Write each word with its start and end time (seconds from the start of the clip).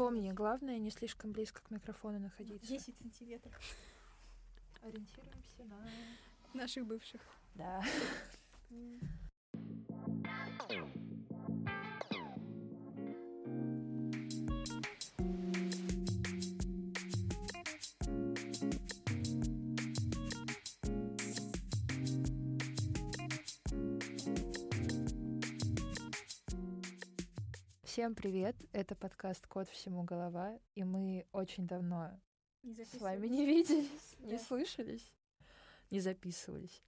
Помни, 0.00 0.32
главное 0.32 0.78
не 0.78 0.90
слишком 0.90 1.32
близко 1.32 1.60
к 1.60 1.70
микрофону 1.70 2.18
находиться. 2.20 2.66
10 2.66 2.96
сантиметров. 2.96 3.52
Ориентируемся 4.80 5.64
на... 5.64 6.58
Наших 6.58 6.86
бывших. 6.86 7.20
Да. 7.54 7.82
Всем 28.00 28.14
привет! 28.14 28.56
Это 28.72 28.94
подкаст 28.94 29.46
«Код 29.46 29.68
всему 29.68 30.04
голова», 30.04 30.58
и 30.74 30.84
мы 30.84 31.26
очень 31.32 31.66
давно 31.66 32.18
Не 32.62 32.82
с 32.82 32.94
вами 32.98 33.26
не 33.26 33.44
виделись, 33.44 34.16
не 34.20 34.38
слышались, 34.38 35.12
не 35.90 36.00
записывались. 36.00 36.82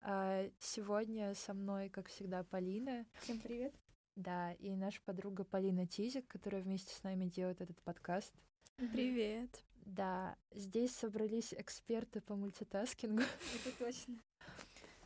А 0.00 0.50
сегодня 0.58 1.32
со 1.36 1.54
мной, 1.54 1.88
как 1.88 2.08
всегда, 2.08 2.42
Полина. 2.42 3.06
Всем 3.22 3.38
привет. 3.38 3.72
Да, 4.16 4.52
и 4.54 4.74
наша 4.74 5.00
подруга 5.02 5.44
Полина 5.44 5.86
Тизик, 5.86 6.26
которая 6.26 6.62
вместе 6.62 6.92
с 6.92 7.04
нами 7.04 7.26
делает 7.26 7.60
этот 7.60 7.80
подкаст. 7.82 8.34
Привет. 8.78 9.64
Да, 9.86 10.36
здесь 10.50 10.90
собрались 10.90 11.54
эксперты 11.54 12.20
по 12.20 12.34
мультитаскингу. 12.34 13.22
Это 13.54 13.78
точно. 13.78 14.16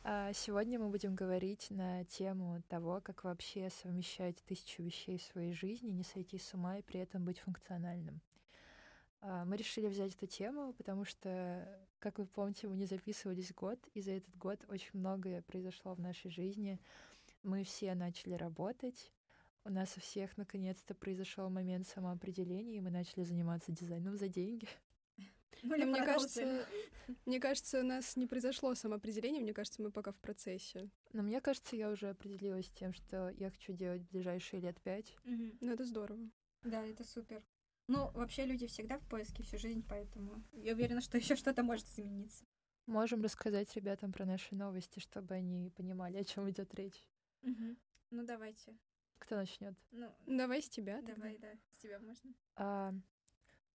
А 0.05 0.33
Сегодня 0.33 0.79
мы 0.79 0.89
будем 0.89 1.15
говорить 1.15 1.67
на 1.69 2.03
тему 2.03 2.61
того, 2.67 2.99
как 2.99 3.23
вообще 3.23 3.69
совмещать 3.69 4.35
тысячу 4.43 4.83
вещей 4.83 5.17
в 5.17 5.23
своей 5.23 5.53
жизни, 5.53 5.91
не 5.91 6.03
сойти 6.03 6.37
с 6.37 6.53
ума 6.53 6.77
и 6.77 6.81
при 6.81 6.99
этом 6.99 7.23
быть 7.23 7.39
функциональным. 7.39 8.19
А, 9.21 9.45
Мы 9.45 9.55
решили 9.55 9.87
взять 9.87 10.13
эту 10.13 10.27
тему, 10.27 10.73
потому 10.73 11.05
что, 11.05 11.65
как 11.99 12.19
вы 12.19 12.25
помните, 12.25 12.67
мы 12.67 12.75
не 12.75 12.85
записывались 12.85 13.53
год, 13.53 13.79
и 13.93 14.01
за 14.01 14.11
этот 14.11 14.35
год 14.35 14.65
очень 14.67 14.99
многое 14.99 15.41
произошло 15.41 15.93
в 15.93 16.01
нашей 16.01 16.29
жизни. 16.29 16.81
Мы 17.41 17.63
все 17.63 17.95
начали 17.95 18.33
работать, 18.33 19.13
у 19.63 19.69
нас 19.69 19.95
у 19.95 20.01
всех 20.01 20.35
наконец-то 20.35 20.93
произошел 20.95 21.49
момент 21.49 21.87
самоопределения, 21.87 22.75
и 22.75 22.81
мы 22.81 22.89
начали 22.89 23.23
заниматься 23.23 23.71
дизайном 23.71 24.17
за 24.17 24.27
деньги. 24.27 24.67
Ну, 25.63 25.77
Но 25.77 25.85
мне 25.85 26.03
кажется, 26.03 26.67
мне 27.25 27.39
кажется, 27.39 27.79
у 27.79 27.83
нас 27.83 28.15
не 28.17 28.27
произошло 28.27 28.75
самоопределение, 28.75 29.41
мне 29.41 29.53
кажется, 29.53 29.81
мы 29.81 29.91
пока 29.91 30.11
в 30.11 30.17
процессе. 30.17 30.89
Но 31.13 31.23
мне 31.23 31.39
кажется, 31.41 31.75
я 31.75 31.89
уже 31.89 32.09
определилась 32.09 32.67
с 32.67 32.71
тем, 32.71 32.93
что 32.93 33.29
я 33.29 33.49
хочу 33.49 33.73
делать 33.73 34.01
в 34.03 34.09
ближайшие 34.09 34.61
лет 34.61 34.79
пять. 34.81 35.15
Мгм. 35.23 35.57
Ну, 35.61 35.71
это 35.71 35.85
здорово. 35.85 36.29
Да, 36.63 36.85
это 36.85 37.03
супер. 37.03 37.43
Ну, 37.87 38.11
вообще 38.11 38.45
люди 38.45 38.67
всегда 38.67 38.97
в 38.97 39.07
поиске 39.07 39.43
всю 39.43 39.57
жизнь, 39.57 39.85
поэтому 39.87 40.43
я 40.51 40.73
уверена, 40.73 41.01
что 41.01 41.17
еще 41.17 41.35
что-то 41.35 41.63
может 41.63 41.85
измениться. 41.87 42.45
Можем 42.85 43.21
рассказать 43.21 43.73
ребятам 43.75 44.11
про 44.11 44.25
наши 44.25 44.55
новости, 44.55 44.99
чтобы 44.99 45.33
они 45.35 45.69
понимали, 45.69 46.17
о 46.17 46.23
чем 46.25 46.49
идет 46.49 46.73
речь. 46.75 47.07
Ну, 47.41 48.23
давайте. 48.25 48.77
Кто 49.19 49.37
начнет? 49.37 49.73
Ну, 49.91 50.11
Давай 50.27 50.61
с 50.61 50.67
тебя. 50.67 50.97
тогда. 50.97 51.15
давай, 51.15 51.37
да, 51.37 51.53
с 51.71 51.77
тебя 51.77 51.97
можно. 51.99 52.33
А, 52.55 52.93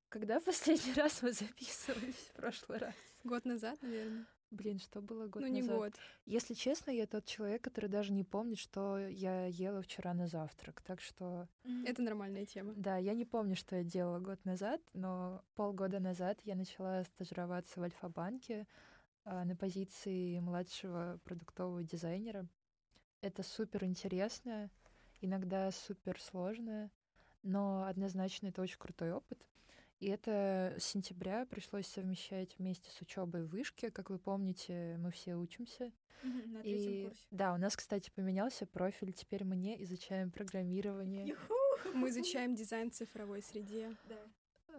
когда 0.09 0.41
последний 0.41 0.93
раз 0.97 1.23
мы 1.23 1.33
записывались 1.33 2.15
в 2.15 2.33
прошлый 2.33 2.79
раз? 2.79 2.95
Год 3.25 3.45
назад, 3.45 3.81
наверное. 3.83 4.27
Блин, 4.51 4.79
что 4.79 5.03
было 5.03 5.27
год 5.27 5.43
ну, 5.43 5.49
не 5.49 5.61
назад? 5.61 5.77
год. 5.77 5.93
Если 6.25 6.55
честно, 6.55 6.91
я 6.91 7.07
тот 7.07 7.27
человек, 7.27 7.63
который 7.63 7.91
даже 7.91 8.13
не 8.13 8.25
помнит, 8.25 8.59
что 8.59 8.99
я 8.99 9.45
ела 9.47 9.83
вчера 9.83 10.15
на 10.15 10.27
завтрак. 10.27 10.81
Так 10.81 11.03
что, 11.03 11.49
Это 11.85 12.01
нормальная 12.01 12.47
тема. 12.47 12.73
да, 12.75 12.97
я 12.97 13.15
не 13.15 13.27
помню, 13.27 13.57
что 13.57 13.77
я 13.77 13.85
делала 13.85 14.21
год 14.21 14.43
назад, 14.47 14.81
но 14.95 15.45
полгода 15.55 16.01
назад 16.01 16.41
я 16.45 16.55
начала 16.55 17.05
стажироваться 17.05 17.79
в 17.79 17.83
Альфа-банке 17.83 18.67
а, 19.25 19.45
на 19.45 19.55
позиции 19.55 20.39
младшего 20.39 21.21
продуктового 21.25 21.83
дизайнера. 21.83 22.47
Это 23.21 23.43
супер 23.43 23.85
интересно, 23.85 24.71
иногда 25.21 25.71
супер 25.73 26.19
сложно, 26.19 26.91
но 27.43 27.85
однозначно 27.85 28.47
это 28.47 28.63
очень 28.63 28.79
крутой 28.79 29.13
опыт. 29.13 29.45
И 30.01 30.07
это 30.09 30.75
с 30.79 30.85
сентября 30.85 31.45
пришлось 31.47 31.87
совмещать 31.87 32.57
вместе 32.59 32.89
с 32.91 33.01
учебой 33.01 33.43
в 33.45 33.49
вышке. 33.49 33.91
Как 33.91 34.11
вы 34.11 34.19
помните, 34.19 34.97
мы 35.01 35.11
все 35.11 35.35
учимся. 35.35 35.93
На 36.23 36.61
третьем 36.63 36.93
И 36.93 37.05
курсе. 37.09 37.23
да, 37.31 37.55
у 37.55 37.59
нас, 37.59 37.77
кстати, 37.77 38.11
поменялся 38.15 38.67
профиль. 38.67 39.13
Теперь 39.13 39.45
мы 39.45 39.57
не 39.57 39.81
изучаем 39.85 40.31
программирование. 40.31 41.27
Юху! 41.27 41.55
Мы 41.95 42.11
изучаем 42.11 42.55
дизайн 42.55 42.91
в 42.91 42.95
цифровой 42.95 43.43
среде. 43.43 43.97
Да. 44.09 44.17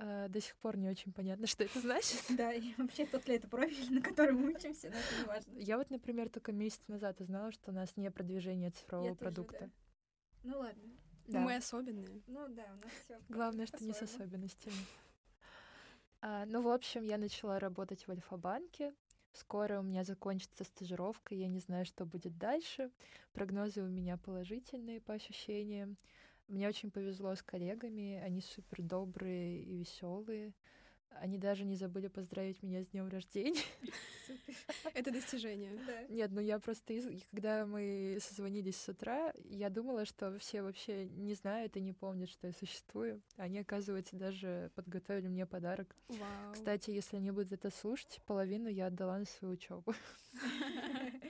А, 0.02 0.28
До 0.30 0.40
сих 0.40 0.56
пор 0.58 0.78
не 0.78 0.90
очень 0.90 1.12
понятно, 1.12 1.48
что 1.48 1.64
это 1.66 1.80
значит. 1.80 2.24
Да, 2.30 2.54
и 2.54 2.74
вообще 2.78 3.06
тот 3.06 3.28
ли 3.28 3.36
это 3.36 3.48
профиль, 3.50 3.94
на 3.94 4.02
котором 4.02 4.38
мы 4.42 4.54
учимся, 4.54 4.90
но 4.90 4.96
это 4.98 5.20
не 5.20 5.26
важно. 5.26 5.60
Я 5.60 5.78
вот, 5.78 5.90
например, 5.90 6.30
только 6.30 6.52
месяц 6.54 6.82
назад 6.88 7.20
узнала, 7.20 7.52
что 7.52 7.72
у 7.72 7.74
нас 7.74 7.96
не 7.98 8.10
продвижение 8.12 8.70
цифрового 8.72 9.08
Я 9.10 9.16
тоже, 9.16 9.20
продукта. 9.20 9.60
да. 9.66 9.70
Ну 10.44 10.60
ладно. 10.60 10.84
Да. 11.28 11.40
Мы 11.42 11.56
особенные. 11.56 12.22
Ну 12.28 12.48
да, 12.50 12.66
у 12.74 12.86
нас 12.86 12.92
все. 13.04 13.20
Главное, 13.30 13.66
что 13.66 13.84
не 13.84 13.94
с 13.94 14.02
особенностями. 14.02 14.74
А, 16.22 16.46
ну, 16.46 16.62
в 16.62 16.68
общем, 16.68 17.04
я 17.04 17.18
начала 17.18 17.60
работать 17.60 18.06
в 18.06 18.12
Альфа-банке. 18.12 18.94
Скоро 19.32 19.80
у 19.80 19.84
меня 19.84 20.04
закончится 20.04 20.64
стажировка, 20.64 21.34
я 21.36 21.48
не 21.48 21.60
знаю, 21.60 21.86
что 21.86 22.06
будет 22.06 22.38
дальше. 22.38 22.92
Прогнозы 23.32 23.82
у 23.82 23.88
меня 23.88 24.18
положительные 24.18 25.00
по 25.00 25.14
ощущениям. 25.14 25.98
Мне 26.48 26.68
очень 26.68 26.92
повезло 26.92 27.36
с 27.36 27.44
коллегами, 27.44 28.20
они 28.26 28.42
супер 28.42 28.82
добрые 28.82 29.62
и 29.62 29.78
веселые. 29.78 30.54
Они 31.22 31.38
даже 31.38 31.66
не 31.66 31.76
забыли 31.76 32.08
поздравить 32.08 32.64
меня 32.64 32.84
с 32.84 32.88
днем 32.88 33.10
рождения. 33.10 33.60
Супер. 34.26 34.56
Это 34.94 35.12
достижение. 35.12 35.72
Да. 35.86 36.04
Нет, 36.08 36.32
ну 36.32 36.40
я 36.40 36.60
просто, 36.60 36.94
из- 36.94 37.08
когда 37.32 37.66
мы 37.66 38.18
созвонились 38.22 38.78
с 38.78 38.88
утра, 38.88 39.34
я 39.46 39.70
думала, 39.70 40.06
что 40.06 40.38
все 40.40 40.62
вообще 40.62 41.08
не 41.10 41.34
знают 41.34 41.76
и 41.76 41.82
не 41.82 41.94
помнят, 41.94 42.30
что 42.30 42.48
я 42.48 42.54
существую. 42.54 43.22
Они, 43.38 43.60
оказывается, 43.60 44.16
даже 44.16 44.72
подготовили 44.76 45.28
мне 45.28 45.46
подарок. 45.46 45.94
Вау. 46.08 46.54
Кстати, 46.54 46.92
если 46.92 47.18
они 47.18 47.32
будут 47.32 47.52
это 47.52 47.70
слушать, 47.70 48.22
половину 48.26 48.70
я 48.70 48.88
отдала 48.88 49.18
на 49.20 49.26
свою 49.26 49.56
учебу. 49.56 49.94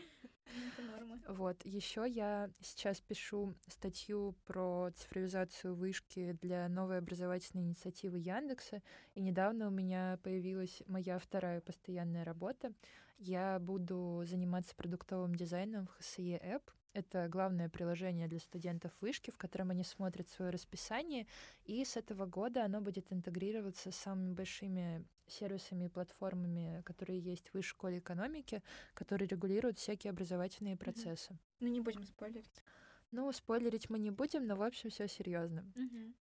Вот. 1.27 1.63
Еще 1.65 2.05
я 2.07 2.49
сейчас 2.61 3.01
пишу 3.01 3.53
статью 3.67 4.35
про 4.45 4.89
цифровизацию 4.95 5.75
вышки 5.75 6.37
для 6.41 6.67
новой 6.67 6.97
образовательной 6.97 7.63
инициативы 7.63 8.17
Яндекса. 8.17 8.81
И 9.15 9.21
недавно 9.21 9.67
у 9.67 9.71
меня 9.71 10.19
появилась 10.23 10.81
моя 10.87 11.19
вторая 11.19 11.61
постоянная 11.61 12.23
работа. 12.23 12.73
Я 13.17 13.59
буду 13.59 14.23
заниматься 14.25 14.75
продуктовым 14.75 15.35
дизайном 15.35 15.87
в 15.87 15.99
HSE 15.99 16.41
App. 16.41 16.63
Это 16.93 17.27
главное 17.29 17.69
приложение 17.69 18.27
для 18.27 18.39
студентов 18.39 18.91
вышки, 18.99 19.29
в 19.29 19.37
котором 19.37 19.69
они 19.69 19.83
смотрят 19.83 20.27
свое 20.27 20.51
расписание. 20.51 21.27
И 21.65 21.85
с 21.85 21.97
этого 21.97 22.25
года 22.25 22.65
оно 22.65 22.81
будет 22.81 23.13
интегрироваться 23.13 23.91
с 23.91 23.95
самыми 23.95 24.33
большими 24.33 25.05
сервисами 25.27 25.85
и 25.85 25.89
платформами, 25.89 26.81
которые 26.85 27.19
есть 27.19 27.49
в 27.49 27.53
высшей 27.53 27.69
школе 27.69 27.99
экономики, 27.99 28.63
которые 28.95 29.27
регулируют 29.27 29.77
всякие 29.77 30.09
образовательные 30.11 30.75
процессы. 30.75 31.37
Ну 31.59 31.67
не 31.67 31.81
будем 31.81 32.03
спойлерить. 32.03 32.63
Ну, 33.11 33.31
спойлерить 33.31 33.89
мы 33.89 33.97
не 33.97 34.11
будем, 34.11 34.45
но 34.45 34.55
в 34.55 34.61
общем 34.61 34.89
все 34.89 35.07
серьезно. 35.07 35.65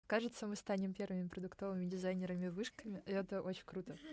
Кажется, 0.07 0.47
мы 0.47 0.56
станем 0.56 0.94
первыми 0.94 1.27
продуктовыми 1.27 1.85
дизайнерами 1.85 2.47
вышками, 2.47 3.03
и 3.06 3.11
это 3.11 3.41
очень 3.41 3.66
круто. 3.66 3.97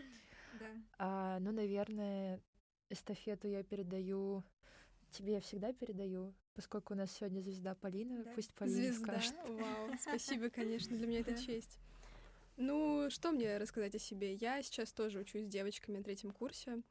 Да. 0.61 0.67
А, 0.99 1.41
ну, 1.41 1.51
наверное, 1.51 2.41
эстафету 2.89 3.49
я 3.49 3.65
передаю 3.65 4.45
тебе, 5.11 5.35
я 5.35 5.41
всегда 5.41 5.73
передаю, 5.73 6.33
поскольку 6.55 6.95
у 6.95 6.97
нас 6.97 7.13
сегодня 7.13 7.41
звезда 7.41 7.75
Полина, 7.75 8.23
Да. 8.25 8.33
пусть 8.35 8.55
Полина 8.55 8.77
Звезда. 8.77 9.05
скажет. 9.21 9.35
Вау. 9.49 9.91
Спасибо, 10.01 10.51
конечно, 10.51 10.97
для 10.97 11.07
меня 11.07 11.21
это 11.21 11.35
честь. 11.47 11.79
Ну, 12.57 13.09
что 13.11 13.33
мне 13.33 13.59
рассказать 13.59 13.95
о 13.95 13.99
себе? 13.99 14.35
Я 14.35 14.63
сейчас 14.63 14.93
тоже 14.93 15.21
учусь 15.21 15.45
с 15.45 15.49
девочками 15.49 15.99
на 15.99 16.05
третьем 16.05 16.31
курсе. 16.31 16.83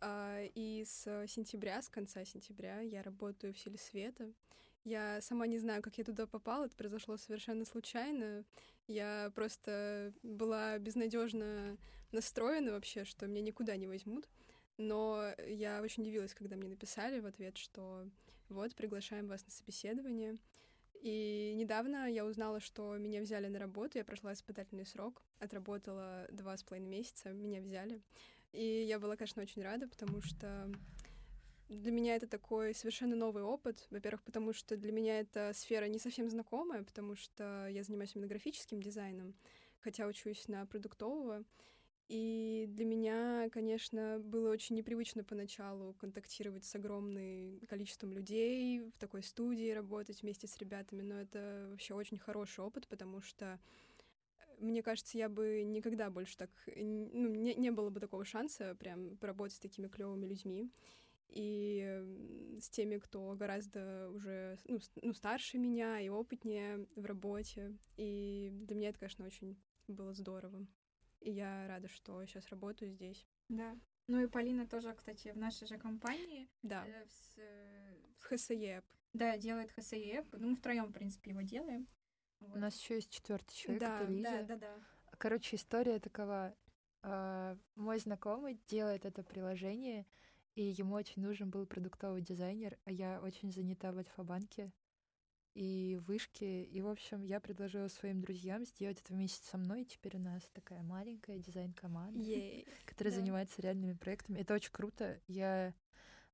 а, 0.00 0.44
И 0.54 0.84
с 0.84 1.02
сентября, 1.28 1.80
с 1.80 1.88
конца 1.88 2.24
сентября, 2.24 2.80
я 2.80 3.02
работаю 3.02 3.54
в 3.54 3.58
Силе 3.58 3.78
Света. 3.78 4.30
Я 4.84 5.20
сама 5.22 5.46
не 5.48 5.58
знаю, 5.58 5.82
как 5.82 5.98
я 5.98 6.04
туда 6.04 6.26
попала, 6.26 6.66
это 6.66 6.76
произошло 6.76 7.16
совершенно 7.16 7.64
случайно. 7.64 8.44
Я 8.86 9.32
просто 9.34 10.12
была 10.22 10.78
безнадежно 10.78 11.76
настроена 12.12 12.70
вообще, 12.72 13.04
что 13.04 13.26
меня 13.26 13.40
никуда 13.42 13.74
не 13.76 13.86
возьмут. 13.88 14.28
Но 14.76 15.32
я 15.48 15.80
очень 15.82 16.02
удивилась, 16.02 16.34
когда 16.34 16.54
мне 16.54 16.68
написали 16.68 17.18
в 17.20 17.26
ответ, 17.26 17.56
что 17.56 18.06
вот, 18.48 18.74
приглашаем 18.74 19.26
вас 19.26 19.44
на 19.44 19.50
собеседование. 19.50 20.36
И 21.02 21.54
недавно 21.56 22.10
я 22.10 22.24
узнала, 22.24 22.60
что 22.60 22.96
меня 22.96 23.20
взяли 23.20 23.48
на 23.48 23.58
работу, 23.58 23.98
я 23.98 24.04
прошла 24.04 24.32
испытательный 24.32 24.86
срок, 24.86 25.22
отработала 25.38 26.26
два 26.32 26.56
с 26.56 26.62
половиной 26.62 26.88
месяца, 26.88 27.30
меня 27.30 27.60
взяли. 27.60 28.02
И 28.52 28.64
я 28.64 28.98
была, 28.98 29.16
конечно, 29.16 29.42
очень 29.42 29.62
рада, 29.62 29.86
потому 29.86 30.22
что 30.22 30.70
для 31.68 31.90
меня 31.90 32.16
это 32.16 32.26
такой 32.26 32.74
совершенно 32.74 33.16
новый 33.16 33.42
опыт. 33.42 33.86
Во-первых, 33.90 34.22
потому 34.22 34.52
что 34.52 34.76
для 34.76 34.92
меня 34.92 35.20
эта 35.20 35.52
сфера 35.54 35.86
не 35.86 35.98
совсем 35.98 36.30
знакомая, 36.30 36.82
потому 36.82 37.16
что 37.16 37.68
я 37.68 37.82
занимаюсь 37.82 38.14
именно 38.14 38.28
графическим 38.28 38.80
дизайном, 38.80 39.34
хотя 39.80 40.06
учусь 40.06 40.48
на 40.48 40.64
продуктового. 40.66 41.44
И 42.08 42.66
для 42.68 42.84
меня, 42.84 43.48
конечно, 43.50 44.20
было 44.20 44.50
очень 44.50 44.76
непривычно 44.76 45.24
поначалу 45.24 45.94
контактировать 45.94 46.64
с 46.64 46.74
огромным 46.76 47.58
количеством 47.68 48.12
людей, 48.12 48.80
в 48.80 48.98
такой 48.98 49.24
студии 49.24 49.72
работать 49.72 50.22
вместе 50.22 50.46
с 50.46 50.56
ребятами, 50.58 51.02
но 51.02 51.20
это 51.20 51.66
вообще 51.70 51.94
очень 51.94 52.18
хороший 52.18 52.62
опыт, 52.64 52.86
потому 52.86 53.20
что 53.20 53.58
мне 54.58 54.82
кажется, 54.82 55.18
я 55.18 55.28
бы 55.28 55.64
никогда 55.64 56.10
больше 56.10 56.36
так... 56.36 56.50
Ну, 56.66 57.28
не, 57.28 57.54
не 57.54 57.70
было 57.70 57.90
бы 57.90 58.00
такого 58.00 58.24
шанса 58.24 58.74
прям 58.76 59.16
поработать 59.16 59.56
с 59.56 59.60
такими 59.60 59.88
клевыми 59.88 60.26
людьми. 60.26 60.70
И 61.28 62.02
с 62.60 62.70
теми, 62.70 62.98
кто 62.98 63.34
гораздо 63.34 64.10
уже 64.10 64.56
ну, 64.66 64.78
ну, 65.02 65.12
старше 65.12 65.58
меня 65.58 66.00
и 66.00 66.08
опытнее 66.08 66.86
в 66.94 67.04
работе. 67.04 67.76
И 67.96 68.50
для 68.52 68.76
меня 68.76 68.88
это, 68.90 69.00
конечно, 69.00 69.26
очень 69.26 69.56
было 69.88 70.14
здорово. 70.14 70.66
И 71.26 71.32
я 71.32 71.66
рада, 71.66 71.88
что 71.88 72.24
сейчас 72.24 72.48
работаю 72.50 72.92
здесь. 72.92 73.26
Да. 73.48 73.76
Ну 74.06 74.22
и 74.22 74.28
Полина 74.28 74.64
тоже, 74.64 74.94
кстати, 74.94 75.32
в 75.32 75.36
нашей 75.36 75.66
же 75.66 75.76
компании. 75.76 76.48
Да. 76.62 76.86
Э, 76.86 77.04
в, 77.04 77.38
э, 77.38 77.96
в 78.20 78.24
ХСЕП. 78.26 78.84
Да, 79.12 79.36
делает 79.36 79.72
ХСЕП. 79.72 80.24
Ну, 80.38 80.50
мы 80.50 80.54
втроем, 80.54 80.86
в 80.86 80.92
принципе, 80.92 81.32
его 81.32 81.40
делаем. 81.40 81.88
Вот. 82.38 82.56
У 82.56 82.58
нас 82.60 82.78
еще 82.78 82.94
есть 82.94 83.10
четвертый 83.10 83.52
человек, 83.52 83.80
да, 83.80 84.00
это 84.00 84.12
Лиза. 84.12 84.30
Да, 84.30 84.42
да, 84.44 84.56
да. 84.56 85.16
Короче, 85.18 85.56
история 85.56 85.98
такова. 85.98 86.54
Uh, 87.02 87.56
мой 87.76 88.00
знакомый 88.00 88.60
делает 88.66 89.04
это 89.04 89.22
приложение, 89.22 90.06
и 90.56 90.64
ему 90.64 90.94
очень 90.94 91.22
нужен 91.22 91.50
был 91.50 91.64
продуктовый 91.64 92.20
дизайнер, 92.20 92.76
а 92.84 92.90
я 92.90 93.20
очень 93.20 93.52
занята 93.52 93.92
в 93.92 93.98
Альфа-банке 93.98 94.72
и 95.56 95.98
вышке. 96.06 96.64
И, 96.64 96.82
в 96.82 96.88
общем, 96.88 97.22
я 97.22 97.40
предложила 97.40 97.88
своим 97.88 98.20
друзьям 98.20 98.66
сделать 98.66 99.00
это 99.02 99.14
вместе 99.14 99.44
со 99.48 99.56
мной. 99.56 99.82
И 99.82 99.86
теперь 99.86 100.16
у 100.16 100.20
нас 100.20 100.42
такая 100.52 100.82
маленькая 100.82 101.38
дизайн-команда, 101.38 102.20
которая 102.84 103.14
да. 103.14 103.20
занимается 103.20 103.62
реальными 103.62 103.94
проектами. 103.94 104.38
Это 104.38 104.52
очень 104.52 104.70
круто. 104.70 105.18
Я 105.26 105.72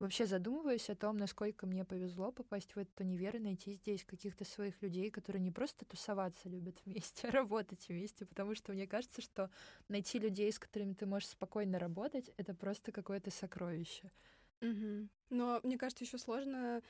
вообще 0.01 0.27
задумываюсь 0.27 0.91
о 0.91 0.97
том, 0.97 1.17
насколько 1.17 1.67
мне 1.67 1.85
повезло 1.85 2.33
попасть 2.33 2.75
в 2.75 2.79
этот 2.79 2.99
универ 2.99 3.37
и 3.37 3.39
найти 3.39 3.75
здесь 3.75 4.05
каких-то 4.05 4.45
своих 4.45 4.83
людей, 4.83 5.09
которые 5.09 5.41
не 5.41 5.53
просто 5.53 5.85
тусоваться 5.85 6.49
любят 6.49 6.81
вместе, 6.85 7.29
а 7.29 7.31
работать 7.31 7.87
вместе, 7.89 8.27
потому 8.27 8.57
что 8.57 8.73
мне 8.73 8.89
кажется, 8.89 9.23
что 9.23 9.51
найти 9.87 10.19
людей, 10.19 10.51
с 10.51 10.59
которыми 10.59 10.95
ты 10.95 11.07
можешь 11.07 11.29
спокойно 11.29 11.79
работать, 11.79 12.33
это 12.37 12.55
просто 12.55 12.91
какое-то 12.91 13.31
сокровище. 13.31 14.11
Угу. 14.63 15.09
Но 15.31 15.61
мне 15.63 15.79
кажется, 15.79 16.05
еще 16.05 16.19
сложно 16.19 16.83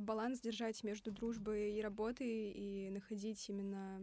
баланс 0.00 0.40
держать 0.40 0.82
между 0.84 1.10
дружбой 1.10 1.72
и 1.72 1.82
работой 1.82 2.50
и 2.50 2.90
находить 2.90 3.48
именно 3.48 3.98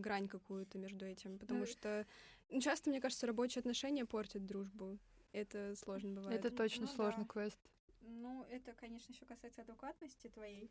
грань 0.00 0.28
какую-то 0.28 0.78
между 0.78 1.04
этим, 1.06 1.38
потому 1.38 1.60
ну, 1.60 1.66
что 1.66 2.06
ну, 2.50 2.60
часто, 2.60 2.90
мне 2.90 3.00
кажется, 3.00 3.26
рабочие 3.26 3.60
отношения 3.60 4.04
портят 4.04 4.46
дружбу. 4.46 4.98
Это 5.32 5.74
сложно 5.76 6.12
бывает. 6.12 6.38
Это 6.38 6.54
точно 6.54 6.86
ну, 6.86 6.92
сложный 6.92 7.24
да. 7.24 7.30
квест. 7.32 7.58
Ну, 8.00 8.44
это, 8.44 8.72
конечно, 8.72 9.12
еще 9.12 9.26
касается 9.26 9.62
адекватности 9.62 10.28
твоей, 10.28 10.70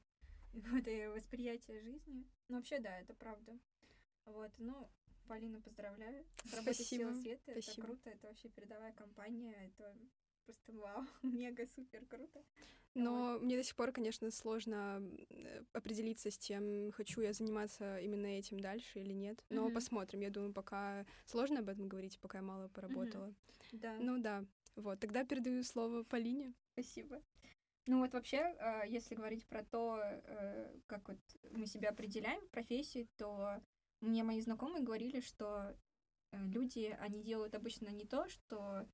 какое-то 0.54 1.12
восприятие 1.12 1.82
жизни. 1.82 2.26
Но 2.48 2.58
вообще, 2.58 2.80
да, 2.80 3.00
это 3.00 3.14
правда. 3.14 3.60
Вот, 4.26 4.52
ну, 4.58 4.90
Полина, 5.28 5.62
поздравляю. 5.62 6.26
С 6.46 6.54
работой 6.54 6.86
Сила 6.86 7.14
Света. 7.14 7.52
Спасибо. 7.52 7.72
Это 7.72 7.82
круто, 7.82 8.10
это 8.10 8.28
вообще 8.28 8.50
передовая 8.50 8.94
компания, 8.94 9.54
это 9.66 9.96
просто 10.48 10.72
вау, 10.72 11.06
мега 11.24 11.66
супер 11.76 12.06
круто. 12.06 12.42
Но 12.96 13.34
вот. 13.34 13.42
мне 13.44 13.58
до 13.58 13.64
сих 13.64 13.76
пор, 13.76 13.92
конечно, 13.92 14.32
сложно 14.32 15.04
э, 15.30 15.64
определиться 15.74 16.32
с 16.32 16.38
тем, 16.38 16.92
хочу 16.94 17.22
я 17.22 17.34
заниматься 17.34 18.00
именно 18.00 18.26
этим 18.26 18.60
дальше 18.60 19.00
или 19.00 19.14
нет. 19.14 19.44
Но 19.50 19.68
mm-hmm. 19.68 19.74
посмотрим. 19.74 20.22
Я 20.22 20.32
думаю, 20.32 20.54
пока 20.54 21.06
сложно 21.26 21.60
об 21.60 21.70
этом 21.70 21.88
говорить, 21.88 22.20
пока 22.20 22.40
я 22.40 22.44
мало 22.44 22.70
поработала. 22.70 23.28
Mm-hmm. 23.28 23.80
Да. 23.80 23.98
Ну 24.00 24.20
да. 24.20 24.46
Вот, 24.76 25.00
тогда 25.00 25.26
передаю 25.26 25.64
слово 25.64 26.04
Полине. 26.04 26.54
Спасибо. 26.74 27.22
Ну 27.88 28.00
вот 28.00 28.14
вообще, 28.14 28.38
э, 28.38 28.84
если 28.88 29.16
говорить 29.16 29.46
про 29.46 29.64
то, 29.64 30.00
э, 30.02 30.80
как 30.88 31.08
вот 31.08 31.20
мы 31.52 31.68
себя 31.68 31.90
определяем 31.90 32.42
в 32.42 32.50
профессии, 32.50 33.08
то 33.18 33.62
мне 34.02 34.24
мои 34.24 34.42
знакомые 34.42 34.84
говорили, 34.84 35.20
что 35.20 35.76
э, 36.32 36.48
люди, 36.48 36.98
они 37.00 37.22
делают 37.22 37.54
обычно 37.54 37.90
не 37.90 38.06
то, 38.06 38.28
что 38.28 38.88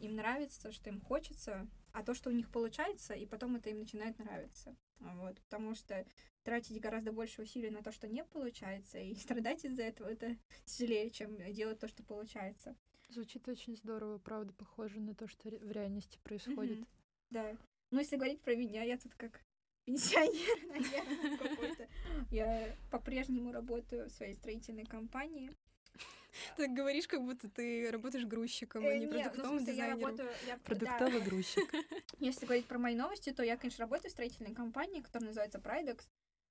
им 0.00 0.16
нравится, 0.16 0.72
что 0.72 0.90
им 0.90 1.00
хочется, 1.00 1.66
а 1.92 2.02
то, 2.02 2.14
что 2.14 2.30
у 2.30 2.32
них 2.32 2.50
получается, 2.50 3.14
и 3.14 3.26
потом 3.26 3.56
это 3.56 3.70
им 3.70 3.78
начинает 3.78 4.18
нравиться. 4.18 4.76
Вот, 4.98 5.40
потому 5.42 5.74
что 5.74 6.06
тратить 6.42 6.80
гораздо 6.80 7.12
больше 7.12 7.42
усилий 7.42 7.70
на 7.70 7.82
то, 7.82 7.92
что 7.92 8.08
не 8.08 8.24
получается, 8.24 8.98
и 8.98 9.14
страдать 9.16 9.64
из-за 9.64 9.82
этого, 9.82 10.08
это 10.08 10.36
тяжелее, 10.64 11.10
чем 11.10 11.36
делать 11.52 11.78
то, 11.78 11.88
что 11.88 12.02
получается. 12.02 12.76
Звучит 13.08 13.46
очень 13.48 13.76
здорово, 13.76 14.18
правда, 14.18 14.52
похоже 14.52 15.00
на 15.00 15.14
то, 15.14 15.28
что 15.28 15.48
в 15.48 15.70
реальности 15.70 16.18
происходит. 16.22 16.78
Mm-hmm. 16.78 16.88
Да. 17.30 17.56
Ну, 17.90 17.98
если 18.00 18.16
говорить 18.16 18.40
про 18.40 18.56
меня, 18.56 18.82
я 18.82 18.98
тут 18.98 19.14
как 19.14 19.40
пенсионер, 19.84 20.68
наверное, 20.68 21.38
какой-то. 21.38 21.88
Я 22.30 22.76
по-прежнему 22.90 23.52
работаю 23.52 24.08
в 24.08 24.12
своей 24.12 24.34
строительной 24.34 24.84
компании. 24.84 25.52
Ты 26.56 26.68
говоришь, 26.68 27.08
как 27.08 27.22
будто 27.22 27.48
ты 27.48 27.90
работаешь 27.90 28.26
грузчиком, 28.26 28.84
а 28.84 28.94
не 28.94 29.06
ну, 29.06 29.12
продуктовым 29.12 29.64
дизайнером. 29.64 30.18
Продуктовый 30.64 31.20
грузчик. 31.20 31.72
Если 32.18 32.44
говорить 32.44 32.66
про 32.66 32.78
мои 32.78 32.94
новости, 32.94 33.32
то 33.32 33.42
я, 33.42 33.56
конечно, 33.56 33.84
работаю 33.84 34.10
в 34.10 34.12
строительной 34.12 34.54
компании, 34.54 35.00
которая 35.00 35.28
называется 35.28 35.58
Pridex. 35.58 36.06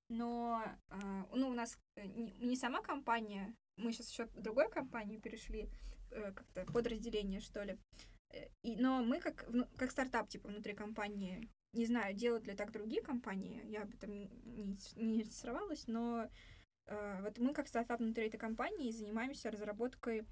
Но 0.08 0.62
а, 0.88 1.26
ну, 1.34 1.48
у 1.48 1.54
нас 1.54 1.78
э, 1.96 2.06
не 2.06 2.56
сама 2.56 2.80
компания, 2.80 3.56
мы 3.76 3.92
сейчас 3.92 4.10
еще 4.10 4.26
в 4.26 4.40
другую 4.40 4.68
компанию 4.70 5.20
перешли, 5.20 5.68
э, 6.12 6.32
как-то 6.32 6.64
подразделение, 6.72 7.40
что 7.40 7.64
ли. 7.64 7.76
Э, 8.30 8.46
и, 8.62 8.76
но 8.76 9.02
мы 9.02 9.20
как, 9.20 9.48
как 9.76 9.90
стартап, 9.90 10.28
типа, 10.28 10.48
внутри 10.48 10.74
компании, 10.74 11.50
не 11.72 11.86
знаю, 11.86 12.14
делают 12.14 12.46
ли 12.46 12.54
так 12.54 12.70
другие 12.70 13.02
компании, 13.02 13.60
я 13.64 13.82
об 13.82 13.94
этом 13.94 14.12
не, 14.12 14.30
не 14.44 15.22
интересовалась, 15.22 15.88
но 15.88 16.22
э, 16.22 16.28
вот 16.86 17.38
мы 17.38 17.52
как 17.52 17.68
стартап 17.68 18.00
внутри 18.00 18.26
этой 18.26 18.38
компании 18.38 18.92
занимаемся 18.92 19.50
разработкой 19.50 20.24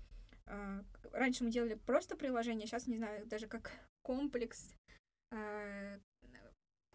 э, 0.46 0.82
Раньше 1.12 1.44
мы 1.44 1.50
делали 1.50 1.74
просто 1.74 2.16
приложение, 2.16 2.66
сейчас, 2.66 2.86
не 2.86 2.96
знаю, 2.96 3.26
даже 3.26 3.48
как 3.48 3.72
комплекс 4.02 4.74
э, 5.30 5.98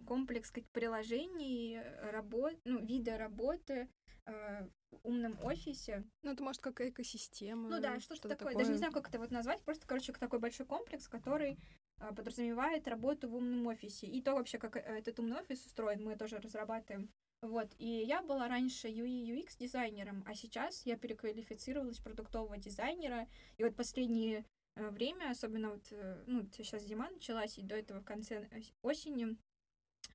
комплекс 0.05 0.51
как 0.51 0.63
приложений, 0.69 1.81
работ, 2.11 2.55
ну, 2.63 2.83
вида 2.83 3.17
работы, 3.17 3.89
э, 4.25 4.67
умном 5.03 5.37
офисе. 5.43 6.03
Ну, 6.23 6.31
это 6.31 6.43
может 6.43 6.61
как 6.61 6.81
экосистема. 6.81 7.69
Ну 7.69 7.79
да, 7.79 7.99
что-то, 7.99 8.15
что 8.15 8.29
такое. 8.29 8.49
такое. 8.49 8.55
Даже 8.55 8.71
не 8.71 8.77
знаю, 8.77 8.93
как 8.93 9.09
это 9.09 9.19
вот 9.19 9.31
назвать. 9.31 9.61
Просто, 9.63 9.85
короче, 9.87 10.13
такой 10.13 10.39
большой 10.39 10.65
комплекс, 10.65 11.07
который 11.07 11.59
а, 11.99 12.13
подразумевает 12.13 12.87
работу 12.87 13.29
в 13.29 13.35
умном 13.35 13.67
офисе. 13.67 14.07
И 14.07 14.21
то 14.21 14.33
вообще, 14.33 14.57
как 14.57 14.77
э, 14.77 14.79
этот 14.79 15.19
умный 15.19 15.37
офис 15.39 15.65
устроен, 15.65 16.03
мы 16.03 16.15
тоже 16.15 16.39
разрабатываем. 16.39 17.09
Вот, 17.41 17.73
и 17.77 17.87
я 17.87 18.21
была 18.21 18.49
раньше 18.49 18.89
UI 18.89 19.23
UX 19.23 19.57
дизайнером, 19.57 20.23
а 20.27 20.35
сейчас 20.35 20.85
я 20.85 20.97
переквалифицировалась 20.97 21.99
продуктового 21.99 22.57
дизайнера, 22.57 23.27
и 23.57 23.63
вот 23.63 23.77
последнее 23.77 24.45
э, 24.75 24.89
время, 24.89 25.31
особенно 25.31 25.69
вот, 25.69 25.87
э, 25.91 26.23
ну, 26.27 26.45
сейчас 26.51 26.83
зима 26.83 27.09
началась, 27.09 27.57
и 27.57 27.63
до 27.63 27.75
этого 27.75 28.01
в 28.01 28.05
конце 28.05 28.49
осени 28.81 29.37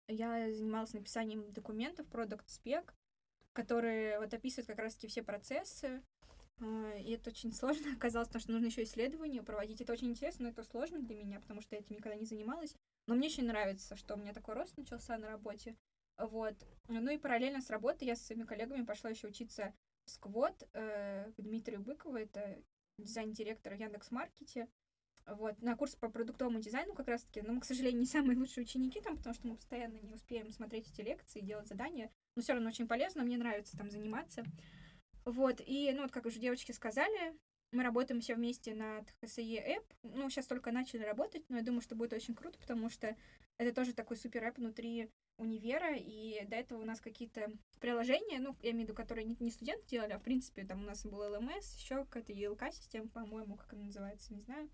я 0.06 0.52
занималась 0.52 0.92
написанием 0.92 1.50
документов, 1.52 2.06
продукт 2.08 2.48
спек, 2.50 2.94
которые 3.54 4.18
вот 4.18 4.34
описывают 4.34 4.66
как 4.66 4.78
раз-таки 4.78 5.06
все 5.06 5.22
процессы. 5.22 6.02
А, 6.60 6.92
и 6.98 7.12
это 7.12 7.30
очень 7.30 7.52
сложно 7.52 7.92
оказалось, 7.96 8.28
потому 8.28 8.42
что 8.42 8.52
нужно 8.52 8.66
еще 8.66 8.82
исследования 8.82 9.42
проводить. 9.42 9.80
Это 9.80 9.92
очень 9.92 10.10
интересно, 10.10 10.44
но 10.44 10.50
это 10.50 10.62
сложно 10.64 11.00
для 11.00 11.16
меня, 11.16 11.40
потому 11.40 11.62
что 11.62 11.74
я 11.74 11.80
этим 11.80 11.96
никогда 11.96 12.18
не 12.18 12.26
занималась. 12.26 12.74
Но 13.06 13.14
мне 13.14 13.28
очень 13.28 13.46
нравится, 13.46 13.96
что 13.96 14.14
у 14.14 14.18
меня 14.18 14.34
такой 14.34 14.54
рост 14.54 14.76
начался 14.76 15.16
на 15.16 15.28
работе. 15.28 15.76
Вот. 16.18 16.54
Ну 16.88 17.10
и 17.10 17.18
параллельно 17.18 17.60
с 17.60 17.70
работой 17.70 18.06
я 18.06 18.16
со 18.16 18.24
своими 18.24 18.44
коллегами 18.44 18.84
пошла 18.84 19.10
еще 19.10 19.28
учиться 19.28 19.74
в 20.04 20.10
Сквот 20.10 20.68
э, 20.72 21.32
к 21.32 21.40
Дмитрию 21.40 21.80
Быкову, 21.80 22.16
это 22.16 22.62
дизайн-директор 22.98 23.74
в 23.74 23.78
Яндекс.Маркете. 23.78 24.68
Вот, 25.26 25.62
на 25.62 25.74
курс 25.74 25.96
по 25.96 26.10
продуктовому 26.10 26.60
дизайну 26.60 26.92
как 26.92 27.08
раз-таки, 27.08 27.40
но 27.40 27.54
мы, 27.54 27.60
к 27.62 27.64
сожалению, 27.64 28.00
не 28.00 28.06
самые 28.06 28.38
лучшие 28.38 28.64
ученики 28.64 29.00
там, 29.00 29.16
потому 29.16 29.34
что 29.34 29.48
мы 29.48 29.56
постоянно 29.56 29.96
не 29.96 30.12
успеем 30.12 30.50
смотреть 30.52 30.90
эти 30.90 31.00
лекции, 31.00 31.40
делать 31.40 31.66
задания, 31.66 32.10
но 32.36 32.42
все 32.42 32.52
равно 32.52 32.68
очень 32.68 32.86
полезно, 32.86 33.24
мне 33.24 33.38
нравится 33.38 33.78
там 33.78 33.90
заниматься. 33.90 34.44
Вот, 35.24 35.62
и, 35.64 35.90
ну, 35.94 36.02
вот 36.02 36.12
как 36.12 36.26
уже 36.26 36.38
девочки 36.38 36.72
сказали, 36.72 37.34
мы 37.72 37.82
работаем 37.82 38.20
все 38.20 38.34
вместе 38.34 38.74
над 38.74 39.08
HSE 39.22 39.78
App. 39.78 39.84
Ну, 40.02 40.28
сейчас 40.28 40.46
только 40.46 40.70
начали 40.70 41.02
работать, 41.02 41.48
но 41.48 41.56
я 41.56 41.62
думаю, 41.62 41.80
что 41.80 41.96
будет 41.96 42.12
очень 42.12 42.34
круто, 42.34 42.58
потому 42.58 42.90
что 42.90 43.16
это 43.56 43.74
тоже 43.74 43.94
такой 43.94 44.18
супер 44.18 44.44
эп 44.44 44.58
внутри 44.58 45.10
универа, 45.38 45.96
и 45.96 46.44
до 46.46 46.56
этого 46.56 46.82
у 46.82 46.84
нас 46.84 47.00
какие-то 47.00 47.50
приложения, 47.80 48.38
ну, 48.38 48.56
я 48.62 48.70
имею 48.70 48.86
в 48.86 48.88
виду, 48.88 48.94
которые 48.94 49.24
не, 49.24 49.36
не 49.40 49.50
студенты 49.50 49.86
делали, 49.88 50.12
а 50.12 50.18
в 50.18 50.22
принципе 50.22 50.64
там 50.64 50.82
у 50.82 50.86
нас 50.86 51.04
был 51.04 51.22
LMS, 51.22 51.76
еще 51.76 52.04
какая-то 52.04 52.32
ELK-система, 52.32 53.08
по-моему, 53.08 53.56
как 53.56 53.72
она 53.72 53.84
называется, 53.84 54.32
не 54.32 54.40
знаю. 54.40 54.70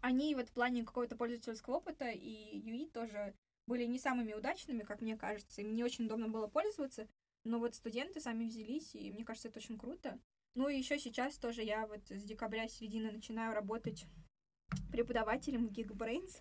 Они 0.00 0.34
вот 0.34 0.48
в 0.48 0.52
плане 0.52 0.84
какого-то 0.84 1.16
пользовательского 1.16 1.76
опыта 1.76 2.08
и 2.08 2.60
UI 2.60 2.90
тоже 2.90 3.34
были 3.66 3.84
не 3.84 3.98
самыми 3.98 4.32
удачными, 4.32 4.82
как 4.82 5.00
мне 5.00 5.16
кажется. 5.16 5.60
Им 5.60 5.74
не 5.74 5.84
очень 5.84 6.06
удобно 6.06 6.28
было 6.28 6.46
пользоваться, 6.46 7.08
но 7.44 7.58
вот 7.58 7.74
студенты 7.74 8.20
сами 8.20 8.44
взялись, 8.44 8.94
и 8.94 9.10
мне 9.12 9.24
кажется, 9.24 9.48
это 9.48 9.58
очень 9.58 9.78
круто. 9.78 10.18
Ну 10.54 10.68
и 10.68 10.76
еще 10.76 10.98
сейчас 10.98 11.38
тоже 11.38 11.62
я 11.62 11.86
вот 11.86 12.08
с 12.10 12.22
декабря 12.24 12.66
середины 12.68 13.12
начинаю 13.12 13.54
работать 13.54 14.06
преподавателем 14.90 15.68
в 15.68 15.72
Geekbrains 15.72 16.40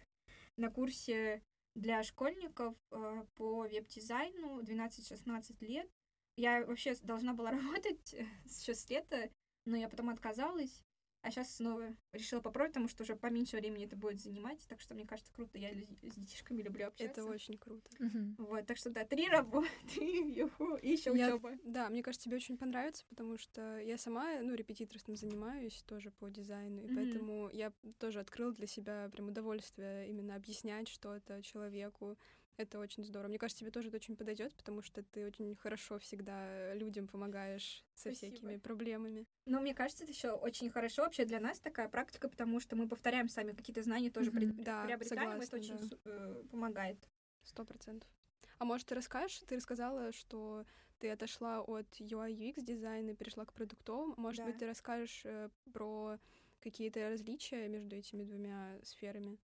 на 0.56 0.72
курсе 0.72 1.44
для 1.78 2.02
школьников 2.04 2.76
э, 2.92 3.26
по 3.36 3.60
веб-дизайну 3.62 4.62
12-16 4.62 5.56
лет. 5.60 5.90
Я 6.36 6.66
вообще 6.66 6.96
должна 7.04 7.34
была 7.34 7.52
работать 7.52 8.14
еще 8.46 8.74
с 8.74 8.90
лета, 8.90 9.30
но 9.66 9.78
я 9.78 9.88
потом 9.88 10.10
отказалась. 10.10 10.84
А 11.28 11.32
сейчас 11.32 11.58
снова 11.58 11.94
решила 12.14 12.40
попробовать, 12.40 12.72
потому 12.72 12.88
что 12.88 13.04
уже 13.04 13.18
поменьше 13.18 13.58
времени 13.58 13.86
это 13.86 13.98
будет 13.98 14.22
занимать. 14.22 14.66
Так 14.70 14.80
что 14.80 14.96
мне 14.96 15.06
кажется, 15.06 15.30
круто. 15.34 15.58
Я 15.58 15.74
с 15.74 16.16
детишками 16.16 16.62
люблю 16.62 16.88
общаться. 16.88 17.20
Это 17.22 17.30
очень 17.30 17.58
круто. 17.58 17.90
Вот, 18.38 18.66
так 18.66 18.78
что 18.78 18.92
да, 18.92 19.04
три 19.04 19.28
работы, 19.28 19.68
и 20.00 20.90
еще 20.90 21.12
учеба. 21.12 21.52
Да, 21.66 21.90
мне 21.90 22.02
кажется, 22.02 22.26
тебе 22.26 22.38
очень 22.38 22.58
понравится, 22.58 23.04
потому 23.10 23.38
что 23.38 23.78
я 23.80 23.98
сама, 23.98 24.40
ну, 24.42 24.54
репетиторством 24.54 25.18
занимаюсь 25.18 25.84
тоже 25.86 26.12
по 26.12 26.30
дизайну, 26.30 26.86
и 26.86 26.96
поэтому 26.96 27.50
я 27.50 27.74
тоже 28.00 28.22
открыла 28.22 28.54
для 28.54 28.68
себя 28.68 29.10
прям 29.12 29.28
удовольствие 29.28 30.08
именно 30.08 30.34
объяснять 30.34 30.88
что-то 30.88 31.42
человеку, 31.42 32.18
это 32.58 32.80
очень 32.80 33.04
здорово. 33.04 33.30
Мне 33.30 33.38
кажется, 33.38 33.62
тебе 33.62 33.72
тоже 33.72 33.90
это 33.90 33.98
очень 33.98 34.16
подойдет, 34.16 34.54
потому 34.56 34.82
что 34.82 35.04
ты 35.04 35.26
очень 35.26 35.56
хорошо 35.56 36.00
всегда 36.00 36.74
людям 36.74 37.08
помогаешь 37.08 37.86
со 37.94 38.12
Спасибо. 38.12 38.36
всякими 38.36 38.58
проблемами. 38.58 39.26
Но 39.46 39.62
мне 39.62 39.74
кажется, 39.74 40.04
это 40.04 40.14
еще 40.14 40.32
очень 40.32 40.70
хорошо 40.70 41.04
вообще 41.04 41.26
для 41.26 41.40
нас 41.40 41.60
такая 41.60 41.88
практика, 41.88 42.28
потому 42.30 42.60
что 42.60 42.76
мы 42.76 42.88
повторяем 42.88 43.30
сами 43.30 43.54
какие-то 43.54 43.84
знания, 43.84 44.10
тоже 44.10 44.32
mm-hmm. 44.32 44.64
да, 44.64 44.86
приобретаем, 44.86 45.22
согласна, 45.22 45.44
это 45.44 45.58
очень 45.58 45.90
да. 45.90 45.98
э, 46.06 46.44
помогает. 46.52 47.10
Сто 47.44 47.64
процентов. 47.64 48.10
А 48.58 48.66
может, 48.66 48.88
ты 48.88 48.96
расскажешь? 48.96 49.40
Ты 49.48 49.56
рассказала, 49.56 50.12
что 50.12 50.66
ты 51.00 51.10
отошла 51.12 51.62
от 51.62 51.88
UI 52.00 52.32
UX 52.34 52.64
дизайна 52.64 53.12
и 53.12 53.16
перешла 53.16 53.46
к 53.46 53.54
продуктовому. 53.54 54.16
Может 54.18 54.40
да. 54.40 54.46
быть, 54.48 54.58
ты 54.58 54.66
расскажешь 54.66 55.22
э, 55.26 55.50
про 55.72 56.18
какие-то 56.60 57.10
различия 57.10 57.68
между 57.68 57.96
этими 57.96 58.24
двумя 58.24 58.80
сферами? 58.84 59.38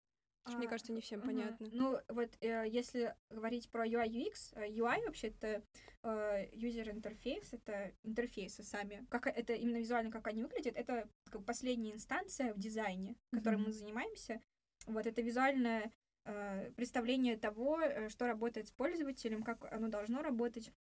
А, 0.43 0.57
мне 0.57 0.67
кажется, 0.67 0.91
не 0.91 1.01
всем 1.01 1.19
угу. 1.19 1.27
понятно. 1.27 1.67
Ну, 1.71 2.00
вот 2.10 2.31
э, 2.41 2.65
если 2.67 3.15
говорить 3.29 3.69
про 3.69 3.86
UI 3.86 4.07
UX, 4.07 4.53
э, 4.55 4.69
UI 4.69 5.05
вообще 5.05 5.27
это 5.27 5.63
э, 6.03 6.50
user 6.55 6.91
interface, 6.93 7.50
это 7.51 7.93
интерфейсы 8.03 8.63
сами. 8.63 9.05
Как 9.10 9.27
это 9.27 9.53
именно 9.53 9.77
визуально, 9.77 10.12
как 10.12 10.27
они 10.27 10.41
выглядят, 10.41 10.75
это 10.75 11.07
как 11.29 11.45
последняя 11.45 11.93
инстанция 11.93 12.53
в 12.53 12.60
дизайне, 12.60 13.15
которой 13.31 13.57
mm 13.57 13.65
мы 13.65 13.71
занимаемся. 13.71 14.41
Вот 14.88 15.05
это 15.05 15.21
визуальное 15.21 15.91
э, 16.25 16.71
представление 16.75 17.38
того, 17.38 17.79
э, 17.79 18.10
что 18.10 18.25
работает 18.25 18.67
с 18.67 18.71
пользователем, 18.71 19.43
как 19.43 19.71
оно 19.71 19.89
должно 19.89 20.24
работать. 20.24 20.71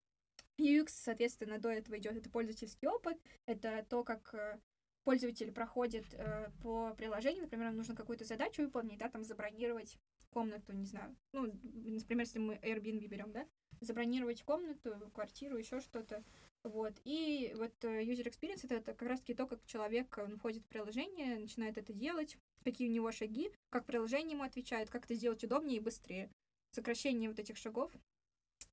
UX, 0.59 0.88
соответственно, 0.88 1.59
до 1.59 1.71
этого 1.71 1.99
идет 1.99 2.17
это 2.17 2.29
пользовательский 2.31 2.88
опыт, 2.88 3.19
это 3.47 3.85
то, 3.88 4.05
как 4.05 4.35
э, 4.35 4.59
пользователь 5.04 5.52
проходит 5.52 6.07
э, 6.12 6.50
по 6.62 6.95
приложению, 6.95 7.42
например, 7.42 7.66
нам 7.66 7.76
нужно 7.76 7.95
какую-то 7.95 8.25
задачу 8.25 8.62
выполнить, 8.62 8.99
да, 8.99 9.09
там 9.09 9.25
забронировать 9.25 9.99
комнату, 10.30 10.73
не 10.73 10.87
знаю, 10.87 11.16
ну, 11.33 11.47
например, 11.62 12.26
если 12.26 12.38
мы 12.38 12.54
Airbnb 12.57 13.07
берем, 13.09 13.33
да, 13.33 13.47
забронировать 13.80 14.42
комнату, 14.42 15.11
квартиру, 15.14 15.57
еще 15.57 15.80
что-то, 15.80 16.23
вот, 16.62 16.95
и 17.04 17.52
вот 17.57 17.73
э, 17.85 18.04
user 18.04 18.26
experience 18.26 18.61
это, 18.64 18.76
это 18.76 18.95
как 18.95 19.09
раз-таки 19.09 19.35
то, 19.35 19.47
как 19.47 19.64
человек, 19.64 20.16
он 20.19 20.37
входит 20.37 20.62
в 20.62 20.69
приложение, 20.69 21.38
начинает 21.38 21.78
это 21.78 21.92
делать, 21.92 22.37
какие 22.64 22.88
у 22.88 22.92
него 22.92 23.11
шаги, 23.12 23.50
как 23.71 23.87
приложение 23.87 24.35
ему 24.35 24.45
отвечает, 24.45 24.90
как 24.90 25.04
это 25.07 25.14
сделать 25.14 25.42
удобнее 25.42 25.78
и 25.78 25.83
быстрее, 25.83 26.30
сокращение 26.73 27.30
вот 27.30 27.38
этих 27.38 27.57
шагов, 27.57 27.90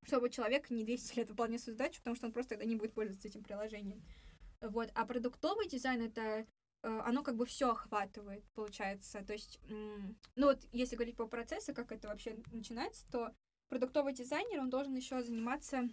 чтобы 0.04 0.30
человек 0.30 0.70
не 0.70 0.84
200 0.84 1.18
лет 1.18 1.30
выполнял 1.30 1.60
свою 1.60 1.78
задачу, 1.78 2.00
потому 2.00 2.16
что 2.16 2.28
он 2.28 2.34
просто 2.34 2.52
тогда 2.52 2.66
не 2.66 2.76
будет 2.76 2.94
пользоваться 2.94 3.28
этим 3.28 3.44
приложением. 3.44 4.04
Вот, 4.62 4.90
а 4.96 5.06
продуктовый 5.06 5.68
дизайн 5.68 6.02
это 6.02 6.22
э, 6.22 6.46
оно 6.82 7.22
как 7.24 7.36
бы 7.36 7.46
все 7.46 7.72
охватывает, 7.72 8.44
получается. 8.56 9.24
То 9.24 9.34
есть, 9.34 9.60
ну 9.68 10.48
вот, 10.48 10.66
если 10.72 10.96
говорить 10.96 11.16
по 11.16 11.28
процессу, 11.28 11.76
как 11.76 11.92
это 11.92 12.08
вообще 12.08 12.38
начинается, 12.52 13.08
то 13.12 13.36
продуктовый 13.70 14.14
дизайнер, 14.14 14.60
он 14.60 14.70
должен 14.70 14.96
еще 14.96 15.22
заниматься 15.22 15.90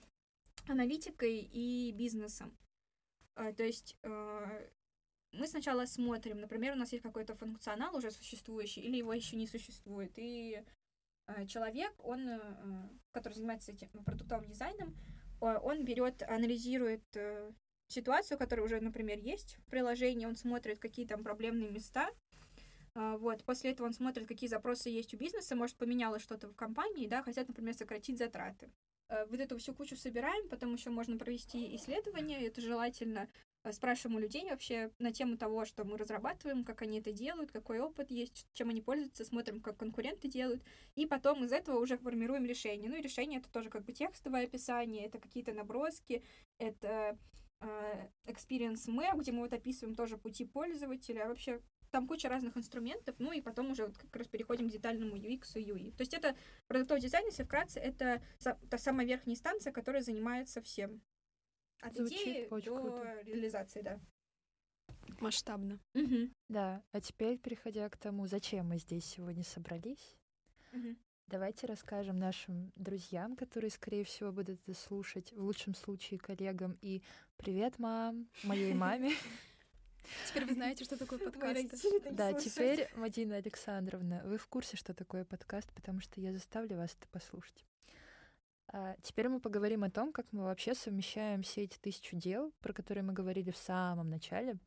аналитикой 0.66 1.40
и 1.40 1.92
бизнесом. 1.92 2.56
Э, 3.36 3.52
то 3.52 3.64
есть 3.64 3.98
э, 4.02 4.70
мы 5.32 5.46
сначала 5.46 5.84
смотрим, 5.84 6.40
например, 6.40 6.72
у 6.72 6.78
нас 6.78 6.92
есть 6.92 7.02
какой-то 7.02 7.34
функционал 7.34 7.94
уже 7.94 8.10
существующий, 8.10 8.80
или 8.80 8.96
его 8.96 9.12
еще 9.12 9.36
не 9.36 9.46
существует, 9.46 10.12
и 10.16 10.64
человек, 11.48 11.92
он, 12.04 12.28
который 13.10 13.32
занимается 13.32 13.72
этим 13.72 13.88
продуктовым 14.04 14.46
дизайном, 14.46 14.94
он 15.40 15.82
берет, 15.84 16.22
анализирует 16.22 17.02
ситуацию, 17.88 18.38
которая 18.38 18.66
уже, 18.66 18.80
например, 18.80 19.18
есть 19.18 19.56
в 19.56 19.70
приложении, 19.70 20.26
он 20.26 20.36
смотрит, 20.36 20.78
какие 20.78 21.06
там 21.06 21.22
проблемные 21.22 21.70
места, 21.70 22.10
а, 22.94 23.16
вот, 23.16 23.42
после 23.44 23.72
этого 23.72 23.86
он 23.86 23.92
смотрит, 23.92 24.26
какие 24.26 24.48
запросы 24.48 24.88
есть 24.88 25.14
у 25.14 25.16
бизнеса, 25.16 25.56
может, 25.56 25.76
поменялось 25.76 26.22
что-то 26.22 26.48
в 26.48 26.54
компании, 26.54 27.08
да, 27.08 27.22
хотят, 27.22 27.48
например, 27.48 27.74
сократить 27.74 28.18
затраты. 28.18 28.70
А, 29.08 29.26
вот 29.26 29.40
эту 29.40 29.58
всю 29.58 29.74
кучу 29.74 29.96
собираем, 29.96 30.48
потом 30.48 30.72
еще 30.72 30.90
можно 30.90 31.18
провести 31.18 31.74
исследование, 31.76 32.46
это 32.46 32.60
желательно 32.60 33.28
а, 33.64 33.72
спрашиваем 33.72 34.16
у 34.16 34.20
людей 34.20 34.48
вообще 34.48 34.92
на 35.00 35.12
тему 35.12 35.36
того, 35.36 35.64
что 35.64 35.84
мы 35.84 35.98
разрабатываем, 35.98 36.64
как 36.64 36.82
они 36.82 37.00
это 37.00 37.12
делают, 37.12 37.50
какой 37.50 37.80
опыт 37.80 38.10
есть, 38.10 38.46
чем 38.52 38.68
они 38.68 38.80
пользуются, 38.80 39.24
смотрим, 39.24 39.60
как 39.60 39.76
конкуренты 39.76 40.28
делают, 40.28 40.62
и 40.94 41.04
потом 41.04 41.44
из 41.44 41.52
этого 41.52 41.80
уже 41.80 41.96
формируем 41.96 42.44
решение. 42.44 42.88
Ну 42.88 42.96
и 42.96 43.02
решение 43.02 43.40
это 43.40 43.50
тоже 43.50 43.70
как 43.70 43.84
бы 43.84 43.92
текстовое 43.92 44.44
описание, 44.44 45.06
это 45.06 45.18
какие-то 45.18 45.52
наброски, 45.52 46.22
это 46.58 47.18
experience 48.26 48.88
Map, 48.88 49.18
где 49.18 49.32
мы 49.32 49.40
вот 49.40 49.52
описываем 49.52 49.94
тоже 49.94 50.16
пути 50.16 50.44
пользователя, 50.44 51.28
вообще 51.28 51.60
там 51.90 52.08
куча 52.08 52.28
разных 52.28 52.56
инструментов, 52.56 53.14
ну 53.18 53.32
и 53.32 53.40
потом 53.40 53.70
уже 53.70 53.86
вот 53.86 53.96
как 53.96 54.14
раз 54.16 54.26
переходим 54.26 54.68
к 54.68 54.72
детальному 54.72 55.16
UX 55.16 55.52
и 55.54 55.70
UI. 55.70 55.92
То 55.92 56.02
есть 56.02 56.12
это 56.12 56.36
продуктовый 56.66 57.00
дизайн, 57.00 57.24
если 57.26 57.44
вкратце, 57.44 57.78
это 57.78 58.20
та 58.40 58.78
самая 58.78 59.06
верхняя 59.06 59.34
инстанция, 59.34 59.72
которая 59.72 60.02
занимается 60.02 60.60
всем. 60.60 61.00
От 61.80 61.94
Звучит 61.94 62.20
идеи 62.20 62.48
до 62.48 62.60
круто. 62.60 63.22
реализации, 63.22 63.82
да. 63.82 64.00
Масштабно. 65.20 65.78
Угу. 65.94 66.30
Да, 66.48 66.82
а 66.92 67.00
теперь, 67.00 67.38
переходя 67.38 67.88
к 67.88 67.96
тому, 67.96 68.26
зачем 68.26 68.68
мы 68.68 68.78
здесь 68.78 69.04
сегодня 69.04 69.44
собрались, 69.44 70.16
угу. 70.72 70.96
Давайте 71.28 71.66
расскажем 71.66 72.18
нашим 72.18 72.70
друзьям, 72.76 73.34
которые, 73.34 73.70
скорее 73.70 74.04
всего, 74.04 74.30
будут 74.30 74.60
это 74.66 74.78
слушать, 74.78 75.32
в 75.32 75.42
лучшем 75.42 75.74
случае 75.74 76.20
коллегам, 76.20 76.76
и 76.82 77.02
«Привет, 77.38 77.78
мам!» 77.78 78.28
моей 78.42 78.74
маме. 78.74 79.12
Теперь 80.28 80.44
вы 80.44 80.52
знаете, 80.52 80.84
что 80.84 80.98
такое 80.98 81.18
подкаст. 81.18 81.58
Да, 82.10 82.34
теперь, 82.34 82.90
Мадина 82.94 83.36
Александровна, 83.36 84.20
вы 84.26 84.36
в 84.36 84.46
курсе, 84.48 84.76
что 84.76 84.92
такое 84.92 85.24
подкаст, 85.24 85.72
потому 85.72 86.00
что 86.00 86.20
я 86.20 86.30
заставлю 86.30 86.76
вас 86.76 86.94
это 87.00 87.08
послушать. 87.08 87.64
А 88.68 88.94
теперь 89.02 89.30
мы 89.30 89.40
поговорим 89.40 89.82
о 89.82 89.90
том, 89.90 90.12
как 90.12 90.26
мы 90.30 90.42
вообще 90.44 90.74
совмещаем 90.74 91.42
все 91.42 91.62
эти 91.62 91.78
тысячу 91.78 92.16
дел, 92.16 92.52
про 92.60 92.74
которые 92.74 93.02
мы 93.02 93.14
говорили 93.14 93.50
в 93.50 93.56
самом 93.56 94.10
начале, 94.10 94.58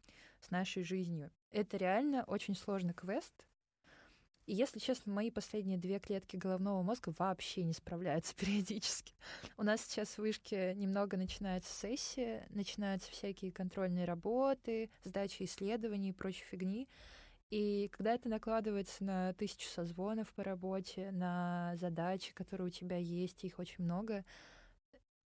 с 0.41 0.49
нашей 0.49 0.83
жизнью. 0.83 1.29
Это 1.51 1.77
реально 1.77 2.23
очень 2.23 2.55
сложный 2.55 2.95
квест, 2.95 3.45
и 4.47 4.55
если 4.55 4.79
честно, 4.79 5.11
мои 5.11 5.29
последние 5.29 5.77
две 5.77 5.99
клетки 5.99 6.37
головного 6.37 6.81
мозга 6.81 7.13
вообще 7.19 7.63
не 7.63 7.73
справляются 7.73 8.33
периодически. 8.37 9.13
У 9.57 9.63
нас 9.63 9.81
сейчас 9.81 10.07
в 10.11 10.19
вышке 10.19 10.73
немного 10.73 11.17
начинается 11.17 11.71
сессия, 11.73 12.47
начинаются 12.49 13.11
всякие 13.11 13.51
контрольные 13.51 14.05
работы, 14.05 14.89
сдача 15.03 15.43
исследований 15.43 16.09
и 16.09 16.13
прочей 16.13 16.45
фигни. 16.45 16.87
И 17.49 17.89
когда 17.89 18.13
это 18.13 18.29
накладывается 18.29 19.03
на 19.03 19.33
тысячу 19.33 19.67
созвонов 19.67 20.33
по 20.33 20.43
работе, 20.43 21.11
на 21.11 21.75
задачи, 21.75 22.33
которые 22.33 22.67
у 22.67 22.71
тебя 22.71 22.97
есть, 22.97 23.43
их 23.43 23.59
очень 23.59 23.83
много, 23.83 24.23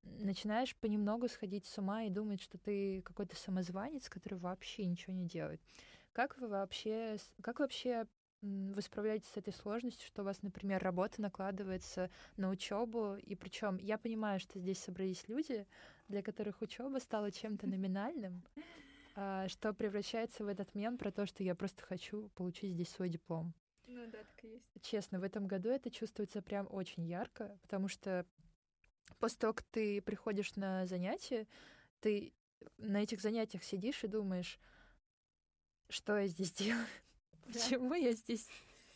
начинаешь 0.01 0.75
понемногу 0.77 1.27
сходить 1.27 1.67
с 1.67 1.77
ума 1.77 2.03
и 2.03 2.09
думать, 2.09 2.41
что 2.41 2.57
ты 2.57 3.03
какой-то 3.03 3.35
самозванец, 3.35 4.09
который 4.09 4.39
вообще 4.39 4.85
ничего 4.85 5.13
не 5.13 5.27
делает. 5.27 5.61
Как 6.11 6.37
вы 6.39 6.47
вообще, 6.47 7.17
как 7.41 7.59
вообще 7.59 8.07
вы 8.41 8.81
справляетесь 8.81 9.29
с 9.29 9.37
этой 9.37 9.53
сложностью, 9.53 10.07
что 10.07 10.21
у 10.21 10.25
вас, 10.25 10.41
например, 10.41 10.83
работа 10.83 11.21
накладывается 11.21 12.09
на 12.37 12.49
учебу, 12.49 13.15
и 13.15 13.35
причем 13.35 13.77
я 13.77 13.97
понимаю, 13.97 14.39
что 14.39 14.59
здесь 14.59 14.79
собрались 14.79 15.27
люди, 15.27 15.67
для 16.07 16.23
которых 16.23 16.61
учеба 16.61 16.97
стала 16.99 17.31
чем-то 17.31 17.67
номинальным, 17.67 18.43
а, 19.15 19.47
что 19.47 19.73
превращается 19.73 20.43
в 20.43 20.47
этот 20.47 20.73
мем 20.73 20.97
про 20.97 21.11
то, 21.11 21.25
что 21.25 21.43
я 21.43 21.55
просто 21.55 21.83
хочу 21.83 22.29
получить 22.29 22.73
здесь 22.73 22.89
свой 22.89 23.09
диплом. 23.09 23.53
Ну 23.87 24.05
да, 24.07 24.19
так 24.19 24.43
и 24.43 24.47
есть. 24.47 24.65
Честно, 24.81 25.19
в 25.19 25.23
этом 25.23 25.47
году 25.47 25.69
это 25.69 25.91
чувствуется 25.91 26.41
прям 26.41 26.67
очень 26.71 27.05
ярко, 27.05 27.57
потому 27.61 27.87
что 27.87 28.25
после 29.19 29.37
того, 29.37 29.53
как 29.53 29.65
ты 29.67 30.01
приходишь 30.01 30.55
на 30.55 30.87
занятия, 30.87 31.47
ты 31.99 32.33
на 32.77 33.03
этих 33.03 33.21
занятиях 33.21 33.63
сидишь 33.63 34.03
и 34.03 34.07
думаешь, 34.07 34.59
что 35.89 36.17
я 36.17 36.27
здесь 36.27 36.51
делаю, 36.53 36.87
Почему 37.53 37.93
я 37.93 38.13
здесь 38.13 38.47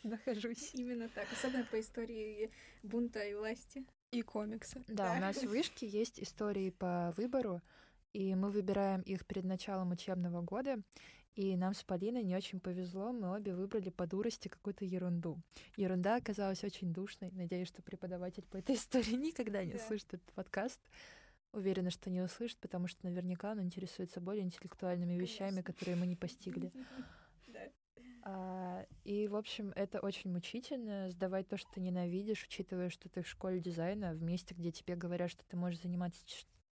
нахожусь? 0.02 0.70
Именно 0.74 1.08
так, 1.08 1.26
особенно 1.32 1.64
по 1.64 1.78
истории 1.80 2.50
бунта 2.82 3.20
и 3.24 3.34
власти. 3.34 3.84
И 4.12 4.22
комиксы. 4.22 4.82
Да, 4.88 5.10
да, 5.10 5.16
у 5.16 5.20
нас 5.20 5.36
в 5.36 5.48
вышке 5.48 5.86
есть 5.86 6.20
истории 6.20 6.70
по 6.70 7.12
выбору, 7.16 7.60
и 8.12 8.34
мы 8.34 8.48
выбираем 8.48 9.02
их 9.02 9.26
перед 9.26 9.44
началом 9.44 9.90
учебного 9.90 10.42
года. 10.42 10.82
И 11.34 11.54
нам 11.54 11.74
с 11.74 11.82
Полиной 11.82 12.22
не 12.22 12.34
очень 12.34 12.60
повезло, 12.60 13.12
мы 13.12 13.34
обе 13.34 13.54
выбрали 13.54 13.90
по 13.90 14.06
дурости 14.06 14.48
какую-то 14.48 14.86
ерунду. 14.86 15.38
Ерунда 15.76 16.16
оказалась 16.16 16.64
очень 16.64 16.94
душной. 16.94 17.30
Надеюсь, 17.32 17.68
что 17.68 17.82
преподаватель 17.82 18.44
по 18.46 18.56
этой 18.56 18.74
истории 18.76 19.16
никогда 19.16 19.62
не 19.62 19.72
Да. 19.72 19.76
услышит 19.78 20.14
этот 20.14 20.32
подкаст. 20.32 20.80
Уверена, 21.52 21.90
что 21.90 22.08
не 22.10 22.22
услышит, 22.22 22.58
потому 22.58 22.86
что 22.86 23.04
наверняка 23.04 23.50
он 23.52 23.60
интересуется 23.60 24.20
более 24.20 24.44
интеллектуальными 24.44 25.12
вещами, 25.14 25.60
которые 25.60 25.96
мы 25.96 26.06
не 26.06 26.16
постигли. 26.16 26.72
Да. 28.26 28.32
А, 28.32 28.86
и, 29.04 29.28
в 29.28 29.36
общем, 29.36 29.72
это 29.76 30.00
очень 30.00 30.30
мучительно 30.32 31.08
сдавать 31.10 31.48
то, 31.48 31.56
что 31.56 31.70
ты 31.72 31.80
ненавидишь, 31.80 32.44
учитывая, 32.44 32.90
что 32.90 33.08
ты 33.08 33.22
в 33.22 33.28
школе 33.28 33.60
дизайна, 33.60 34.12
в 34.12 34.22
месте, 34.22 34.54
где 34.54 34.72
тебе 34.72 34.96
говорят, 34.96 35.30
что 35.30 35.44
ты 35.46 35.56
можешь 35.56 35.80
заниматься 35.80 36.20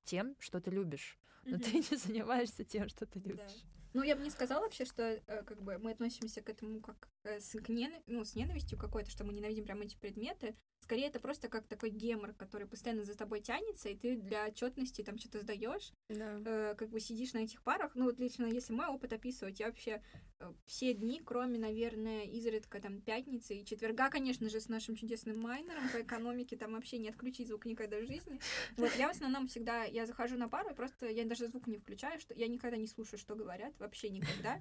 тем, 0.02 0.36
что 0.40 0.60
ты 0.60 0.70
любишь, 0.70 1.18
но 1.44 1.58
ты 1.58 1.70
Мгм. 1.70 1.84
не 1.90 1.96
занимаешься 1.96 2.64
тем, 2.64 2.88
что 2.88 3.06
ты 3.06 3.20
Да. 3.20 3.28
любишь. 3.30 3.64
Ну, 3.92 4.02
я 4.02 4.16
бы 4.16 4.22
не 4.22 4.30
сказала 4.30 4.62
вообще, 4.62 4.84
что 4.84 5.02
э, 5.02 5.42
как 5.44 5.62
бы 5.62 5.78
мы 5.78 5.92
относимся 5.92 6.42
к 6.42 6.48
этому 6.48 6.80
как 6.80 7.08
э, 7.22 7.38
с, 7.38 7.50
к 7.60 7.68
нена- 7.68 8.02
ну, 8.08 8.24
с 8.24 8.34
ненавистью 8.34 8.76
какой-то, 8.76 9.08
что 9.10 9.22
мы 9.22 9.32
ненавидим 9.32 9.64
прям 9.64 9.80
эти 9.82 9.96
предметы. 9.96 10.56
Скорее, 10.84 11.06
это 11.06 11.18
просто 11.18 11.48
как 11.48 11.66
такой 11.66 11.88
гемор, 11.88 12.34
который 12.34 12.66
постоянно 12.66 13.04
за 13.04 13.16
тобой 13.16 13.40
тянется, 13.40 13.88
и 13.88 13.96
ты 13.96 14.16
для 14.18 14.48
отчетности 14.48 15.00
там 15.00 15.18
что-то 15.18 15.40
сдаешь, 15.40 15.94
Да. 16.10 16.38
э, 16.44 16.74
как 16.76 16.90
бы 16.90 17.00
сидишь 17.00 17.32
на 17.32 17.38
этих 17.38 17.62
парах. 17.62 17.92
Ну, 17.94 18.04
вот 18.04 18.18
лично, 18.18 18.44
если 18.44 18.74
мой 18.74 18.88
опыт 18.88 19.14
описывать, 19.14 19.60
я 19.60 19.68
вообще 19.68 20.02
э, 20.40 20.52
все 20.66 20.92
дни, 20.92 21.22
кроме, 21.24 21.58
наверное, 21.58 22.24
изредка 22.24 22.82
там 22.82 23.00
пятницы 23.00 23.54
и 23.54 23.64
четверга, 23.64 24.10
конечно 24.10 24.50
же, 24.50 24.60
с 24.60 24.68
нашим 24.68 24.94
чудесным 24.94 25.40
майнером 25.40 25.88
по 25.88 26.02
экономике, 26.02 26.54
там 26.58 26.72
вообще 26.74 26.98
не 26.98 27.08
отключить 27.08 27.48
звук 27.48 27.64
никогда 27.64 27.98
в 27.98 28.06
жизни. 28.06 28.38
Вот, 28.76 28.94
я 28.96 29.08
в 29.08 29.12
основном 29.12 29.48
всегда, 29.48 29.84
я 29.84 30.04
захожу 30.04 30.36
на 30.36 30.50
пару, 30.50 30.68
и 30.68 30.74
просто 30.74 31.06
я 31.06 31.24
даже 31.24 31.48
звук 31.48 31.66
не 31.66 31.78
включаю, 31.78 32.20
что 32.20 32.34
я 32.34 32.46
никогда 32.46 32.76
не 32.76 32.88
слушаю, 32.88 33.18
что 33.18 33.34
говорят, 33.34 33.72
вообще 33.78 34.10
никогда. 34.10 34.60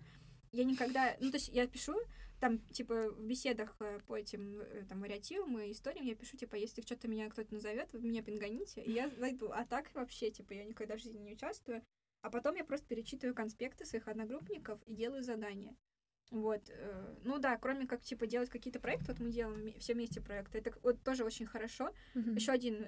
Я 0.53 0.63
никогда, 0.63 1.17
ну, 1.19 1.31
то 1.31 1.37
есть 1.37 1.49
я 1.49 1.67
пишу, 1.67 1.95
там, 2.43 2.59
типа, 2.73 3.09
в 3.11 3.25
беседах 3.25 3.73
э, 3.79 3.99
по 4.05 4.17
этим, 4.17 4.59
э, 4.59 4.83
там, 4.89 4.99
вариативам 4.99 5.57
и 5.59 5.71
историям 5.71 6.05
я 6.05 6.13
пишу, 6.13 6.35
типа, 6.35 6.55
если 6.55 6.81
что-то 6.81 7.07
меня 7.07 7.29
кто-то 7.29 7.53
назовет, 7.53 7.93
вы 7.93 8.01
меня 8.01 8.21
пинганите, 8.21 8.81
и 8.83 8.91
я 8.91 9.09
зайду. 9.11 9.49
А 9.53 9.65
так 9.65 9.89
вообще, 9.95 10.29
типа, 10.29 10.51
я 10.51 10.65
никогда 10.65 10.97
в 10.97 10.99
жизни 10.99 11.19
не 11.19 11.31
участвую. 11.35 11.81
А 12.21 12.29
потом 12.29 12.55
я 12.55 12.65
просто 12.65 12.85
перечитываю 12.85 13.33
конспекты 13.33 13.85
своих 13.85 14.09
одногруппников 14.09 14.81
и 14.85 14.93
делаю 14.93 15.23
задания. 15.23 15.73
Вот, 16.31 16.63
э, 16.67 17.15
ну 17.23 17.39
да, 17.39 17.57
кроме 17.57 17.87
как, 17.87 18.01
типа, 18.03 18.27
делать 18.27 18.49
какие-то 18.49 18.81
проекты, 18.81 19.13
вот 19.13 19.21
мы 19.21 19.31
делаем 19.31 19.79
все 19.79 19.93
вместе 19.93 20.19
проекты, 20.19 20.57
это 20.57 20.73
вот 20.83 21.01
тоже 21.01 21.23
очень 21.23 21.45
хорошо. 21.45 21.93
Еще 22.13 22.51
один 22.51 22.85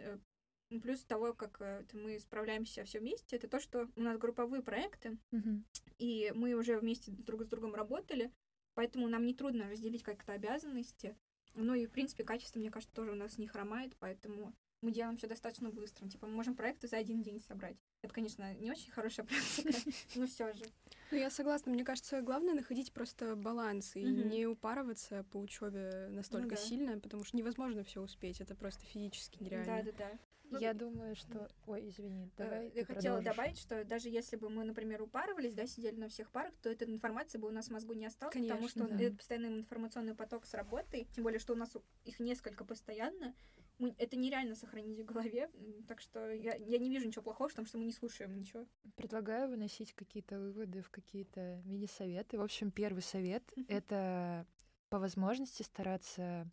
плюс 0.82 1.02
того, 1.06 1.34
как 1.34 1.62
мы 1.94 2.20
справляемся 2.20 2.84
все 2.84 3.00
вместе, 3.00 3.38
это 3.38 3.48
то, 3.48 3.62
что 3.62 3.88
у 3.96 4.02
нас 4.02 4.18
групповые 4.18 4.62
проекты, 4.62 5.18
Мгм. 5.32 5.64
и 5.98 6.34
мы 6.36 6.56
уже 6.56 6.78
вместе 6.78 7.12
друг 7.12 7.44
с 7.44 7.48
другом 7.48 7.74
работали, 7.74 8.32
поэтому 8.76 9.08
нам 9.08 9.26
не 9.26 9.34
трудно 9.34 9.70
разделить 9.70 10.04
как-то 10.04 10.34
обязанности. 10.34 11.16
Ну 11.56 11.74
и, 11.74 11.86
в 11.88 11.92
принципе, 11.92 12.24
качество, 12.24 12.60
мне 12.60 12.70
кажется, 12.70 12.94
тоже 12.94 13.12
у 13.12 13.16
нас 13.16 13.38
не 13.38 13.48
хромает, 13.48 13.96
поэтому 14.00 14.54
мы 14.82 14.92
делаем 14.92 15.18
все 15.18 15.28
достаточно 15.28 15.70
быстро. 15.70 16.08
Типа, 16.08 16.28
мы 16.28 16.34
можем 16.34 16.56
проекты 16.56 16.88
за 16.88 16.98
один 16.98 17.24
день 17.24 17.40
собрать. 17.40 17.78
Это, 18.02 18.14
конечно, 18.14 18.54
не 18.56 18.70
очень 18.70 18.92
хорошая 18.92 19.26
практика, 19.26 19.72
но 20.16 20.28
все 20.28 20.54
же. 20.54 20.64
Ну, 21.12 21.18
я 21.18 21.32
согласна. 21.32 21.72
Мне 21.72 21.84
кажется, 21.84 22.22
главное 22.22 22.54
находить 22.54 22.94
просто 22.94 23.36
баланс 23.36 23.96
и 23.96 24.04
не 24.04 24.46
упарываться 24.46 25.24
по 25.32 25.38
учебе 25.38 26.08
настолько 26.12 26.56
да. 26.56 26.56
сильно, 26.58 27.00
потому 27.00 27.24
что 27.24 27.36
невозможно 27.36 27.84
все 27.84 28.02
успеть. 28.02 28.42
Это 28.42 28.54
просто 28.54 28.86
физически 28.86 29.42
нереально. 29.42 29.84
Да-да-да. 29.84 30.12
Ну, 30.12 30.20
Я 30.52 30.74
думаю, 30.74 31.16
что... 31.16 31.48
Ой, 31.68 31.88
извини, 31.90 32.26
Э, 32.26 32.30
давай 32.38 32.66
Я 32.76 32.86
хотела 32.86 33.16
продолжишь. 33.18 33.26
добавить, 33.26 33.58
что 33.58 33.84
даже 33.86 34.10
если 34.10 34.36
бы 34.36 34.50
мы, 34.50 34.64
например, 34.64 35.02
упарывались, 35.02 35.54
да, 35.54 35.66
сидели 35.66 35.96
на 35.96 36.08
всех 36.10 36.32
парах, 36.32 36.54
то 36.62 36.70
эта 36.70 36.86
информация 36.86 37.40
бы 37.40 37.48
у 37.48 37.52
нас 37.52 37.68
в 37.68 37.72
мозгу 37.72 37.94
не 37.94 38.06
осталась, 38.06 38.36
потому 38.36 38.68
что 38.70 38.88
да. 38.88 38.96
это 39.04 39.16
постоянный 39.18 39.58
информационный 39.58 40.16
поток 40.16 40.46
с 40.46 40.54
работой, 40.54 41.08
тем 41.14 41.24
более, 41.24 41.40
что 41.40 41.54
у 41.54 41.58
нас 41.58 41.76
их 42.06 42.20
несколько 42.20 42.64
постоянно, 42.66 43.36
мы- 43.78 43.94
это 43.98 44.16
нереально 44.16 44.56
сохранить 44.56 45.00
в 45.00 45.06
голове, 45.06 45.50
так 45.88 46.00
что 46.00 46.32
я, 46.32 46.56
я 46.56 46.78
не 46.78 46.90
вижу 46.90 47.08
ничего 47.08 47.24
плохого 47.24 47.50
в 47.50 47.54
том, 47.54 47.66
что 47.66 47.78
мы 47.78 47.86
не 47.86 47.92
слушаем 47.92 48.34
ничего. 48.36 48.66
Предлагаю 48.96 49.50
выносить 49.50 49.94
какие-то 49.94 50.40
выводы 50.40 50.82
в 50.82 50.90
какие-то 50.90 51.62
мини-советы. 51.66 52.38
В 52.38 52.42
общем, 52.42 52.72
первый 52.72 53.02
совет— 53.02 53.44
это 53.68 54.46
по 54.90 55.00
возможности 55.00 55.62
стараться 55.64 56.50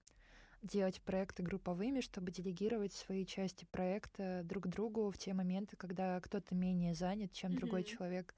делать 0.62 1.00
проекты 1.02 1.42
групповыми, 1.42 2.00
чтобы 2.00 2.30
делегировать 2.30 2.92
свои 2.92 3.26
части 3.26 3.66
проекта 3.70 4.42
друг 4.44 4.68
другу 4.68 5.10
в 5.10 5.18
те 5.18 5.34
моменты, 5.34 5.76
когда 5.76 6.20
кто-то 6.20 6.54
менее 6.54 6.94
занят, 6.94 7.32
чем 7.32 7.54
другой 7.54 7.82
Мгм. 7.82 7.88
человек. 7.88 8.34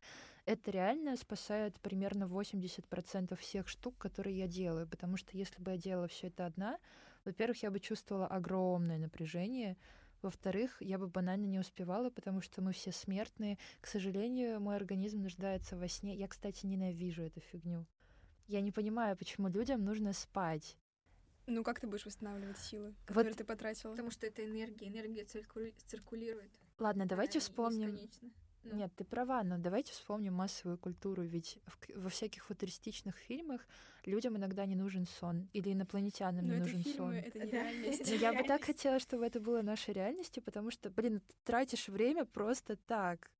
Это 0.46 0.70
реально 0.70 1.16
спасает 1.16 1.78
примерно 1.80 2.26
80% 2.26 3.38
всех 3.38 3.68
штук, 3.68 3.96
которые 3.98 4.36
я 4.38 4.46
делаю, 4.46 4.86
потому 4.86 5.16
что 5.16 5.36
если 5.36 5.60
бы 5.62 5.72
я 5.72 5.78
делала 5.78 6.08
все 6.08 6.28
это 6.28 6.46
одна, 6.46 6.78
во-первых, 7.24 7.62
я 7.62 7.70
бы 7.70 7.80
чувствовала 7.80 8.26
огромное 8.26 8.98
напряжение, 8.98 9.76
во-вторых, 10.22 10.76
я 10.80 10.98
бы 10.98 11.06
банально 11.06 11.44
не 11.46 11.58
успевала, 11.58 12.08
потому 12.10 12.40
что 12.40 12.62
мы 12.62 12.72
все 12.72 12.92
смертные. 12.92 13.58
К 13.80 13.86
сожалению, 13.86 14.60
мой 14.60 14.76
организм 14.76 15.22
нуждается 15.22 15.76
во 15.76 15.88
сне. 15.88 16.14
Я, 16.14 16.28
кстати, 16.28 16.64
ненавижу 16.66 17.22
эту 17.22 17.40
фигню. 17.40 17.86
Я 18.46 18.60
не 18.62 18.72
понимаю, 18.72 19.16
почему 19.16 19.48
людям 19.48 19.84
нужно 19.84 20.12
спать. 20.14 20.76
Ну, 21.46 21.62
как 21.62 21.80
ты 21.80 21.86
будешь 21.86 22.06
восстанавливать 22.06 22.58
силы, 22.58 22.94
которые 23.06 23.34
ты 23.34 23.44
потратила? 23.44 23.90
Потому 23.90 24.10
что 24.10 24.26
это 24.26 24.44
энергия, 24.44 24.88
энергия 24.88 25.24
циркули- 25.24 25.74
циркулирует. 25.86 26.50
Ладно, 26.78 27.06
давайте 27.06 27.38
вспомним. 27.38 27.98
Ну, 28.66 28.76
Нет, 28.76 28.90
ты 28.96 29.04
права, 29.04 29.42
но 29.42 29.58
давайте 29.58 29.92
вспомним 29.92 30.32
массовую 30.34 30.78
культуру, 30.78 31.22
ведь 31.22 31.58
в 31.66 32.00
во 32.02 32.08
всяких 32.08 32.46
футуристичных 32.46 33.18
фильмах 33.18 33.60
людям 34.06 34.38
иногда 34.38 34.64
не 34.64 34.74
нужен 34.74 35.06
сон, 35.06 35.50
или 35.52 35.70
инопланетянам 35.74 36.46
Но 36.46 36.54
не 36.54 36.60
это 36.60 36.64
нужен 36.70 36.82
фильмы, 36.82 36.96
сон. 36.96 37.12
это 37.14 37.38
не 37.40 37.50
Да. 37.50 37.58
реальность. 37.62 38.06
Но 38.08 38.14
я 38.14 38.32
бы 38.32 38.42
так 38.48 38.64
хотела, 38.64 38.98
чтобы 38.98 39.26
это 39.26 39.38
было 39.38 39.60
нашей 39.60 39.92
реальностью, 39.92 40.42
потому 40.42 40.70
что, 40.70 40.88
блин, 40.88 41.20
ты 41.20 41.34
тратишь 41.44 41.88
время 41.88 42.24
просто 42.24 42.76
так. 42.76 43.30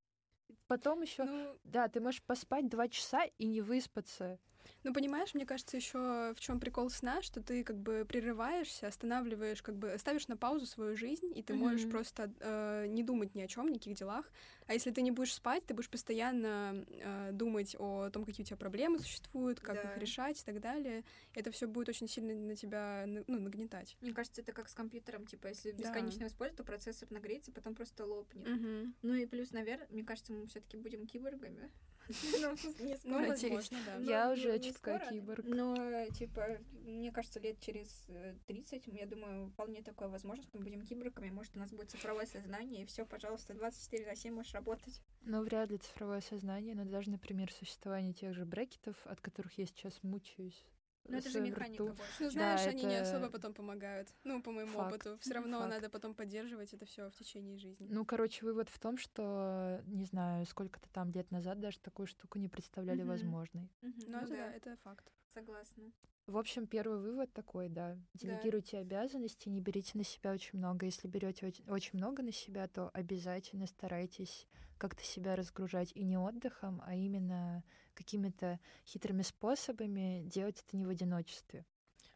Потом 0.67 1.01
еще, 1.01 1.25
Ну, 1.25 1.59
да, 1.65 1.89
ты 1.89 2.01
можешь 2.01 2.23
поспать 2.23 2.69
два 2.69 2.89
часа 2.89 3.25
и 3.39 3.47
не 3.47 3.63
выспаться. 3.63 4.39
Ну, 4.83 4.93
понимаешь, 4.93 5.35
мне 5.35 5.47
кажется, 5.47 5.77
еще 5.77 6.33
в 6.35 6.41
чем 6.41 6.61
прикол 6.61 6.91
сна, 6.91 7.23
что 7.23 7.43
ты 7.43 7.65
как 7.65 7.77
бы 7.79 8.05
прерываешься, 8.09 8.87
останавливаешь, 8.87 9.63
как 9.63 9.77
бы 9.77 9.97
ставишь 9.99 10.29
на 10.29 10.37
паузу 10.37 10.67
свою 10.67 10.97
жизнь, 10.97 11.33
и 11.35 11.43
ты 11.43 11.55
можешь 11.55 11.83
Мгм. 11.83 11.91
просто 11.91 12.33
э, 12.41 12.87
не 12.89 13.03
думать 13.03 13.35
ни 13.35 13.43
о 13.43 13.49
чем, 13.49 13.69
никаких 13.69 13.97
делах. 13.97 14.31
А 14.67 14.75
если 14.75 14.91
ты 14.91 15.03
не 15.03 15.11
будешь 15.11 15.35
спать, 15.35 15.65
ты 15.67 15.75
будешь 15.75 15.91
постоянно 15.91 16.85
э, 16.89 17.31
думать 17.33 17.77
о 17.79 18.11
том, 18.11 18.25
какие 18.25 18.45
у 18.45 18.47
тебя 18.47 18.57
проблемы 18.57 18.99
существуют, 18.99 19.61
как 19.61 19.75
Да. 19.77 19.91
их 19.93 19.97
решать 19.99 20.41
и 20.41 20.45
так 20.45 20.61
далее. 20.61 21.05
Это 21.35 21.51
все 21.51 21.67
будет 21.67 21.89
очень 21.89 22.09
сильно 22.09 22.35
на 22.35 22.57
тебя 22.57 23.05
ну, 23.07 23.41
нагнетать. 23.41 23.97
Мне 24.01 24.13
кажется, 24.13 24.43
это 24.43 24.53
как 24.53 24.69
с 24.69 24.75
компьютером, 24.75 25.27
типа, 25.27 25.49
если 25.49 25.71
Да. 25.73 25.79
бесконечно 25.79 26.27
использовать, 26.27 26.57
то 26.59 26.65
процессор 26.65 27.11
нагреется, 27.11 27.53
потом 27.53 27.75
просто 27.75 28.05
лопнет. 28.05 28.47
Мгм. 28.47 28.95
Ну 29.03 29.15
и 29.15 29.27
плюс, 29.27 29.53
наверное, 29.53 29.87
мне 29.91 30.05
кажется, 30.05 30.33
мы 30.33 30.47
все-таки 30.47 30.77
будем 30.77 31.07
киборгами. 31.07 31.71
Ну, 32.41 32.55
не 32.81 32.97
Ну, 33.05 33.19
скоро. 33.19 33.29
Возможно, 33.29 33.79
да. 33.87 33.99
Ну, 33.99 34.11
Я 34.11 34.27
ну, 34.27 34.33
уже 34.33 34.59
чутка 34.59 34.99
скоро, 34.99 35.11
киборг. 35.11 35.45
Но, 35.45 36.07
типа, 36.11 36.59
мне 36.85 37.13
кажется, 37.13 37.41
лет 37.41 37.61
через 37.61 38.05
э, 38.09 38.35
30, 38.47 38.87
я 38.89 39.07
думаю, 39.07 39.49
вполне 39.49 39.83
такое 39.83 40.09
возможно, 40.09 40.43
что 40.43 40.59
мы 40.59 40.65
будем 40.65 40.83
киборгами, 40.83 41.31
может, 41.31 41.57
у 41.57 41.59
нас 41.59 41.71
будет 41.71 41.91
цифровое 41.91 42.27
сознание, 42.27 42.83
и 42.83 42.87
все, 42.87 43.07
пожалуйста, 43.07 43.55
24 43.55 44.07
на 44.07 44.17
7 44.17 44.35
можешь 44.35 44.55
работать. 44.55 45.01
Ну, 45.23 45.43
вряд 45.43 45.71
ли 45.71 45.79
цифровое 45.79 46.21
сознание, 46.21 46.75
но 46.75 46.85
даже, 46.85 47.11
например, 47.11 47.53
существование 47.53 48.13
тех 48.13 48.35
же 48.35 48.45
брекетов, 48.45 48.97
от 49.07 49.21
которых 49.21 49.57
я 49.59 49.67
сейчас 49.67 50.03
мучаюсь. 50.03 50.65
Но 51.07 51.17
в 51.17 51.21
это 51.21 51.31
же 51.31 51.41
механика 51.41 51.85
рту. 51.85 51.95
больше. 51.95 52.15
Ну, 52.25 52.31
знаешь, 52.31 52.67
они 52.67 52.85
не 52.85 52.95
это 52.95 53.03
особо 53.03 53.31
потом 53.31 53.53
помогают. 53.53 54.09
Ну, 54.25 54.43
по 54.43 54.51
моему 54.51 54.73
факт. 54.79 54.95
опыту. 54.95 55.19
Все 55.21 55.35
равно 55.35 55.59
Факт. 55.59 55.71
надо 55.71 55.91
потом 55.91 56.15
поддерживать 56.15 56.73
это 56.73 56.87
все 56.87 57.11
в 57.11 57.15
течение 57.15 57.59
жизни. 57.59 57.87
Ну, 57.91 58.05
короче, 58.05 58.45
вывод 58.45 58.69
в 58.69 58.79
том, 58.79 58.97
что, 58.97 59.83
не 59.87 60.05
знаю, 60.07 60.47
сколько-то 60.47 60.89
там 60.91 61.11
лет 61.13 61.31
назад 61.31 61.61
даже 61.61 61.79
такую 61.81 62.07
штуку 62.07 62.39
не 62.39 62.49
представляли 62.49 63.03
Мгм. 63.03 63.09
возможной. 63.11 63.71
Мгм, 63.83 63.95
Ну, 64.07 64.19
это 64.19 64.29
да, 64.29 64.37
да, 64.37 64.53
это 64.53 64.77
факт. 64.83 65.13
согласна. 65.33 65.93
В 66.27 66.39
общем, 66.39 66.67
первый 66.67 66.99
вывод 67.01 67.31
такой, 67.35 67.69
да. 67.69 67.99
Делегируйте 68.15 68.79
обязанности, 68.79 69.51
не 69.51 69.61
берите 69.61 69.99
на 69.99 70.05
себя 70.05 70.33
очень 70.33 70.59
много. 70.59 70.87
Если 70.87 71.07
берете 71.07 71.47
очень, 71.47 71.69
очень 71.69 71.99
много 71.99 72.23
на 72.23 72.33
себя, 72.33 72.67
то 72.67 72.89
обязательно 72.95 73.67
старайтесь 73.67 74.49
как-то 74.79 75.05
себя 75.05 75.37
разгружать 75.37 75.93
и 75.95 76.03
не 76.03 76.17
отдыхом, 76.17 76.83
а 76.85 76.95
именно 76.95 77.63
какими-то 77.95 78.61
хитрыми 78.87 79.23
способами 79.23 80.23
делать 80.27 80.63
это 80.67 80.77
не 80.77 80.87
в 80.87 80.91
одиночестве. 80.91 81.65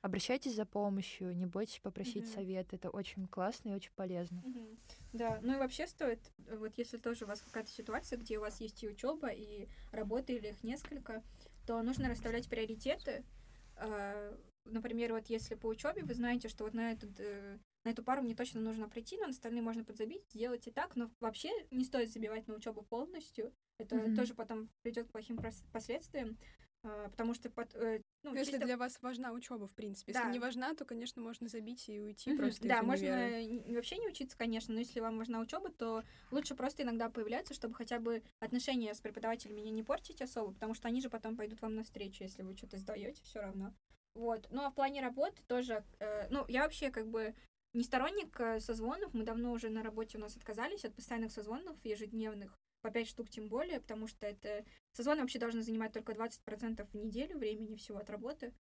Обращайтесь 0.02 0.54
за 0.54 0.66
помощью, 0.66 1.36
не 1.36 1.46
бойтесь 1.46 1.80
попросить 1.80 2.26
Мгм. 2.26 2.34
совет. 2.34 2.72
Это 2.72 2.90
очень 2.90 3.26
классно 3.28 3.70
и 3.70 3.74
очень 3.74 3.92
полезно. 3.96 4.44
Мгм. 4.44 4.78
Да, 5.12 5.40
ну 5.42 5.54
и 5.54 5.58
вообще 5.58 5.86
стоит, 5.86 6.20
э, 6.46 6.56
вот 6.56 6.78
если 6.78 6.96
тоже 6.96 7.24
у 7.24 7.28
вас 7.28 7.42
какая-то 7.42 7.70
ситуация, 7.70 8.18
где 8.18 8.38
у 8.38 8.40
вас 8.42 8.60
есть 8.60 8.82
и 8.84 8.88
учеба, 8.88 9.28
и 9.28 9.68
работа, 9.90 10.32
или 10.32 10.48
их 10.48 10.62
несколько, 10.62 11.22
то 11.66 11.82
нужно 11.82 12.08
расставлять 12.08 12.48
приоритеты. 12.48 13.24
А, 13.76 14.36
Например, 14.64 15.14
вот 15.14 15.28
если 15.28 15.54
по 15.54 15.66
учебе 15.66 16.04
вы 16.04 16.12
знаете, 16.12 16.48
что 16.48 16.64
вот 16.64 16.74
на 16.74 16.92
этот, 16.92 17.18
э, 17.20 17.58
на 17.84 17.88
эту 17.90 18.02
пару 18.04 18.20
мне 18.20 18.34
точно 18.34 18.60
нужно 18.60 18.86
прийти, 18.86 19.16
но 19.16 19.22
на 19.24 19.30
остальные 19.30 19.62
можно 19.62 19.82
подзабить, 19.82 20.28
сделать 20.30 20.66
и 20.66 20.70
так, 20.70 20.94
но 20.94 21.10
вообще 21.20 21.48
не 21.70 21.84
стоит 21.84 22.12
забивать 22.12 22.46
на 22.48 22.54
учебу 22.54 22.82
полностью. 22.82 23.54
Это 23.78 23.96
mm-hmm. 23.96 24.16
тоже 24.16 24.34
потом 24.34 24.68
придет 24.82 25.08
к 25.08 25.12
плохим 25.12 25.38
последствиям. 25.72 26.36
А, 26.84 27.08
потому 27.08 27.34
что 27.34 27.50
под, 27.50 27.74
э, 27.74 28.00
ну, 28.22 28.34
если 28.34 28.52
чисто... 28.52 28.66
для 28.66 28.76
вас 28.76 29.02
важна 29.02 29.32
учеба, 29.32 29.66
в 29.66 29.74
принципе, 29.74 30.12
да. 30.12 30.20
если 30.20 30.32
не 30.32 30.38
важна, 30.38 30.74
то, 30.74 30.84
конечно, 30.84 31.20
можно 31.20 31.48
забить 31.48 31.88
и 31.88 32.00
уйти 32.00 32.30
mm-hmm. 32.30 32.36
просто. 32.36 32.68
Да, 32.68 32.82
можно 32.82 33.08
вообще 33.74 33.98
не 33.98 34.08
учиться, 34.08 34.36
конечно, 34.36 34.72
но 34.72 34.80
если 34.80 35.00
вам 35.00 35.18
важна 35.18 35.40
учеба, 35.40 35.70
то 35.70 36.04
лучше 36.30 36.54
просто 36.54 36.84
иногда 36.84 37.10
появляться, 37.10 37.52
чтобы 37.52 37.74
хотя 37.74 37.98
бы 37.98 38.22
отношения 38.38 38.94
с 38.94 39.00
преподавателями 39.00 39.60
не, 39.60 39.72
не 39.72 39.82
портить 39.82 40.22
особо, 40.22 40.52
потому 40.52 40.74
что 40.74 40.86
они 40.86 41.00
же 41.00 41.10
потом 41.10 41.36
пойдут 41.36 41.60
вам 41.62 41.74
навстречу, 41.74 42.22
если 42.22 42.42
вы 42.42 42.56
что-то 42.56 42.78
сдаете, 42.78 43.22
все 43.24 43.40
равно. 43.40 43.74
Вот. 44.14 44.46
Ну 44.50 44.62
а 44.62 44.70
в 44.70 44.74
плане 44.74 45.00
работы 45.00 45.42
тоже, 45.48 45.84
э, 45.98 46.28
ну 46.30 46.44
я 46.48 46.62
вообще 46.62 46.90
как 46.90 47.08
бы 47.08 47.34
не 47.72 47.82
сторонник 47.82 48.38
э, 48.40 48.60
созвонов, 48.60 49.14
мы 49.14 49.24
давно 49.24 49.52
уже 49.52 49.68
на 49.68 49.82
работе 49.82 50.16
у 50.16 50.20
нас 50.20 50.36
отказались 50.36 50.84
от 50.84 50.94
постоянных 50.94 51.32
созвонов 51.32 51.76
ежедневных, 51.84 52.56
по 52.80 52.90
5 52.90 53.08
штук 53.08 53.28
тем 53.30 53.48
более, 53.48 53.80
потому 53.80 54.06
что 54.06 54.26
это... 54.26 54.64
Созвон 54.92 55.20
вообще 55.20 55.38
должен 55.38 55.62
занимать 55.62 55.92
только 55.92 56.12
20% 56.12 56.86
в 56.86 56.94
неделю 56.94 57.38
времени 57.38 57.76
всего 57.76 57.98
от 57.98 58.10
работы, 58.10 58.52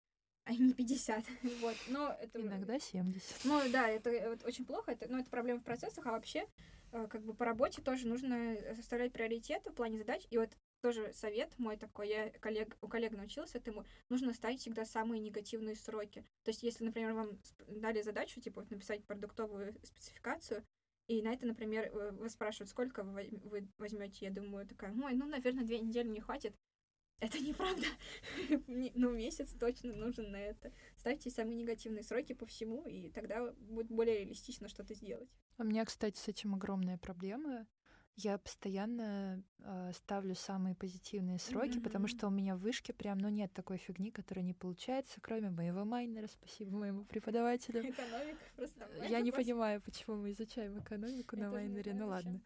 а 0.46 0.54
не 0.54 0.74
50. 0.74 1.26
вот. 1.62 1.76
Но 1.90 2.16
это... 2.20 2.42
Иногда 2.42 2.80
70. 2.80 3.46
Ну 3.46 3.62
да, 3.72 3.90
это, 3.90 4.10
это 4.10 4.46
очень 4.46 4.66
плохо, 4.66 4.92
это, 4.92 5.08
но 5.12 5.20
это 5.20 5.30
проблема 5.30 5.60
в 5.60 5.64
процессах, 5.64 6.06
а 6.06 6.12
вообще 6.12 6.48
э, 6.92 7.08
как 7.10 7.24
бы 7.24 7.34
по 7.34 7.46
работе 7.46 7.82
тоже 7.82 8.08
нужно 8.08 8.58
составлять 8.76 9.14
приоритеты 9.14 9.72
в 9.72 9.76
плане 9.76 9.98
задач. 9.98 10.26
И 10.30 10.38
вот 10.38 10.50
тоже 10.82 11.12
совет 11.14 11.58
мой 11.58 11.76
такой, 11.78 12.10
я 12.10 12.30
коллег, 12.40 12.78
у 12.82 12.88
коллег 12.88 13.14
научился 13.14 13.58
этому, 13.58 13.86
нужно 14.10 14.34
ставить 14.34 14.62
всегда 14.62 14.86
самые 14.86 15.20
негативные 15.20 15.76
сроки. 15.76 16.24
То 16.44 16.52
есть, 16.52 16.64
если, 16.64 16.86
например, 16.86 17.14
вам 17.14 17.40
дали 17.68 18.02
задачу, 18.02 18.40
типа, 18.40 18.62
вот, 18.62 18.72
написать 18.72 19.04
продуктовую 19.06 19.76
спецификацию, 19.84 20.64
и 21.08 21.22
на 21.22 21.34
это, 21.34 21.46
например, 21.46 21.86
э, 21.86 22.12
вы 22.12 22.30
спрашивают, 22.30 22.70
сколько 22.70 23.04
вы, 23.04 23.68
возьмете, 23.78 24.26
я 24.26 24.32
думаю, 24.32 24.68
такая, 24.68 24.94
ой, 24.94 25.14
ну, 25.16 25.26
наверное, 25.26 25.64
две 25.64 25.80
недели 25.80 26.08
мне 26.08 26.22
хватит. 26.22 26.54
Это 27.20 27.40
неправда. 27.40 27.88
ну, 28.68 29.12
месяц 29.12 29.54
точно 29.60 29.94
нужен 29.94 30.32
на 30.32 30.38
это. 30.38 30.72
Ставьте 30.98 31.32
самые 31.32 31.56
негативные 31.56 32.04
сроки 32.04 32.34
по 32.34 32.46
всему, 32.46 32.86
и 32.88 33.10
тогда 33.10 33.52
будет 33.54 33.88
более 33.88 34.20
реалистично 34.20 34.68
что-то 34.68 34.94
сделать. 34.94 35.30
У 35.58 35.64
меня, 35.64 35.84
кстати, 35.86 36.16
с 36.16 36.28
этим 36.28 36.54
огромная 36.54 37.00
проблема. 37.00 37.66
Я 38.18 38.40
постоянно 38.40 39.44
э, 39.60 39.92
ставлю 39.94 40.34
самые 40.34 40.74
позитивные 40.74 41.38
сроки, 41.38 41.78
mm-hmm. 41.78 41.84
потому 41.84 42.08
что 42.08 42.26
у 42.26 42.32
меня 42.32 42.56
в 42.56 42.62
вышке 42.62 42.92
прям, 42.92 43.20
ну, 43.20 43.30
нет 43.30 43.54
такой 43.54 43.78
фигни, 43.78 44.10
которая 44.10 44.44
не 44.44 44.56
получается, 44.56 45.22
кроме 45.22 45.52
моего 45.52 45.86
майнера. 45.86 46.26
Спасибо 46.26 46.76
моему 46.76 47.06
преподавателю. 47.06 47.88
Экономика 47.88 48.40
просто. 48.56 48.90
Я 49.08 49.22
не 49.22 49.32
понимаю, 49.32 49.82
почему 49.82 50.16
мы 50.16 50.32
изучаем 50.32 50.80
экономику 50.80 51.38
на 51.38 51.52
майнере, 51.52 51.94
ну 51.94 52.08
ладно. 52.08 52.42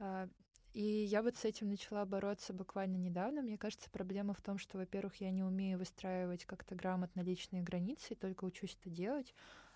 А, 0.00 0.28
и 0.72 0.82
я 0.82 1.22
вот 1.22 1.36
с 1.36 1.44
этим 1.44 1.68
начала 1.68 2.04
бороться 2.04 2.52
буквально 2.52 2.96
недавно. 2.96 3.42
Мне 3.42 3.56
кажется, 3.56 3.88
проблема 3.90 4.34
в 4.34 4.42
том, 4.42 4.58
что, 4.58 4.78
во-первых, 4.78 5.14
я 5.20 5.30
не 5.30 5.44
умею 5.44 5.78
выстраивать 5.78 6.44
как-то 6.44 6.74
грамотно 6.74 7.20
личные 7.20 7.62
границы, 7.62 8.14
и 8.14 8.16
только 8.16 8.44
учусь 8.44 8.76
это 8.80 8.90
делать. 8.90 9.32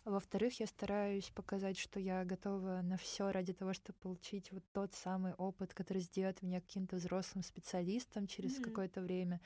Во-вторых, 0.09 0.59
я 0.59 0.67
стараюсь 0.67 1.31
показать, 1.35 1.79
что 1.79 2.01
я 2.01 2.25
готова 2.25 2.81
на 2.83 2.97
все 2.97 3.31
ради 3.31 3.53
того, 3.53 3.75
чтобы 3.75 3.99
получить 3.99 4.51
вот 4.53 4.63
тот 4.73 4.95
самый 4.95 5.35
опыт, 5.35 5.75
который 5.75 6.01
сделает 6.01 6.41
меня 6.43 6.63
каким-то 6.63 6.97
взрослым 6.97 7.45
специалистом 7.45 8.27
через 8.27 8.59
mm-hmm. 8.59 8.65
какое-то 8.65 9.03
время. 9.03 9.41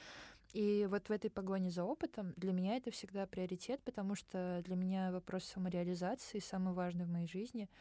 И 0.52 0.86
вот 0.88 1.08
в 1.08 1.10
этой 1.10 1.30
погоне 1.30 1.70
за 1.70 1.82
опытом 1.82 2.32
для 2.36 2.52
меня 2.52 2.76
это 2.76 2.92
всегда 2.92 3.26
приоритет, 3.26 3.80
потому 3.82 4.14
что 4.14 4.62
для 4.64 4.76
меня 4.76 5.10
вопрос 5.10 5.44
самореализации 5.44 6.38
самый 6.38 6.74
важный 6.74 7.06
в 7.06 7.10
моей 7.10 7.26
жизни— 7.26 7.68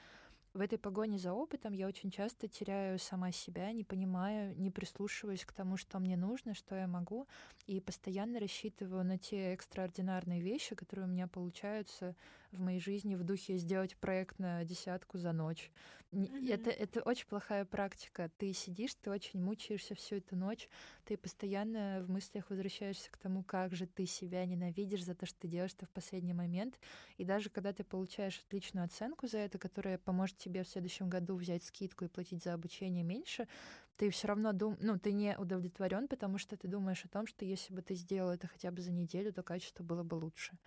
в 0.54 0.60
этой 0.60 0.78
погоне 0.78 1.18
за 1.18 1.32
опытом 1.32 1.72
я 1.72 1.88
очень 1.88 2.12
часто 2.12 2.50
теряю 2.50 3.00
сама 3.00 3.32
себя, 3.32 3.72
не 3.72 3.86
понимаю, 3.86 4.54
не 4.60 4.70
прислушиваюсь 4.70 5.46
к 5.46 5.54
тому, 5.54 5.78
что 5.78 5.98
мне 6.00 6.18
нужно, 6.18 6.54
что 6.54 6.76
я 6.76 6.88
могу, 6.88 7.26
и 7.68 7.80
постоянно 7.80 8.38
рассчитываю 8.38 9.06
на 9.06 9.18
те 9.18 9.54
экстраординарные 9.54 10.42
вещи, 10.42 10.76
которые 10.76 11.06
у 11.06 11.10
меня 11.10 11.28
получаются 11.28 12.18
в 12.52 12.60
моей 12.60 12.80
жизни 12.80 13.16
в 13.16 13.24
духе 13.24 13.58
сделать 13.58 13.96
проект 13.98 14.40
на 14.40 14.64
десятку 14.64 15.18
за 15.18 15.32
ночь. 15.32 15.72
Mm-hmm. 16.12 16.54
Это, 16.54 16.70
это 16.70 17.02
очень 17.02 17.26
плохая 17.26 17.64
практика. 17.64 18.30
Ты 18.38 18.52
сидишь, 18.52 18.96
ты 18.96 19.10
очень 19.10 19.42
мучаешься 19.42 19.96
всю 19.96 20.16
эту 20.18 20.36
ночь, 20.36 20.68
ты 21.06 21.16
постоянно 21.16 22.04
в 22.06 22.10
мыслях 22.10 22.50
возвращаешься 22.50 23.10
к 23.10 23.18
тому, 23.18 23.44
как 23.44 23.74
же 23.74 23.88
ты 23.88 24.06
себя 24.06 24.46
ненавидишь 24.46 25.06
за 25.06 25.16
то, 25.16 25.26
что 25.26 25.40
ты 25.40 25.48
делаешь 25.48 25.74
это 25.78 25.86
в 25.86 25.90
последний 25.90 26.34
момент. 26.34 26.78
И 27.18 27.24
даже 27.24 27.50
когда 27.50 27.72
ты 27.72 27.86
получаешь 27.86 28.44
отличную 28.46 28.86
оценку 28.86 29.28
за 29.28 29.38
это, 29.38 29.58
которая 29.58 29.98
поможет 29.98 30.38
тебе 30.38 30.64
в 30.64 30.68
следующем 30.68 31.10
году 31.10 31.36
взять 31.36 31.64
скидку 31.64 32.04
и 32.04 32.10
платить 32.10 32.44
за 32.44 32.54
обучение 32.54 33.04
меньше, 33.04 33.48
ты 33.96 34.10
все 34.10 34.28
равно 34.28 34.52
дум... 34.52 34.78
ну, 34.82 35.00
ты 35.00 35.14
не 35.14 35.38
удовлетворен, 35.38 36.10
потому 36.10 36.38
что 36.40 36.58
ты 36.58 36.68
думаешь 36.68 37.06
о 37.06 37.08
том, 37.08 37.26
что 37.26 37.46
если 37.46 37.74
бы 37.74 37.82
ты 37.82 37.96
сделал 37.96 38.32
это 38.32 38.48
хотя 38.48 38.72
бы 38.72 38.82
за 38.82 38.92
неделю, 38.92 39.32
то 39.32 39.44
качество 39.44 39.84
было 39.84 40.04
бы 40.04 40.16
лучше. 40.16 40.58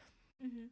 Mm-hmm. 0.40 0.70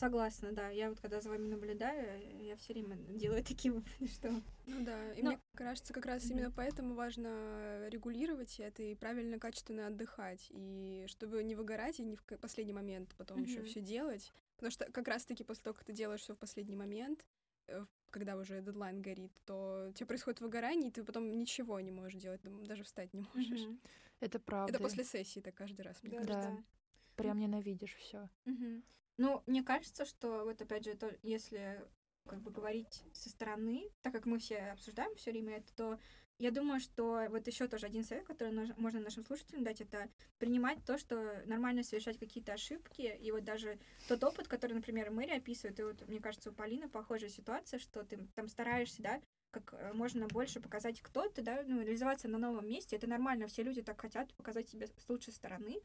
Согласна, 0.00 0.52
да. 0.52 0.70
Я 0.70 0.88
вот 0.88 0.98
когда 0.98 1.20
за 1.20 1.28
вами 1.28 1.46
наблюдаю, 1.46 2.42
я 2.42 2.56
все 2.56 2.72
время 2.72 2.96
делаю 2.96 3.44
такие 3.44 3.70
выводы, 3.70 4.08
что... 4.08 4.30
Ну 4.66 4.82
да, 4.82 5.12
и 5.12 5.20
Но... 5.20 5.32
мне 5.32 5.40
кажется, 5.54 5.92
как 5.92 6.06
раз 6.06 6.24
mm-hmm. 6.24 6.32
именно 6.32 6.50
поэтому 6.50 6.94
важно 6.94 7.86
регулировать 7.90 8.58
это 8.60 8.82
и 8.82 8.94
правильно, 8.94 9.38
качественно 9.38 9.88
отдыхать, 9.88 10.46
и 10.52 11.04
чтобы 11.06 11.44
не 11.44 11.54
выгорать 11.54 12.00
и 12.00 12.04
не 12.04 12.16
в 12.16 12.22
последний 12.40 12.72
момент 12.72 13.14
потом 13.18 13.42
mm-hmm. 13.42 13.46
еще 13.46 13.62
все 13.62 13.82
делать. 13.82 14.32
Потому 14.56 14.70
что 14.70 14.90
как 14.90 15.06
раз-таки 15.06 15.44
после 15.44 15.64
того, 15.64 15.74
как 15.74 15.84
ты 15.84 15.92
делаешь 15.92 16.22
все 16.22 16.34
в 16.34 16.38
последний 16.38 16.76
момент, 16.76 17.26
э, 17.66 17.84
когда 18.10 18.36
уже 18.36 18.62
дедлайн 18.62 19.02
горит, 19.02 19.32
то 19.44 19.88
у 19.90 19.92
тебя 19.92 20.06
происходит 20.06 20.40
выгорание, 20.40 20.88
и 20.88 20.92
ты 20.92 21.04
потом 21.04 21.30
ничего 21.36 21.78
не 21.78 21.90
можешь 21.90 22.18
делать, 22.18 22.40
даже 22.42 22.84
встать 22.84 23.12
не 23.12 23.20
можешь. 23.34 23.66
Mm-hmm. 23.66 23.78
Это 24.20 24.38
правда. 24.38 24.72
Это 24.72 24.82
после 24.82 25.04
сессии 25.04 25.40
так 25.40 25.54
каждый 25.54 25.82
раз, 25.82 26.02
мне 26.02 26.20
да, 26.20 26.26
кажется. 26.26 26.50
Да. 26.52 26.64
Прям 27.16 27.38
ненавидишь 27.38 27.96
все. 27.96 28.30
Mm-hmm. 28.46 28.82
Ну, 29.20 29.42
мне 29.44 29.62
кажется, 29.62 30.06
что 30.06 30.44
вот 30.44 30.62
опять 30.62 30.86
же, 30.86 30.94
то, 30.94 31.14
если 31.22 31.84
как 32.26 32.40
бы 32.40 32.50
говорить 32.50 33.02
со 33.12 33.28
стороны, 33.28 33.90
так 34.00 34.14
как 34.14 34.24
мы 34.24 34.38
все 34.38 34.56
обсуждаем 34.72 35.14
все 35.14 35.30
время 35.30 35.58
это, 35.58 35.74
то 35.74 35.98
я 36.38 36.50
думаю, 36.50 36.80
что 36.80 37.26
вот 37.28 37.46
еще 37.46 37.68
тоже 37.68 37.84
один 37.84 38.02
совет, 38.02 38.24
который 38.24 38.50
можно 38.78 38.98
нашим 38.98 39.22
слушателям 39.22 39.62
дать, 39.62 39.82
это 39.82 40.08
принимать 40.38 40.82
то, 40.86 40.96
что 40.96 41.42
нормально 41.44 41.82
совершать 41.82 42.18
какие-то 42.18 42.54
ошибки. 42.54 43.14
И 43.20 43.30
вот 43.30 43.44
даже 43.44 43.78
тот 44.08 44.24
опыт, 44.24 44.48
который, 44.48 44.72
например, 44.72 45.10
Мэри 45.10 45.32
описывает, 45.32 45.78
и 45.80 45.82
вот, 45.82 46.08
мне 46.08 46.18
кажется, 46.18 46.48
у 46.48 46.54
Полины 46.54 46.88
похожая 46.88 47.28
ситуация, 47.28 47.78
что 47.78 48.02
ты 48.04 48.26
там 48.34 48.48
стараешься, 48.48 49.02
да, 49.02 49.20
как 49.50 49.74
э, 49.74 49.92
можно 49.92 50.28
больше 50.28 50.60
показать, 50.60 51.02
кто 51.02 51.28
ты, 51.28 51.42
да, 51.42 51.62
ну, 51.66 51.82
реализоваться 51.82 52.26
на 52.26 52.38
новом 52.38 52.66
месте. 52.66 52.96
Это 52.96 53.06
нормально, 53.06 53.48
все 53.48 53.64
люди 53.64 53.82
так 53.82 54.00
хотят 54.00 54.32
показать 54.32 54.70
себя 54.70 54.86
с 54.86 55.08
лучшей 55.10 55.34
стороны. 55.34 55.82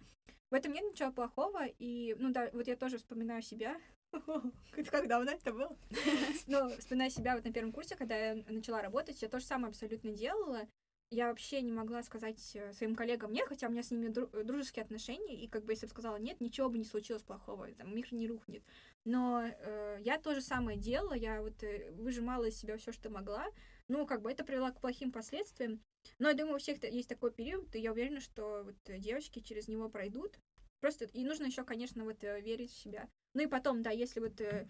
В 0.52 0.54
этом 0.54 0.74
нет 0.74 0.84
ничего 0.84 1.12
плохого, 1.12 1.66
и, 1.66 2.16
ну 2.20 2.32
да, 2.32 2.50
вот 2.54 2.68
я 2.68 2.76
тоже 2.76 2.98
вспоминаю 2.98 3.42
себя, 3.42 3.78
как 4.92 5.08
давно 5.08 5.32
это 5.32 5.52
было? 5.52 5.76
Ну, 6.48 6.70
вспоминаю 6.78 7.12
себя 7.12 7.36
вот 7.36 7.46
на 7.46 7.52
первом 7.52 7.72
курсе, 7.72 7.96
когда 7.96 8.16
я 8.16 8.44
начала 8.48 8.82
работать, 8.82 9.22
я 9.22 9.28
то 9.28 9.40
же 9.40 9.46
самое 9.46 9.70
абсолютно 9.70 10.12
делала. 10.12 10.68
Я 11.12 11.28
вообще 11.28 11.62
не 11.62 11.72
могла 11.72 12.02
сказать 12.02 12.56
э, 12.56 12.74
своим 12.74 12.96
коллегам 12.96 13.32
нет, 13.32 13.48
хотя 13.48 13.68
у 13.68 13.72
меня 13.72 13.84
с 13.84 13.92
ними 13.92 14.10
дружеские 14.44 14.84
отношения, 14.84 15.36
и 15.36 15.48
как 15.48 15.64
бы 15.64 15.74
если 15.74 15.86
бы 15.86 15.92
сказала 15.92 16.18
нет, 16.18 16.42
ничего 16.42 16.68
бы 16.68 16.80
не 16.80 16.84
случилось 16.84 17.22
плохого, 17.22 17.72
там, 17.74 17.96
мир 17.96 18.08
не 18.12 18.28
рухнет. 18.28 18.64
Но 19.04 19.44
э, 19.44 20.00
я 20.02 20.18
то 20.18 20.34
же 20.34 20.42
самое 20.42 20.80
делала, 20.80 21.14
я 21.14 21.42
вот 21.42 21.62
э, 21.64 21.92
выжимала 21.92 22.46
из 22.46 22.58
себя 22.58 22.78
все, 22.78 22.92
что 22.92 23.12
могла. 23.12 23.46
Ну, 23.88 24.08
как 24.08 24.24
бы 24.24 24.32
это 24.32 24.44
привело 24.44 24.72
к 24.72 24.80
плохим 24.82 25.12
последствиям. 25.12 25.80
Но 26.20 26.30
я 26.30 26.34
думаю, 26.34 26.56
у 26.56 26.60
всех 26.60 26.84
есть 26.84 27.10
такой 27.10 27.32
период, 27.32 27.76
и 27.76 27.80
я 27.80 27.92
уверена, 27.92 28.20
что 28.20 28.64
вот 28.64 28.76
девочки 29.00 29.40
через 29.40 29.68
него 29.68 29.90
пройдут. 29.90 30.40
Просто 30.80 31.06
и 31.06 31.24
нужно 31.24 31.46
еще, 31.46 31.64
конечно, 31.64 32.04
вот 32.04 32.24
э, 32.24 32.42
верить 32.42 32.72
в 32.72 32.78
себя. 32.78 33.10
Ну 33.34 33.44
и 33.44 33.48
потом, 33.48 33.82
да, 33.82 33.90
если 33.92 34.20
вот 34.20 34.40
э, 34.40 34.68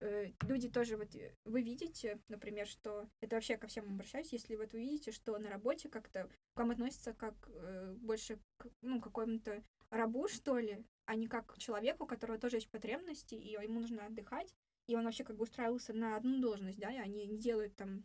э, 0.00 0.32
люди 0.42 0.68
тоже 0.68 0.96
вот 0.96 1.14
э, 1.14 1.34
вы 1.44 1.62
видите, 1.62 2.20
например, 2.28 2.66
что 2.66 3.08
это 3.20 3.36
вообще 3.36 3.56
ко 3.56 3.66
всем 3.66 3.84
обращаюсь, 3.86 4.32
если 4.32 4.56
вот 4.56 4.72
вы 4.72 4.80
видите, 4.80 5.12
что 5.12 5.36
на 5.38 5.48
работе 5.48 5.88
как-то 5.88 6.28
к 6.54 6.58
вам 6.58 6.70
относятся 6.70 7.14
как 7.14 7.34
э, 7.48 7.94
больше 7.98 8.38
к 8.58 8.68
ну 8.82 9.00
какому-то 9.00 9.62
рабу 9.90 10.28
что 10.28 10.58
ли, 10.58 10.84
а 11.04 11.14
не 11.14 11.26
как 11.26 11.54
к 11.54 11.58
человеку, 11.58 12.04
у 12.04 12.06
которого 12.06 12.38
тоже 12.38 12.56
есть 12.56 12.70
потребности 12.70 13.34
и 13.34 13.52
ему 13.52 13.80
нужно 13.80 14.06
отдыхать, 14.06 14.52
и 14.86 14.96
он 14.96 15.04
вообще 15.04 15.24
как 15.24 15.36
бы 15.36 15.44
устраивался 15.44 15.92
на 15.92 16.16
одну 16.16 16.40
должность, 16.40 16.78
да, 16.78 16.92
и 16.92 16.98
они 16.98 17.26
не 17.26 17.38
делают 17.38 17.74
там 17.76 18.04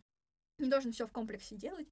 не 0.57 0.69
должен 0.69 0.91
все 0.91 1.07
в 1.07 1.11
комплексе 1.11 1.55
делать, 1.55 1.87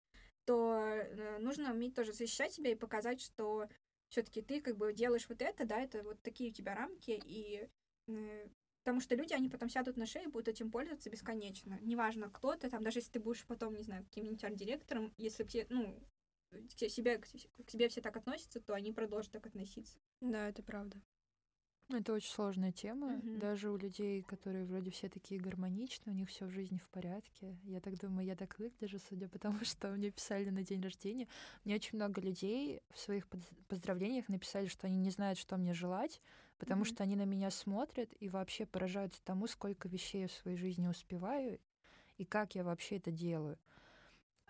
то 0.49 0.79
э, 0.79 1.37
нужно 1.37 1.71
уметь 1.71 1.93
тоже 1.93 2.11
защищать 2.11 2.51
себя 2.51 2.71
и 2.71 2.75
показать, 2.75 3.21
что 3.21 3.69
все-таки 4.07 4.41
ты 4.41 4.61
как 4.61 4.77
бы 4.77 4.93
делаешь 4.93 5.29
вот 5.29 5.43
это, 5.43 5.63
да, 5.63 5.79
это 5.79 6.01
вот 6.01 6.19
такие 6.23 6.49
у 6.49 6.53
тебя 6.53 6.73
рамки, 6.73 7.21
и 7.23 7.69
э, 8.07 8.47
потому 8.83 8.99
что 8.99 9.13
люди, 9.13 9.31
они 9.33 9.47
потом 9.47 9.69
сядут 9.69 9.95
на 9.95 10.07
шею 10.07 10.25
и 10.25 10.31
будут 10.31 10.47
этим 10.47 10.71
пользоваться 10.71 11.11
бесконечно. 11.11 11.77
Неважно, 11.83 12.31
кто 12.31 12.55
ты, 12.55 12.67
там, 12.67 12.81
даже 12.81 12.97
если 12.97 13.11
ты 13.11 13.19
будешь 13.19 13.45
потом, 13.45 13.75
не 13.75 13.83
знаю, 13.83 14.05
каким-нибудь 14.05 14.43
арт-директором, 14.43 15.13
если 15.17 15.43
все, 15.43 15.67
ну, 15.69 16.01
к 16.49 16.89
себе, 16.89 17.19
к 17.19 17.69
себе 17.69 17.87
все 17.87 18.01
так 18.01 18.17
относятся, 18.17 18.59
то 18.59 18.73
они 18.73 18.91
продолжат 18.91 19.31
так 19.31 19.45
относиться. 19.45 19.99
Да, 20.19 20.49
это 20.49 20.63
правда. 20.63 20.99
Это 21.91 22.13
очень 22.13 22.29
сложная 22.31 22.71
тема. 22.71 23.13
Мгм. 23.13 23.39
Даже 23.39 23.71
у 23.71 23.77
людей, 23.77 24.21
которые 24.21 24.65
вроде 24.65 24.91
все 24.91 25.09
такие 25.09 25.41
гармоничные, 25.41 26.13
у 26.13 26.17
них 26.17 26.29
все 26.29 26.45
в 26.45 26.51
жизни 26.51 26.77
в 26.77 26.87
порядке. 26.89 27.57
Я 27.63 27.79
так 27.79 27.97
думаю, 27.97 28.27
я 28.27 28.35
так 28.35 28.59
выгляжу, 28.59 28.99
судя 28.99 29.27
по 29.27 29.39
тому, 29.39 29.57
что 29.65 29.89
мне 29.89 30.11
писали 30.11 30.49
на 30.49 30.63
день 30.63 30.81
рождения. 30.83 31.27
Мне 31.65 31.75
очень 31.75 31.95
много 31.97 32.21
людей 32.21 32.81
в 32.91 32.99
своих 32.99 33.27
поз- 33.27 33.49
поздравлениях 33.67 34.29
написали, 34.29 34.67
что 34.67 34.85
они 34.85 34.99
не 34.99 35.09
знают, 35.09 35.39
что 35.39 35.57
мне 35.57 35.73
желать, 35.73 36.21
потому 36.59 36.81
Мгм. 36.81 36.85
что 36.93 37.03
они 37.03 37.15
на 37.15 37.25
меня 37.25 37.49
смотрят 37.49 38.13
и 38.19 38.29
вообще 38.29 38.67
поражаются 38.67 39.23
тому, 39.23 39.47
сколько 39.47 39.87
вещей 39.89 40.21
я 40.21 40.27
в 40.27 40.31
своей 40.31 40.57
жизни 40.57 40.87
успеваю 40.87 41.59
и 42.17 42.25
как 42.25 42.53
я 42.53 42.63
вообще 42.63 42.97
это 42.97 43.11
делаю. 43.11 43.57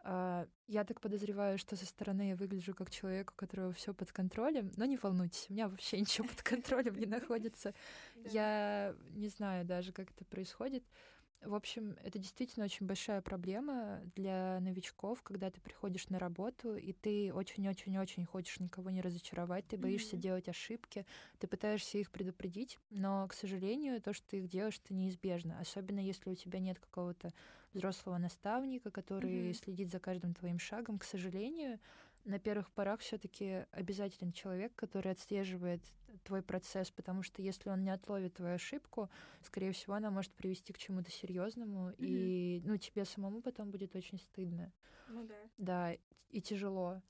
А, 0.03 0.47
Я 0.67 0.83
так 0.83 1.01
подозреваю, 1.01 1.57
что 1.57 1.75
со 1.75 1.85
стороны 1.85 2.29
я 2.29 2.35
выгляжу 2.35 2.73
как 2.73 2.89
человек, 2.89 3.31
у 3.31 3.35
которого 3.35 3.73
все 3.73 3.93
под 3.93 4.11
контролем, 4.11 4.71
но 4.77 4.85
не 4.85 4.97
волнуйтесь, 4.97 5.47
у 5.49 5.53
меня 5.53 5.67
вообще 5.67 5.99
ничего 5.99 6.27
под 6.27 6.41
контролем 6.41 6.95
не 6.95 7.05
находится. 7.05 7.73
Я 8.23 8.95
не 9.11 9.29
знаю 9.29 9.65
даже, 9.65 9.91
как 9.91 10.11
это 10.11 10.25
происходит. 10.25 10.83
В 11.41 11.55
общем, 11.55 11.95
это 12.03 12.19
действительно 12.19 12.65
очень 12.65 12.85
большая 12.85 13.21
проблема 13.21 14.01
для 14.13 14.59
новичков, 14.59 15.23
когда 15.23 15.49
ты 15.49 15.61
приходишь 15.61 16.09
на 16.09 16.19
работу, 16.19 16.75
и 16.75 16.91
ты 16.91 17.33
очень-очень-очень 17.33 18.25
хочешь 18.25 18.59
никого 18.59 18.89
не 18.89 18.99
разочаровать, 18.99 19.65
ты 19.65 19.77
боишься 19.77 20.17
Мгм. 20.17 20.17
делать 20.17 20.49
ошибки, 20.49 21.05
ты 21.37 21.47
пытаешься 21.47 21.97
их 21.97 22.11
предупредить, 22.11 22.77
но, 22.89 23.25
к 23.25 23.33
сожалению, 23.33 24.01
то, 24.01 24.11
что 24.11 24.27
ты 24.27 24.39
их 24.39 24.49
делаешь, 24.49 24.81
это 24.83 24.93
неизбежно, 24.93 25.57
особенно 25.61 26.01
если 26.01 26.29
у 26.29 26.35
тебя 26.35 26.59
нет 26.59 26.77
какого-то 26.77 27.33
взрослого 27.71 28.17
наставника, 28.17 28.91
который 28.91 29.53
Мгм. 29.53 29.53
следит 29.53 29.91
за 29.91 29.99
каждым 29.99 30.33
твоим 30.33 30.59
шагом. 30.59 30.99
К 30.99 31.05
сожалению, 31.05 31.79
на 32.25 32.39
первых 32.39 32.71
порах 32.71 32.99
все-таки 33.01 33.65
обязателен 33.71 34.31
человек, 34.31 34.73
который 34.75 35.11
отслеживает 35.11 35.81
твой 36.23 36.41
процесс, 36.41 36.91
потому 36.91 37.23
что 37.23 37.41
если 37.41 37.69
он 37.69 37.83
не 37.83 37.89
отловит 37.89 38.35
твою 38.35 38.55
ошибку, 38.55 39.09
скорее 39.41 39.71
всего, 39.71 39.95
она 39.95 40.11
может 40.11 40.31
привести 40.33 40.73
к 40.73 40.77
чему-то 40.77 41.11
серьезному, 41.11 41.91
и 41.97 42.61
ну 42.65 42.77
тебе 42.77 43.05
самому 43.05 43.41
потом 43.41 43.71
будет 43.71 43.95
очень 43.95 44.19
стыдно, 44.19 44.71
Ну 45.07 45.23
да. 45.23 45.35
да, 45.57 45.93
и 46.29 46.41
тяжело. 46.41 47.01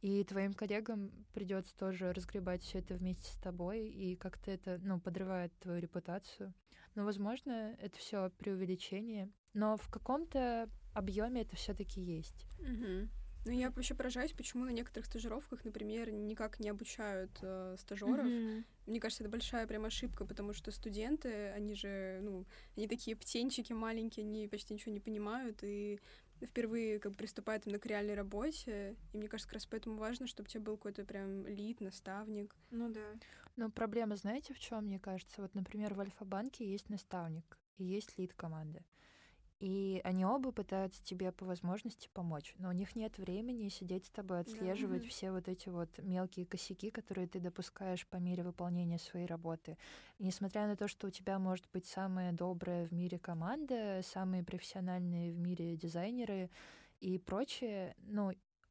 И 0.00 0.22
твоим 0.22 0.54
коллегам 0.54 1.10
придется 1.34 1.76
тоже 1.76 2.12
разгребать 2.12 2.62
все 2.62 2.78
это 2.78 2.94
вместе 2.94 3.32
с 3.32 3.36
тобой, 3.38 3.88
и 3.88 4.14
как-то 4.14 4.52
это, 4.52 4.78
ну, 4.80 5.00
подрывает 5.00 5.52
твою 5.58 5.80
репутацию. 5.80 6.54
Но, 6.94 7.04
возможно, 7.04 7.74
это 7.80 7.98
все 7.98 8.30
преувеличение, 8.38 9.28
но 9.54 9.76
в 9.76 9.88
каком-то 9.88 10.70
объеме 10.94 11.42
это 11.42 11.56
все-таки 11.56 12.00
есть. 12.00 12.46
Мгм. 12.60 13.10
Ну, 13.44 13.52
я 13.52 13.70
вообще 13.70 13.94
поражаюсь, 13.94 14.32
почему 14.32 14.64
на 14.64 14.70
некоторых 14.70 15.06
стажировках, 15.06 15.64
например, 15.64 16.10
никак 16.10 16.60
не 16.60 16.68
обучают 16.68 17.30
э, 17.42 17.76
стажеров. 17.78 18.26
Мгм. 18.26 18.64
Мне 18.86 19.00
кажется, 19.00 19.22
это 19.22 19.30
большая 19.30 19.66
прям 19.66 19.84
ошибка, 19.84 20.24
потому 20.24 20.52
что 20.52 20.70
студенты, 20.70 21.48
они 21.50 21.74
же, 21.74 22.20
ну, 22.22 22.46
они 22.76 22.88
такие 22.88 23.16
птенчики 23.16 23.72
маленькие, 23.72 24.24
они 24.24 24.48
почти 24.48 24.74
ничего 24.74 24.92
не 24.92 25.00
понимают, 25.00 25.62
и 25.62 26.00
впервые 26.42 26.98
как 26.98 27.12
бы 27.12 27.18
приступают 27.18 27.66
именно 27.66 27.78
к 27.78 27.86
реальной 27.86 28.14
работе. 28.14 28.96
И 29.12 29.18
мне 29.18 29.28
кажется, 29.28 29.48
как 29.48 29.54
раз 29.54 29.66
поэтому 29.66 29.96
важно, 29.96 30.26
чтобы 30.26 30.46
у 30.46 30.50
тебя 30.50 30.62
был 30.62 30.76
какой-то 30.76 31.04
прям 31.04 31.46
лид, 31.46 31.80
наставник. 31.80 32.54
Ну 32.70 32.88
да. 32.88 33.14
Но 33.56 33.70
проблема, 33.70 34.16
знаете, 34.16 34.54
в 34.54 34.58
чем, 34.58 34.84
мне 34.84 34.98
кажется? 34.98 35.42
Вот, 35.42 35.54
например, 35.54 35.94
в 35.94 36.00
Альфа-банке 36.00 36.64
есть 36.70 36.90
наставник 36.90 37.58
и 37.76 37.84
есть 37.84 38.16
лид 38.18 38.32
команды. 38.34 38.84
И 39.60 40.00
они 40.04 40.24
оба 40.24 40.52
пытаются 40.52 41.02
тебе 41.04 41.32
по 41.32 41.44
возможности 41.44 42.08
помочь, 42.12 42.54
но 42.58 42.68
у 42.68 42.72
них 42.72 42.94
нет 42.94 43.18
времени 43.18 43.68
сидеть 43.70 44.06
с 44.06 44.10
тобой, 44.10 44.38
отслеживать 44.40 45.02
мгм. 45.02 45.08
все 45.08 45.32
вот 45.32 45.48
эти 45.48 45.68
вот 45.68 45.98
мелкие 45.98 46.46
косяки, 46.46 46.92
которые 46.92 47.26
ты 47.26 47.40
допускаешь 47.40 48.06
по 48.06 48.16
мере 48.18 48.44
выполнения 48.44 48.98
своей 48.98 49.26
работы. 49.26 49.76
И 50.18 50.24
несмотря 50.24 50.68
на 50.68 50.76
то, 50.76 50.86
что 50.86 51.08
у 51.08 51.10
тебя 51.10 51.40
может 51.40 51.66
быть 51.72 51.86
самая 51.86 52.32
добрая 52.32 52.86
в 52.86 52.92
мире 52.92 53.18
команда, 53.18 54.00
самые 54.04 54.44
профессиональные 54.44 55.32
в 55.32 55.38
мире 55.38 55.76
дизайнеры 55.76 56.50
и 57.00 57.18
прочее, 57.18 57.94
ну, 57.98 58.30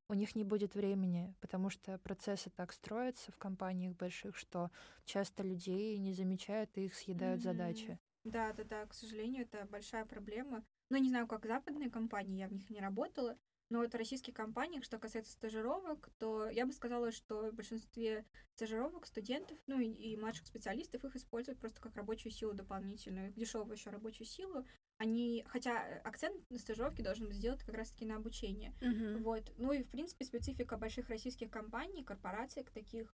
у 0.09 0.13
них 0.13 0.35
не 0.35 0.45
будет 0.45 0.73
времени, 0.75 1.35
потому 1.41 1.69
что 1.69 1.97
процессы 1.99 2.49
так 2.49 2.71
строятся 2.71 3.31
в 3.33 3.37
компаниях 3.37 3.95
больших, 3.97 4.37
что 4.37 4.71
часто 5.03 5.43
людей 5.43 5.97
не 5.97 6.13
замечают 6.13 6.77
и 6.77 6.85
их 6.85 6.95
съедают 6.95 7.41
Мгм. 7.41 7.41
задачи. 7.41 7.99
Да, 8.23 8.53
да, 8.53 8.63
да, 8.63 8.85
к 8.85 8.93
сожалению, 8.93 9.43
это 9.43 9.65
большая 9.65 10.05
проблема. 10.05 10.65
Ну, 10.89 10.97
не 10.97 11.09
знаю, 11.09 11.27
как 11.27 11.45
западные 11.45 11.89
компании, 11.89 12.39
я 12.39 12.47
в 12.47 12.53
них 12.53 12.69
не 12.69 12.79
работала, 12.79 13.37
но 13.69 13.79
вот 13.79 13.91
в 13.91 13.97
российских 13.97 14.33
компаниях, 14.33 14.85
что 14.85 14.97
касается 14.97 15.33
стажировок, 15.33 16.09
то 16.19 16.49
я 16.49 16.65
бы 16.65 16.71
сказала, 16.71 17.11
что 17.11 17.51
в 17.51 17.53
большинстве 17.53 18.25
стажировок 18.55 19.05
студентов, 19.05 19.57
ну 19.67 19.79
и, 19.79 19.89
и 19.89 20.15
младших 20.15 20.47
специалистов 20.47 21.03
их 21.03 21.15
используют 21.17 21.59
просто 21.59 21.81
как 21.81 21.95
рабочую 21.95 22.31
силу 22.31 22.53
дополнительную, 22.53 23.33
дешевую 23.33 23.75
еще 23.75 23.89
рабочую 23.89 24.25
силу. 24.25 24.65
Они, 24.99 25.43
хотя 25.47 25.99
акцент 26.05 26.41
на 26.49 26.57
стажировке 26.57 27.03
должен 27.03 27.27
быть 27.27 27.35
сделан 27.35 27.59
как 27.59 27.75
раз-таки 27.75 28.05
на 28.05 28.15
обучение. 28.15 28.73
Вот. 29.19 29.51
Ну 29.57 29.73
и, 29.73 29.83
в 29.83 29.89
принципе, 29.89 30.23
специфика 30.23 30.77
больших 30.77 31.09
российских 31.09 31.51
компаний, 31.51 32.03
корпораций 32.03 32.63
таких, 32.73 33.13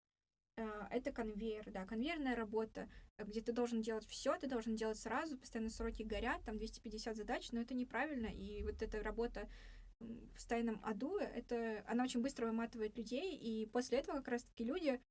это 0.89 1.11
конвейер, 1.11 1.69
да, 1.71 1.85
конвейерная 1.85 2.35
работа, 2.35 2.89
э, 3.17 3.25
где 3.25 3.41
ты 3.41 3.51
должен 3.51 3.81
делать 3.81 4.05
все, 4.07 4.37
ты 4.37 4.47
должен 4.47 4.75
делать 4.75 4.99
сразу, 4.99 5.37
постоянно 5.37 5.69
сроки 5.69 6.03
горят, 6.03 6.43
там 6.43 6.57
250 6.57 7.15
задач, 7.15 7.51
но 7.51 7.61
это 7.61 7.73
неправильно, 7.73 8.27
и 8.27 8.63
вот 8.63 8.81
эта 8.81 9.01
работа 9.03 9.47
в 9.99 10.33
постоянном 10.33 10.79
аду, 10.83 11.17
это, 11.17 11.83
она 11.87 12.03
очень 12.03 12.21
быстро 12.21 12.47
выматывает 12.47 12.97
людей, 12.97 13.35
и 13.35 13.65
после 13.67 13.99
этого 13.99 14.17
как 14.17 14.29
раз-таки 14.29 14.63
люди, 14.63 15.01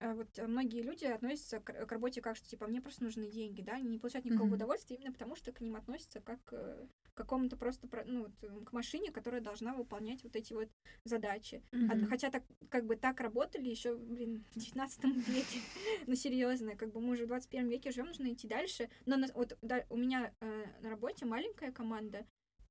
э, 0.00 0.14
вот 0.14 0.38
э, 0.38 0.46
многие 0.46 0.82
люди 0.82 1.04
относятся 1.04 1.60
к, 1.60 1.72
к 1.86 1.92
работе 1.92 2.20
как, 2.20 2.36
что, 2.36 2.48
типа, 2.48 2.66
мне 2.66 2.80
просто 2.80 3.04
нужны 3.04 3.28
деньги, 3.30 3.62
да, 3.62 3.74
они 3.74 3.88
не 3.88 3.98
получают 3.98 4.24
никакого 4.24 4.46
Мгм. 4.46 4.54
удовольствия 4.54 4.96
именно 4.96 5.12
потому, 5.12 5.36
что 5.36 5.52
к 5.52 5.60
ним 5.60 5.76
относятся 5.76 6.20
как 6.20 6.40
э, 6.52 6.86
какому-то 7.18 7.56
просто, 7.56 7.86
про- 7.88 8.04
ну, 8.04 8.28
к 8.64 8.72
машине, 8.72 9.10
которая 9.12 9.40
должна 9.40 9.74
выполнять 9.74 10.22
вот 10.24 10.36
эти 10.36 10.54
вот 10.54 10.68
задачи. 11.04 11.62
Мгм. 11.72 12.06
Хотя 12.06 12.30
так, 12.30 12.44
как 12.70 12.86
бы 12.86 12.96
так 12.96 13.20
работали 13.20 13.68
еще, 13.68 13.96
блин, 13.96 14.44
в 14.54 14.58
19 14.58 15.00
веке. 15.28 15.58
ну, 16.06 16.14
серьезно, 16.14 16.76
как 16.76 16.92
бы 16.92 17.00
мы 17.00 17.12
уже 17.12 17.24
в 17.24 17.28
21 17.28 17.68
веке 17.68 17.90
живем, 17.90 18.06
нужно 18.06 18.32
идти 18.32 18.48
дальше. 18.48 18.88
Но 19.06 19.16
на- 19.16 19.28
вот 19.34 19.58
да, 19.62 19.84
у 19.90 19.96
меня 19.96 20.32
э, 20.40 20.64
на 20.80 20.90
работе 20.90 21.26
маленькая 21.26 21.72
команда, 21.72 22.24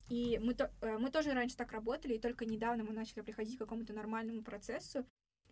и 0.09 0.39
мы, 0.41 0.53
то, 0.53 0.71
э, 0.81 0.97
мы 0.97 1.11
тоже 1.11 1.33
раньше 1.33 1.57
так 1.57 1.71
работали, 1.73 2.13
и 2.13 2.19
только 2.19 2.45
недавно 2.45 2.83
мы 2.83 2.93
начали 2.93 3.21
приходить 3.21 3.57
к 3.57 3.59
какому-то 3.59 3.93
нормальному 3.93 4.41
процессу. 4.41 5.05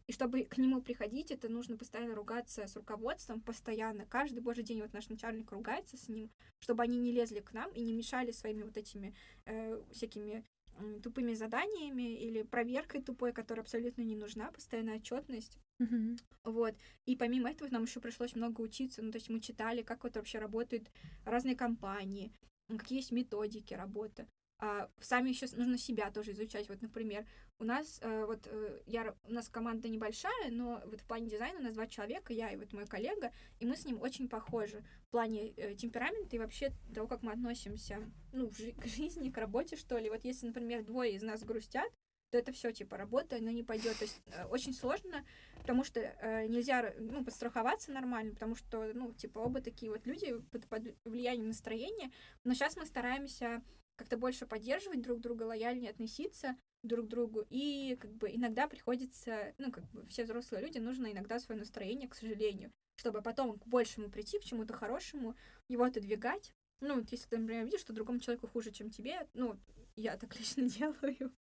И 0.07 0.11
чтобы 0.11 0.43
к 0.43 0.57
нему 0.57 0.81
приходить, 0.81 1.31
это 1.31 1.49
нужно 1.49 1.77
постоянно 1.77 2.13
ругаться 2.13 2.67
с 2.67 2.75
руководством, 2.75 3.41
постоянно. 3.41 4.05
Каждый 4.05 4.39
божий 4.39 4.63
день 4.63 4.81
вот 4.81 4.93
наш 4.93 5.09
начальник 5.09 5.51
ругается 5.51 5.97
с 5.97 6.09
ним, 6.09 6.29
чтобы 6.59 6.83
они 6.83 6.99
не 6.99 7.11
лезли 7.11 7.39
к 7.39 7.53
нам 7.53 7.71
и 7.71 7.81
не 7.81 7.93
мешали 7.93 8.31
своими 8.31 8.63
вот 8.63 8.77
этими 8.77 9.15
э, 9.45 9.81
всякими 9.91 10.43
м, 10.77 11.01
тупыми 11.01 11.33
заданиями 11.33 12.17
или 12.17 12.43
проверкой 12.43 13.01
тупой, 13.01 13.33
которая 13.33 13.63
абсолютно 13.63 14.01
не 14.03 14.15
нужна, 14.15 14.51
постоянная 14.51 14.97
отчетность. 14.97 15.57
Мгм. 15.79 16.17
Вот. 16.43 16.75
И 17.05 17.15
помимо 17.15 17.49
этого 17.49 17.69
нам 17.69 17.83
еще 17.83 17.99
пришлось 17.99 18.35
много 18.35 18.61
учиться. 18.61 19.01
Ну, 19.01 19.11
то 19.11 19.17
есть 19.17 19.29
мы 19.29 19.39
читали, 19.39 19.81
как 19.81 20.03
вот 20.03 20.15
вообще 20.15 20.37
работают 20.37 20.91
разные 21.25 21.55
компании, 21.55 22.31
какие 22.67 22.99
есть 22.99 23.11
методики 23.11 23.73
работы. 23.73 24.27
А 24.57 24.89
сами 25.01 25.29
еще 25.29 25.47
нужно 25.55 25.77
себя 25.77 26.11
тоже 26.11 26.31
изучать. 26.31 26.69
Вот, 26.69 26.81
например, 26.81 27.25
у 27.59 27.65
нас 27.65 27.99
э, 28.01 28.25
вот 28.25 28.47
э, 28.47 28.81
я, 28.85 29.13
у 29.23 29.33
нас 29.33 29.49
команда 29.49 29.89
небольшая, 29.89 30.49
но 30.51 30.81
вот 30.85 31.01
в 31.01 31.05
плане 31.05 31.29
дизайна 31.29 31.59
у 31.59 31.63
нас 31.63 31.73
два 31.73 31.87
человека, 31.87 32.31
я 32.31 32.51
и 32.51 32.55
вот 32.55 32.71
мой 32.71 32.85
коллега, 32.85 33.33
и 33.59 33.65
мы 33.65 33.75
с 33.75 33.85
ним 33.85 34.01
очень 34.01 34.29
похожи 34.29 34.83
в 35.07 35.11
плане 35.11 35.51
э, 35.51 35.75
темперамента 35.75 36.35
и 36.35 36.39
вообще 36.39 36.71
того, 36.93 37.07
как 37.07 37.21
мы 37.21 37.33
относимся, 37.33 37.99
ну, 38.31 38.49
к 38.49 38.85
жизни, 38.85 39.29
к 39.29 39.37
работе, 39.37 39.75
что 39.75 39.97
ли. 39.97 40.09
Вот 40.09 40.23
если, 40.23 40.47
например, 40.47 40.83
двое 40.83 41.15
из 41.15 41.21
нас 41.21 41.43
грустят, 41.43 41.91
то 42.31 42.37
это 42.37 42.51
все 42.51 42.71
типа 42.71 42.97
работа, 42.97 43.37
она 43.37 43.51
не 43.51 43.63
пойдет. 43.63 43.97
То 43.97 44.05
есть 44.05 44.21
очень 44.49 44.73
сложно, 44.73 45.25
потому 45.59 45.83
что 45.83 45.99
э, 45.99 46.47
нельзя 46.47 46.93
ну, 46.97 47.23
подстраховаться 47.23 47.91
нормально, 47.91 48.33
потому 48.33 48.55
что, 48.55 48.91
ну, 48.93 49.13
типа, 49.13 49.39
оба 49.39 49.61
такие 49.61 49.91
вот 49.91 50.05
люди 50.05 50.33
под, 50.51 50.67
под 50.67 50.95
влиянием 51.03 51.47
настроения. 51.47 52.11
Но 52.43 52.53
сейчас 52.53 52.77
мы 52.77 52.85
стараемся 52.85 53.61
как-то 53.95 54.17
больше 54.17 54.45
поддерживать 54.45 55.01
друг 55.01 55.19
друга, 55.19 55.43
лояльнее 55.43 55.91
относиться 55.91 56.55
друг 56.83 57.07
к 57.07 57.09
другу. 57.09 57.45
И 57.49 57.97
как 57.99 58.13
бы 58.13 58.29
иногда 58.29 58.67
приходится, 58.67 59.53
ну, 59.57 59.71
как 59.71 59.89
бы 59.91 60.05
все 60.07 60.23
взрослые 60.23 60.63
люди, 60.63 60.77
нужно 60.77 61.11
иногда 61.11 61.39
свое 61.39 61.59
настроение, 61.59 62.07
к 62.07 62.15
сожалению, 62.15 62.71
чтобы 62.97 63.21
потом 63.21 63.57
к 63.57 63.65
большему 63.67 64.09
прийти, 64.09 64.39
к 64.39 64.43
чему-то 64.43 64.73
хорошему, 64.73 65.35
его 65.67 65.83
отодвигать. 65.83 66.53
Ну, 66.81 66.95
вот 66.95 67.11
если 67.11 67.27
ты, 67.29 67.37
например, 67.37 67.65
видишь, 67.65 67.81
что 67.81 67.93
другому 67.93 68.19
человеку 68.19 68.47
хуже, 68.47 68.71
чем 68.71 68.89
тебе, 68.89 69.27
ну, 69.33 69.57
я 69.95 70.17
так 70.17 70.37
лично 70.37 70.63
делаю, 70.69 71.33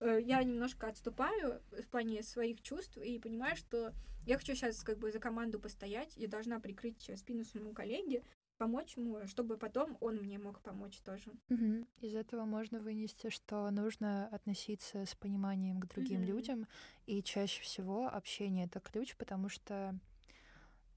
э, 0.00 0.20
я 0.20 0.42
немножко 0.42 0.88
отступаю 0.88 1.62
в 1.70 1.86
плане 1.88 2.22
своих 2.22 2.60
чувств 2.60 2.98
и 2.98 3.18
понимаю, 3.18 3.56
что 3.56 3.92
я 4.26 4.38
хочу 4.38 4.54
сейчас 4.54 4.82
как 4.82 4.98
бы 4.98 5.12
за 5.12 5.20
команду 5.20 5.60
постоять, 5.60 6.16
я 6.16 6.28
должна 6.28 6.58
прикрыть 6.58 7.10
спину 7.16 7.44
своему 7.44 7.72
коллеге, 7.72 8.24
помочь 8.56 8.96
ему, 8.96 9.26
чтобы 9.26 9.56
потом 9.58 9.96
он 10.00 10.16
мне 10.16 10.38
мог 10.38 10.62
помочь 10.62 11.00
тоже. 11.02 11.32
Мгм. 11.48 11.86
Из 12.00 12.14
этого 12.14 12.44
можно 12.44 12.80
вынести, 12.80 13.28
что 13.30 13.70
нужно 13.70 14.28
относиться 14.28 15.04
с 15.04 15.14
пониманием 15.14 15.78
к 15.80 15.86
другим 15.86 16.22
Мгм. 16.22 16.24
людям, 16.24 16.66
и 17.06 17.22
чаще 17.22 17.60
всего 17.62 18.06
общение 18.08 18.64
это 18.66 18.80
ключ, 18.80 19.14
потому 19.16 19.48
что, 19.50 19.98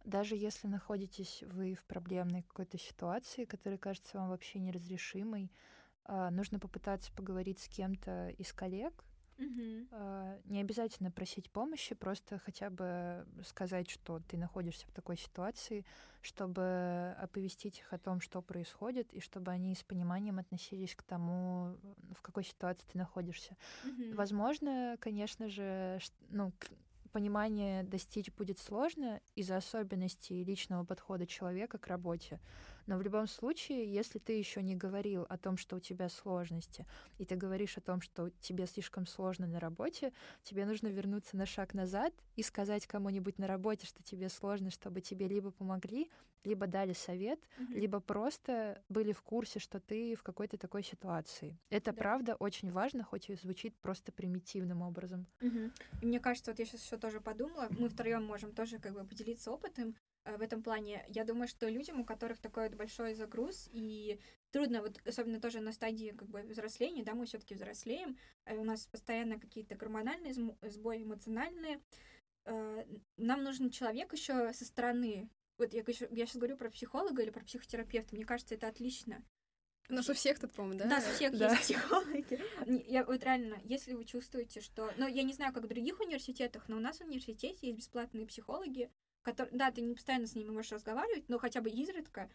даже 0.06 0.36
если 0.36 0.68
находитесь 0.68 1.44
вы 1.48 1.76
в 1.76 1.86
проблемной 1.86 2.44
какой-то 2.44 2.78
ситуации, 2.80 3.46
которая 3.46 3.80
кажется 3.80 4.18
вам 4.20 4.30
вообще 4.30 4.60
неразрешимой, 4.60 5.52
а, 6.06 6.32
нужно 6.32 6.60
попытаться 6.60 7.14
поговорить 7.14 7.60
с 7.60 7.70
кем-то 7.70 8.30
из 8.30 8.54
коллег, 8.54 9.04
А, 9.90 10.40
Не 10.46 10.60
обязательно 10.62 11.12
просить 11.12 11.50
помощи, 11.50 11.96
просто 11.96 12.38
хотя 12.40 12.70
бы 12.70 13.26
сказать, 13.46 13.90
что 13.90 14.20
ты 14.20 14.38
находишься 14.38 14.86
в 14.88 14.92
такой 14.92 15.18
ситуации, 15.18 15.86
чтобы 16.22 17.16
оповестить 17.18 17.80
их 17.80 17.94
о 17.94 17.98
том, 17.98 18.20
что 18.20 18.42
происходит, 18.42 19.14
и 19.14 19.22
чтобы 19.22 19.52
они 19.52 19.74
с 19.76 19.84
пониманием 19.84 20.40
относились 20.40 20.94
к 20.96 21.04
тому, 21.04 21.78
в 22.14 22.22
какой 22.22 22.44
ситуации 22.44 22.86
ты 22.92 22.98
находишься. 22.98 23.56
Мгм. 23.84 24.18
Возможно, 24.18 24.98
конечно 25.00 25.50
же, 25.50 26.00
ну, 26.30 26.54
понимание 27.12 27.84
достичь 27.84 28.32
будет 28.34 28.60
сложно 28.60 29.22
из-за 29.36 29.58
особенностей 29.58 30.44
личного 30.44 30.86
подхода 30.86 31.26
человека 31.26 31.78
к 31.78 31.88
работе. 31.88 32.42
Но 32.88 32.98
в 32.98 33.02
любом 33.04 33.28
случае, 33.28 33.92
если 33.94 34.18
ты 34.20 34.34
еще 34.34 34.64
не 34.64 34.76
говорил 34.76 35.26
о 35.30 35.38
том, 35.38 35.58
что 35.58 35.76
у 35.76 35.80
тебя 35.80 36.10
сложности, 36.10 36.88
и 37.20 37.26
ты 37.26 37.36
говоришь 37.36 37.78
о 37.78 37.82
том, 37.82 38.02
что 38.02 38.30
тебе 38.40 38.66
слишком 38.66 39.06
сложно 39.06 39.46
на 39.46 39.60
работе, 39.60 40.14
тебе 40.44 40.66
нужно 40.66 40.88
вернуться 40.88 41.38
на 41.38 41.46
шаг 41.46 41.74
назад 41.76 42.14
и 42.36 42.44
сказать 42.44 42.88
кому-нибудь 42.88 43.38
на 43.38 43.48
работе, 43.48 43.86
что 43.86 44.04
тебе 44.04 44.30
сложно, 44.30 44.72
чтобы 44.72 45.02
тебе 45.02 45.28
либо 45.28 45.52
помогли, 45.52 46.10
либо 46.44 46.66
дали 46.68 46.94
совет, 46.94 47.48
Мгм. 47.58 47.80
либо 47.80 48.00
просто 48.00 48.84
были 48.90 49.12
в 49.12 49.22
курсе, 49.22 49.60
что 49.60 49.80
ты 49.80 50.16
в 50.16 50.24
какой-то 50.24 50.58
такой 50.58 50.84
ситуации. 50.84 51.60
Это 51.70 51.92
Да. 51.92 52.08
правда 52.08 52.36
очень 52.36 52.72
важно, 52.72 53.04
хоть 53.04 53.30
и 53.30 53.36
звучит 53.36 53.78
просто 53.80 54.12
примитивным 54.12 54.82
образом. 54.82 55.28
Мгм. 55.40 55.72
И 56.00 56.06
мне 56.06 56.20
кажется, 56.20 56.52
вот 56.52 56.60
я 56.60 56.66
сейчас 56.66 56.84
еще 56.84 56.98
тоже 56.98 57.22
подумала, 57.22 57.68
мы 57.70 57.90
втроем 57.90 58.26
можем 58.26 58.54
тоже 58.56 58.80
как 58.80 58.94
бы 58.94 59.06
поделиться 59.06 59.52
опытом 59.52 59.96
в 60.36 60.42
этом 60.42 60.62
плане. 60.64 61.06
Я 61.08 61.24
думаю, 61.24 61.48
что 61.48 61.70
людям, 61.70 62.02
у 62.02 62.06
которых 62.06 62.40
такой 62.40 62.68
вот 62.68 62.78
большой 62.78 63.14
загруз 63.14 63.70
и 63.72 64.20
трудно, 64.52 64.82
вот 64.82 65.00
особенно 65.06 65.40
тоже 65.40 65.62
на 65.62 65.72
стадии 65.72 66.12
как 66.18 66.28
бы 66.28 66.42
взросления, 66.42 67.04
да, 67.04 67.14
мы 67.14 67.26
все-таки 67.26 67.56
взрослеем, 67.56 68.18
э, 68.46 68.58
у 68.58 68.64
нас 68.64 68.86
постоянно 68.88 69.40
какие-то 69.40 69.76
гормональные 69.76 70.34
сбои, 70.64 71.04
эмоциональные. 71.04 71.82
Э, 72.46 72.84
Нам 73.18 73.44
нужен 73.44 73.70
человек 73.70 74.14
еще 74.14 74.52
со 74.54 74.66
стороны. 74.66 75.30
Вот 75.58 75.74
я, 75.74 75.84
я 75.88 76.26
сейчас 76.26 76.36
говорю 76.38 76.58
про 76.58 76.70
психолога 76.70 77.22
или 77.22 77.30
про 77.30 77.44
психотерапевта. 77.44 78.16
Мне 78.16 78.26
кажется, 78.26 78.56
это 78.56 78.68
отлично. 78.68 79.24
У 79.90 79.94
нас 79.94 80.10
у 80.10 80.14
всех 80.14 80.38
тут, 80.40 80.52
по-моему, 80.52 80.80
да? 80.80 80.90
Да, 80.90 80.98
у 80.98 81.14
всех 81.14 81.38
Да. 81.38 81.50
есть 81.52 81.62
психологи. 81.62 82.40
Я 82.90 83.06
вот 83.06 83.24
реально, 83.24 83.58
если 83.64 83.94
вы 83.94 84.04
чувствуете, 84.04 84.60
что... 84.60 84.92
Ну, 84.98 85.08
я 85.08 85.24
не 85.24 85.32
знаю, 85.34 85.54
как 85.54 85.64
в 85.64 85.68
других 85.68 86.02
университетах, 86.02 86.68
но 86.68 86.76
у 86.76 86.82
нас 86.82 86.98
в 86.98 87.06
университете 87.06 87.68
есть 87.68 87.78
бесплатные 87.78 88.28
психологи, 88.28 88.92
которые... 89.28 89.58
Да, 89.58 89.72
ты 89.72 89.82
не 89.82 89.94
постоянно 89.94 90.26
с 90.26 90.36
ними 90.36 90.50
можешь 90.50 90.72
разговаривать, 90.72 91.28
но 91.28 91.38
хотя 91.38 91.60
бы 91.60 91.70
изредка. 91.70 92.30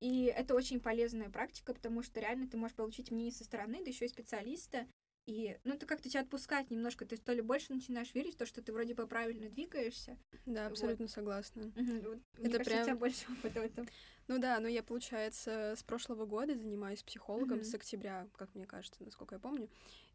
И 0.00 0.24
это 0.24 0.54
очень 0.54 0.80
полезная 0.80 1.28
практика, 1.28 1.74
потому 1.74 2.02
что 2.02 2.18
реально 2.18 2.48
ты 2.48 2.56
можешь 2.56 2.76
получить 2.76 3.10
мнение 3.10 3.32
со 3.32 3.44
стороны, 3.44 3.84
да 3.84 3.90
еще 3.90 4.06
и 4.06 4.08
специалиста. 4.08 4.86
И, 5.26 5.58
ну, 5.64 5.72
это 5.74 5.86
как-то 5.86 6.08
тебя 6.10 6.20
отпускает 6.20 6.70
немножко. 6.70 7.06
Ты 7.06 7.16
то 7.16 7.32
ли 7.32 7.40
больше 7.40 7.72
начинаешь 7.72 8.12
верить 8.14 8.34
в 8.34 8.38
то, 8.38 8.44
что 8.44 8.60
ты 8.62 8.72
вроде 8.72 8.94
бы 8.94 9.06
правильно 9.06 9.48
двигаешься. 9.48 10.18
Да, 10.44 10.66
абсолютно 10.66 11.08
согласна. 11.08 11.72
Мгм, 11.74 12.00
вот 12.02 12.18
Мне 12.38 12.48
Это 12.48 12.58
кажется, 12.58 12.60
у 12.60 12.64
прям- 12.64 12.84
тебя 12.84 12.96
больше 12.96 13.32
опыта 13.32 13.60
в 13.60 13.64
этом. 13.64 13.88
Ну 14.28 14.38
да, 14.38 14.60
но 14.60 14.68
я, 14.68 14.82
получается, 14.82 15.74
с 15.78 15.82
прошлого 15.82 16.26
года 16.26 16.54
занимаюсь 16.54 17.02
психологом, 17.02 17.58
Мгм. 17.58 17.64
с 17.64 17.74
октября, 17.74 18.28
как 18.36 18.54
мне 18.54 18.66
кажется, 18.66 19.02
насколько 19.02 19.36
я 19.36 19.38
помню. 19.38 19.70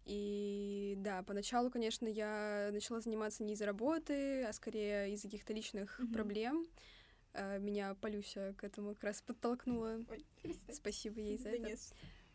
И 0.06 0.94
да, 0.98 1.24
поначалу, 1.24 1.72
конечно, 1.72 2.08
я 2.08 2.70
начала 2.72 3.02
заниматься 3.02 3.44
не 3.44 3.54
из-за 3.54 3.66
работы, 3.66 4.44
а 4.44 4.54
скорее 4.54 5.12
из-за 5.14 5.28
каких-то 5.28 5.54
личных 5.54 5.98
Мгм. 6.00 6.14
проблем. 6.14 6.68
Э, 7.34 7.58
Меня 7.60 7.96
Полюся 7.96 8.54
к 8.58 8.64
этому 8.64 8.94
как 8.94 9.04
раз 9.06 9.22
подтолкнула. 9.24 10.00
Ой, 10.10 10.26
Спасибо 10.72 11.20
ей 11.20 11.38
за 11.38 11.46
да 11.46 11.50
это. 11.52 11.68
нет. 11.68 11.80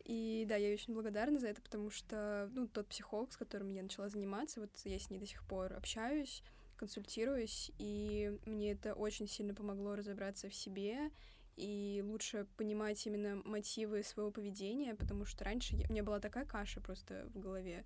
И 0.04 0.44
да, 0.48 0.56
я 0.56 0.68
ей 0.68 0.74
очень 0.74 0.92
благодарна 0.94 1.38
за 1.38 1.48
это, 1.48 1.62
потому 1.62 1.90
что, 1.90 2.50
ну, 2.54 2.68
тот 2.68 2.88
психолог, 2.88 3.32
с 3.32 3.36
которым 3.36 3.70
я 3.70 3.82
начала 3.82 4.08
заниматься, 4.08 4.60
вот 4.60 4.70
я 4.84 4.98
с 4.98 5.08
ней 5.10 5.18
до 5.18 5.26
сих 5.26 5.42
пор 5.46 5.72
общаюсь, 5.72 6.42
консультируюсь, 6.76 7.70
и 7.78 8.38
мне 8.44 8.72
это 8.72 8.94
очень 8.94 9.26
сильно 9.26 9.54
помогло 9.54 9.94
разобраться 9.96 10.48
в 10.50 10.54
себе 10.54 11.10
и 11.56 12.02
лучше 12.04 12.46
понимать 12.56 13.06
именно 13.06 13.40
мотивы 13.44 14.02
своего 14.02 14.30
поведения, 14.30 14.94
потому 14.94 15.24
что 15.24 15.44
раньше 15.44 15.76
я- 15.76 15.86
у 15.88 15.92
меня 15.92 16.02
была 16.02 16.20
такая 16.20 16.44
каша 16.44 16.80
просто 16.80 17.30
в 17.32 17.38
голове. 17.38 17.84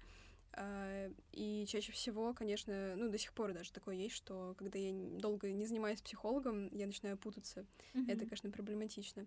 А, 0.52 1.10
И 1.32 1.66
чаще 1.68 1.92
всего, 1.92 2.34
конечно, 2.34 2.96
ну, 2.96 3.10
до 3.10 3.18
сих 3.18 3.32
пор 3.34 3.52
даже 3.52 3.72
такое 3.72 3.94
есть, 3.96 4.14
что 4.16 4.54
когда 4.58 4.78
я 4.78 4.92
долго 5.20 5.52
не 5.52 5.66
занимаюсь 5.66 6.00
психологом, 6.02 6.68
я 6.74 6.86
начинаю 6.86 7.16
путаться. 7.18 7.66
Это, 8.06 8.24
Мгм. 8.24 8.26
конечно, 8.26 8.50
проблематично. 8.50 9.26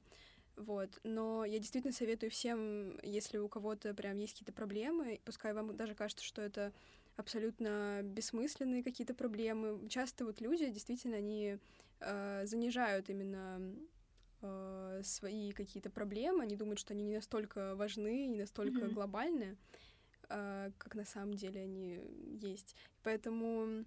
Вот. 0.55 0.99
Но 1.03 1.45
я 1.45 1.59
действительно 1.59 1.93
советую 1.93 2.29
всем, 2.29 2.97
если 3.03 3.37
у 3.37 3.47
кого-то 3.47 3.93
прям 3.93 4.17
есть 4.19 4.33
какие-то 4.33 4.53
проблемы, 4.53 5.19
пускай 5.25 5.53
вам 5.53 5.75
даже 5.75 5.95
кажется, 5.95 6.23
что 6.23 6.41
это 6.41 6.73
абсолютно 7.15 8.01
бессмысленные 8.03 8.83
какие-то 8.83 9.13
проблемы. 9.13 9.87
Часто 9.89 10.25
вот 10.25 10.41
люди 10.41 10.69
действительно 10.69 11.17
они 11.17 11.57
э, 11.99 12.45
занижают 12.45 13.09
именно 13.09 13.75
э, 14.41 15.01
свои 15.03 15.51
какие-то 15.51 15.89
проблемы, 15.89 16.43
они 16.43 16.55
думают, 16.55 16.79
что 16.79 16.93
они 16.93 17.03
не 17.03 17.15
настолько 17.15 17.75
важны, 17.75 18.25
не 18.27 18.37
настолько 18.39 18.81
Мгм. 18.81 18.93
глобальны, 18.93 19.57
э, 20.29 20.71
как 20.77 20.95
на 20.95 21.05
самом 21.05 21.33
деле 21.35 21.61
они 21.61 21.99
есть. 22.41 22.75
Поэтому 23.03 23.85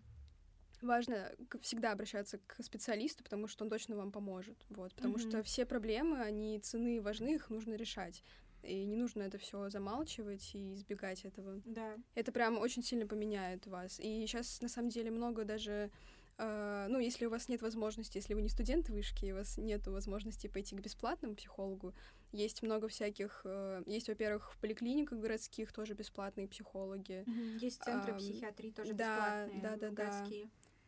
важно 0.84 1.32
всегда 1.62 1.92
обращаться 1.92 2.38
к 2.46 2.62
специалисту, 2.62 3.24
потому 3.24 3.46
что 3.46 3.64
он 3.64 3.70
точно 3.70 3.96
вам 3.96 4.12
поможет. 4.12 4.64
Вот, 4.70 4.94
потому 4.94 5.14
Мгм. 5.14 5.28
что 5.28 5.42
все 5.42 5.66
проблемы, 5.66 6.20
они 6.20 6.58
цены 6.60 7.00
важны, 7.00 7.34
их 7.34 7.50
нужно 7.50 7.74
решать. 7.74 8.22
И 8.62 8.84
не 8.84 8.96
нужно 8.96 9.22
это 9.22 9.36
все 9.36 9.68
замалчивать 9.68 10.54
и 10.54 10.72
избегать 10.74 11.24
этого. 11.26 11.60
Да. 11.66 11.96
Это 12.14 12.32
прям 12.32 12.58
очень 12.58 12.82
сильно 12.82 13.06
поменяет 13.06 13.66
вас. 13.66 14.00
И 14.00 14.26
сейчас, 14.26 14.62
на 14.62 14.68
самом 14.68 14.88
деле, 14.88 15.10
много 15.10 15.44
даже... 15.44 15.90
э, 16.38 16.86
ну, 16.88 16.98
если 16.98 17.26
у 17.26 17.30
вас 17.30 17.50
нет 17.50 17.60
возможности, 17.60 18.16
если 18.16 18.32
вы 18.32 18.40
не 18.40 18.48
студент 18.48 18.88
вышки, 18.88 19.26
и 19.26 19.32
у 19.32 19.36
вас 19.36 19.58
нет 19.58 19.86
возможности 19.86 20.46
пойти 20.46 20.74
к 20.76 20.80
бесплатному 20.80 21.34
психологу, 21.34 21.92
есть 22.32 22.62
много 22.62 22.88
всяких... 22.88 23.42
э, 23.44 23.82
есть, 23.86 24.08
во-первых, 24.08 24.54
в 24.54 24.58
поликлиниках 24.58 25.18
городских 25.18 25.70
тоже 25.70 25.92
бесплатные 25.92 26.48
психологи. 26.48 27.22
Мгм. 27.26 27.56
Есть 27.58 27.82
центры 27.84 28.12
Ам, 28.12 28.18
психиатрии 28.18 28.70
тоже 28.70 28.94
да, 28.94 29.46
бесплатные, 29.46 29.62
да, 29.62 29.76
да, 29.76 29.90
да. 29.90 30.26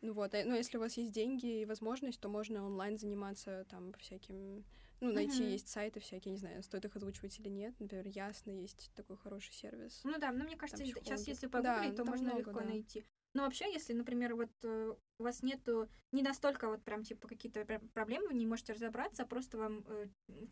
Ну 0.01 0.13
вот, 0.13 0.33
а- 0.35 0.43
ну 0.45 0.55
если 0.55 0.77
у 0.77 0.79
вас 0.79 0.95
есть 0.97 1.11
деньги 1.11 1.61
и 1.61 1.65
возможность, 1.65 2.19
то 2.19 2.29
можно 2.29 2.65
онлайн 2.65 2.97
заниматься 2.97 3.65
там 3.69 3.93
всяким... 3.93 4.63
Ну, 4.99 5.11
найти 5.13 5.43
Мгм. 5.43 5.51
есть 5.51 5.67
сайты 5.67 5.99
всякие, 5.99 6.31
не 6.31 6.37
знаю, 6.39 6.63
стоит 6.63 6.85
их 6.85 6.95
озвучивать 6.95 7.39
или 7.39 7.49
нет. 7.49 7.79
Например, 7.79 8.07
Ясно 8.07 8.49
есть 8.49 8.91
такой 8.95 9.17
хороший 9.17 9.53
сервис. 9.53 10.01
Ну 10.03 10.17
да, 10.19 10.31
но 10.31 10.43
мне 10.43 10.55
кажется, 10.55 10.83
Там 10.83 10.87
сейчас 10.87 11.27
если 11.27 11.45
Да, 11.47 11.61
погуглить, 11.61 11.95
то 11.97 12.03
там 12.03 12.07
можно 12.07 12.29
много, 12.29 12.39
легко 12.39 12.59
да. 12.59 12.65
найти. 12.65 13.05
Но 13.33 13.43
вообще, 13.43 13.71
если, 13.71 13.93
например, 13.93 14.35
вот 14.35 14.49
э, 14.63 14.95
у 15.19 15.23
вас 15.23 15.43
нету 15.43 15.87
не 16.11 16.23
настолько 16.23 16.67
вот 16.69 16.83
прям 16.83 17.03
типа 17.03 17.27
какие-то 17.27 17.63
проблемы, 17.93 18.29
вы 18.29 18.33
не 18.33 18.47
можете 18.47 18.73
разобраться, 18.73 19.23
а 19.23 19.25
просто 19.27 19.57
вам 19.59 19.85
э, 19.87 20.07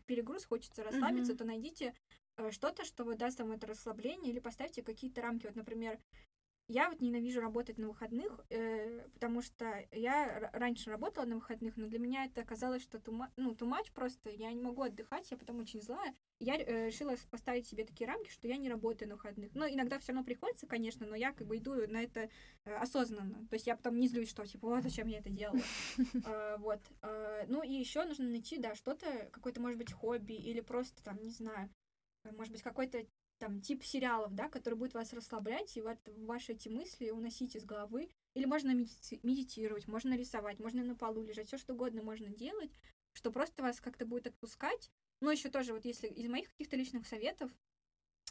перегруз 0.06 0.44
хочется 0.44 0.84
расслабиться, 0.84 1.32
Мгм. 1.32 1.38
то 1.38 1.44
найдите 1.44 1.94
э, 2.36 2.50
что-то, 2.52 2.84
что 2.84 3.02
вот 3.02 3.18
даст 3.18 3.40
вам 3.40 3.50
это 3.50 3.66
расслабление, 3.66 4.30
или 4.32 4.38
поставьте 4.38 4.82
какие-то 4.82 5.22
рамки. 5.22 5.46
Вот, 5.46 5.56
например, 5.56 5.98
я 6.68 6.88
вот 6.90 7.00
ненавижу 7.00 7.40
работать 7.40 7.78
на 7.78 7.86
выходных, 7.88 8.40
э, 8.50 9.06
потому 9.14 9.40
что 9.40 9.84
я 9.92 10.50
раньше 10.52 10.90
работала 10.90 11.24
на 11.24 11.36
выходных, 11.36 11.76
но 11.76 11.86
для 11.86 11.98
меня 11.98 12.24
это 12.24 12.40
оказалось, 12.40 12.82
что 12.82 12.98
тума, 12.98 13.30
ну, 13.36 13.52
much 13.52 13.92
просто, 13.94 14.30
я 14.30 14.52
не 14.52 14.62
могу 14.62 14.82
отдыхать, 14.82 15.30
я 15.30 15.36
потом 15.36 15.60
очень 15.60 15.80
злая. 15.80 16.14
Я 16.40 16.56
э, 16.56 16.86
решила 16.86 17.14
поставить 17.30 17.66
себе 17.66 17.84
такие 17.84 18.08
рамки, 18.08 18.30
что 18.30 18.48
я 18.48 18.56
не 18.56 18.68
работаю 18.68 19.08
на 19.08 19.14
выходных. 19.14 19.54
Но 19.54 19.68
иногда 19.68 19.98
все 19.98 20.12
равно 20.12 20.24
приходится, 20.24 20.66
конечно, 20.66 21.06
но 21.06 21.14
я 21.14 21.32
как 21.32 21.46
бы 21.46 21.56
иду 21.56 21.74
на 21.86 22.02
это 22.02 22.28
э, 22.64 22.74
осознанно. 22.74 23.46
То 23.48 23.54
есть 23.54 23.66
я 23.66 23.76
потом 23.76 23.98
не 23.98 24.08
злюсь, 24.08 24.28
что 24.28 24.44
типа, 24.44 24.68
вот 24.68 24.82
зачем 24.82 25.06
я 25.06 25.18
это 25.18 25.30
делала. 25.30 25.60
А, 26.24 26.56
Вот. 26.58 26.80
А, 27.02 27.44
Ну 27.46 27.62
и 27.62 27.72
еще 27.72 28.04
нужно 28.04 28.28
найти, 28.28 28.58
да, 28.58 28.74
что-то, 28.74 29.28
какое-то, 29.30 29.60
может 29.60 29.78
быть, 29.78 29.92
хобби 29.92 30.34
или 30.34 30.60
просто 30.60 31.02
там, 31.02 31.22
не 31.22 31.30
знаю, 31.30 31.70
э, 32.24 32.32
может 32.32 32.52
быть, 32.52 32.62
какой-то 32.62 33.06
там 33.38 33.60
тип 33.60 33.84
сериалов, 33.84 34.34
да, 34.34 34.48
который 34.48 34.74
будет 34.74 34.94
вас 34.94 35.12
расслаблять 35.12 35.76
и 35.76 35.82
вот 35.82 35.98
ваши 36.18 36.52
эти 36.52 36.68
мысли 36.68 37.10
уносить 37.10 37.56
из 37.56 37.64
головы. 37.64 38.10
Или 38.34 38.44
можно 38.44 38.70
медити- 38.70 39.20
медитировать, 39.22 39.88
можно 39.88 40.16
рисовать, 40.16 40.58
можно 40.58 40.84
на 40.84 40.94
полу 40.94 41.22
лежать, 41.22 41.48
все 41.48 41.58
что 41.58 41.74
угодно 41.74 42.02
можно 42.02 42.28
делать, 42.28 42.72
что 43.12 43.30
просто 43.30 43.62
вас 43.62 43.80
как-то 43.80 44.06
будет 44.06 44.26
отпускать. 44.26 44.90
Но 45.20 45.30
еще 45.30 45.48
тоже, 45.48 45.72
вот 45.72 45.84
если 45.84 46.08
из 46.08 46.28
моих 46.28 46.50
каких-то 46.50 46.76
личных 46.76 47.06
советов, 47.06 47.50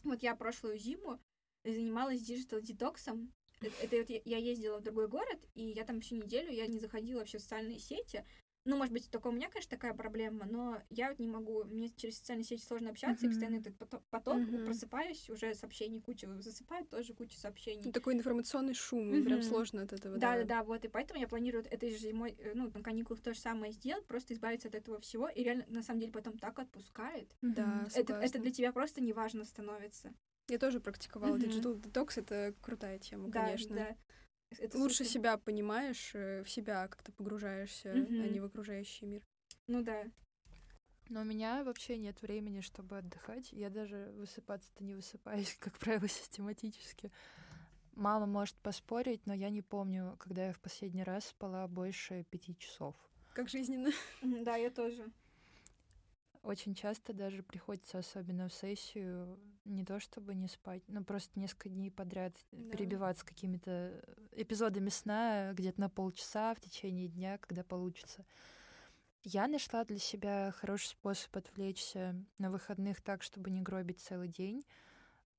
вот 0.04 0.22
я 0.22 0.36
прошлую 0.36 0.78
зиму 0.78 1.20
занималась 1.64 2.22
digital 2.22 2.62
детоксом. 2.62 3.34
Это, 3.62 3.74
это 3.82 3.98
вот 3.98 4.10
я 4.26 4.38
ездила 4.38 4.78
в 4.78 4.84
другой 4.84 5.08
город, 5.08 5.40
и 5.56 5.64
я 5.64 5.86
там 5.86 6.02
всю 6.02 6.16
неделю, 6.16 6.52
я 6.52 6.68
не 6.68 6.80
заходила 6.80 7.20
вообще 7.20 7.38
в 7.38 7.42
социальные 7.42 7.80
сети, 7.80 8.24
ну, 8.66 8.78
может 8.78 8.94
быть, 8.94 9.10
только 9.10 9.28
у 9.28 9.32
меня, 9.32 9.50
конечно, 9.50 9.70
такая 9.72 9.94
проблема, 9.94 10.46
но 10.46 10.82
я 10.90 11.10
вот 11.10 11.20
не 11.20 11.28
могу, 11.28 11.64
мне 11.66 11.90
через 11.90 12.18
социальные 12.18 12.46
сети 12.46 12.64
сложно 12.64 12.90
общаться, 12.90 13.26
и 13.26 13.30
Мгм. 13.30 13.30
постоянно 13.30 13.58
этот 13.58 13.78
поток, 13.78 14.04
поток, 14.10 14.42
Мгм. 14.42 14.64
просыпаюсь, 14.64 15.30
уже 15.30 15.54
сообщений 15.54 16.02
куча, 16.02 16.28
засыпаю 16.42 16.86
тоже 16.86 17.14
куча 17.14 17.38
сообщений. 17.38 17.94
такой 17.94 18.14
информационный 18.14 18.74
шум, 18.74 19.24
прям 19.24 19.42
Мгм. 19.42 19.42
сложно 19.42 19.84
от 19.84 19.94
этого. 19.94 20.20
Да, 20.20 20.38
да, 20.38 20.44
да, 20.46 20.64
вот, 20.64 20.86
и 20.86 20.88
поэтому 20.88 21.20
я 21.20 21.28
планирую 21.28 21.66
этой 21.66 21.92
же 21.92 21.98
зимой, 21.98 22.36
э, 22.40 22.54
ну, 22.56 22.72
на 22.74 22.82
каникулах 22.84 23.22
то 23.22 23.34
же 23.34 23.40
самое 23.40 23.74
сделать, 23.74 24.08
просто 24.08 24.34
избавиться 24.34 24.68
от 24.70 24.76
этого 24.76 25.00
всего, 25.02 25.28
и 25.28 25.44
реально, 25.44 25.66
на 25.68 25.84
самом 25.84 26.00
деле, 26.00 26.12
потом 26.14 26.38
так 26.40 26.58
отпускает. 26.60 27.36
Да, 27.42 27.84
Мгм. 27.84 27.92
Это, 27.94 28.14
это 28.14 28.40
для 28.40 28.52
тебя 28.52 28.72
просто 28.74 29.02
неважно 29.02 29.44
становится. 29.46 30.14
Я 30.48 30.58
тоже 30.58 30.80
практиковала 30.80 31.38
Мгм. 31.38 31.38
digital 31.38 31.80
detox, 31.80 32.14
это 32.20 32.54
крутая 32.62 32.98
тема, 33.00 33.28
Да, 33.28 33.32
конечно. 33.32 33.76
да. 33.76 33.96
Это 34.60 34.78
Лучше 34.78 34.98
супер. 35.04 35.10
себя 35.12 35.38
понимаешь, 35.38 36.12
э, 36.14 36.44
в 36.44 36.50
себя 36.50 36.88
как-то 36.88 37.12
погружаешься, 37.12 37.92
а 37.92 37.98
Мгм. 37.98 38.32
не 38.32 38.40
в 38.40 38.46
окружающий 38.46 39.06
мир. 39.06 39.24
Ну 39.68 39.84
да. 39.84 40.06
Но 41.10 41.22
у 41.22 41.24
меня 41.24 41.64
вообще 41.64 41.98
нет 41.98 42.22
времени, 42.22 42.62
чтобы 42.62 42.98
отдыхать. 42.98 43.52
Я 43.52 43.70
даже 43.70 44.12
высыпаться-то 44.14 44.84
не 44.84 44.96
высыпаюсь, 44.96 45.56
как 45.60 45.78
правило, 45.78 46.08
систематически. 46.08 47.12
Мама 47.94 48.26
может 48.26 48.56
поспорить, 48.58 49.26
но 49.26 49.34
я 49.34 49.50
не 49.50 49.62
помню, 49.62 50.16
когда 50.20 50.48
я 50.48 50.54
в 50.54 50.60
последний 50.60 51.04
раз 51.04 51.28
спала 51.28 51.68
больше 51.68 52.24
пяти 52.30 52.58
часов. 52.58 52.96
Как 53.34 53.50
жизненно. 53.50 53.92
Да, 54.22 54.56
я 54.56 54.70
тоже. 54.70 55.12
Очень 56.46 56.76
часто 56.76 57.12
даже 57.12 57.42
приходится, 57.42 57.98
особенно 57.98 58.48
в 58.48 58.54
сессию, 58.54 59.40
не 59.66 59.84
то 59.84 60.00
чтобы 60.00 60.36
не 60.36 60.48
спать, 60.48 60.84
но 60.88 61.04
просто 61.04 61.40
несколько 61.40 61.70
дней 61.70 61.90
подряд 61.90 62.38
Да. 62.52 62.78
перебиваться 62.78 63.26
какими-то 63.26 64.00
эпизодами 64.32 64.90
сна 64.90 65.54
где-то 65.54 65.82
на 65.82 65.90
полчаса 65.90 66.54
в 66.54 66.60
течение 66.60 67.08
дня, 67.08 67.40
когда 67.40 67.64
получится. 67.64 68.26
Я 69.24 69.48
нашла 69.48 69.84
для 69.86 69.98
себя 69.98 70.54
хороший 70.56 70.90
способ 70.90 71.36
отвлечься 71.36 72.16
на 72.38 72.52
выходных 72.52 73.02
так, 73.02 73.24
чтобы 73.24 73.50
не 73.50 73.62
гробить 73.62 74.00
целый 74.00 74.28
день. 74.28 74.64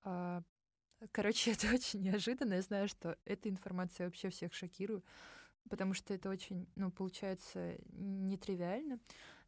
А, 0.02 0.42
Короче, 1.12 1.52
это 1.52 1.72
очень 1.72 2.00
неожиданно. 2.02 2.54
Я 2.54 2.62
знаю, 2.62 2.88
что 2.88 3.16
эта 3.24 3.48
информация 3.48 4.06
вообще 4.06 4.28
всех 4.30 4.54
шокирую, 4.54 5.04
потому 5.70 5.94
что 5.94 6.14
это 6.14 6.30
очень, 6.30 6.66
ну, 6.74 6.90
получается, 6.90 7.76
нетривиально. 7.92 8.98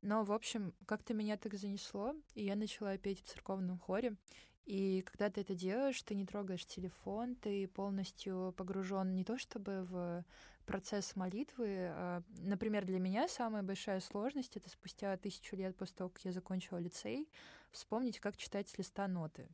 Но, 0.03 0.25
в 0.25 0.33
общем, 0.33 0.75
как-то 0.87 1.15
меня 1.15 1.37
так 1.37 1.55
занесло, 1.55 2.15
и 2.35 2.45
я 2.45 2.57
начала 2.57 2.97
петь 2.99 3.21
в 3.21 3.27
церковном 3.27 3.79
хоре. 3.79 4.17
И 4.65 5.03
когда 5.03 5.31
ты 5.31 5.41
это 5.41 5.55
делаешь, 5.55 6.03
ты 6.03 6.15
не 6.15 6.27
трогаешь 6.27 6.67
телефон, 6.67 7.35
ты 7.37 7.67
полностью 7.69 8.53
погружен 8.57 9.15
не 9.15 9.25
то 9.25 9.39
чтобы 9.39 9.85
в 9.85 10.25
процесс 10.67 11.17
молитвы. 11.17 11.89
а, 11.91 12.23
например, 12.43 12.85
для 12.85 13.01
меня 13.01 13.27
самая 13.29 13.63
большая 13.63 14.01
сложность 14.01 14.57
это 14.59 14.69
спустя 14.69 15.17
тысячу 15.17 15.57
лет 15.57 15.75
после 15.75 15.97
того, 15.97 16.11
как 16.11 16.23
я 16.27 16.33
закончила 16.33 16.77
лицей, 16.77 17.29
вспомнить, 17.71 18.21
как 18.21 18.37
читать 18.37 18.69
с 18.69 18.77
листа 18.77 19.09
ноты. 19.09 19.49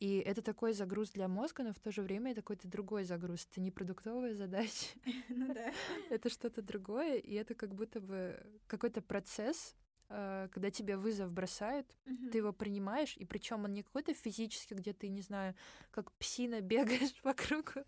И 0.00 0.18
это 0.18 0.42
такой 0.42 0.72
загруз 0.72 1.10
для 1.10 1.26
мозга, 1.26 1.64
но 1.64 1.72
в 1.72 1.80
то 1.80 1.90
же 1.90 2.02
время 2.02 2.30
это 2.30 2.40
какой-то 2.40 2.68
другой 2.68 3.04
загруз. 3.04 3.48
Это 3.50 3.60
не 3.60 3.70
продуктовая 3.70 4.34
задача, 4.34 4.86
Ну 5.28 5.52
да. 5.52 5.72
это 6.10 6.30
что-то 6.30 6.62
другое, 6.62 7.16
и 7.16 7.34
это 7.34 7.54
как 7.54 7.74
будто 7.74 8.00
бы 8.00 8.40
какой-то 8.68 9.02
процесс, 9.02 9.74
а, 10.08 10.48
когда 10.48 10.70
тебе 10.70 10.96
вызов 10.96 11.32
бросают, 11.32 11.86
Мгм. 12.06 12.30
ты 12.30 12.38
его 12.38 12.52
принимаешь, 12.52 13.16
и 13.16 13.24
причем 13.24 13.64
он 13.64 13.74
не 13.74 13.82
какой-то 13.82 14.14
физический, 14.14 14.74
где 14.74 14.92
ты, 14.92 15.08
не 15.08 15.20
знаю, 15.22 15.54
как 15.90 16.12
псина 16.12 16.60
бегаешь 17.10 17.14
по 17.22 17.34
кругу, 17.34 17.84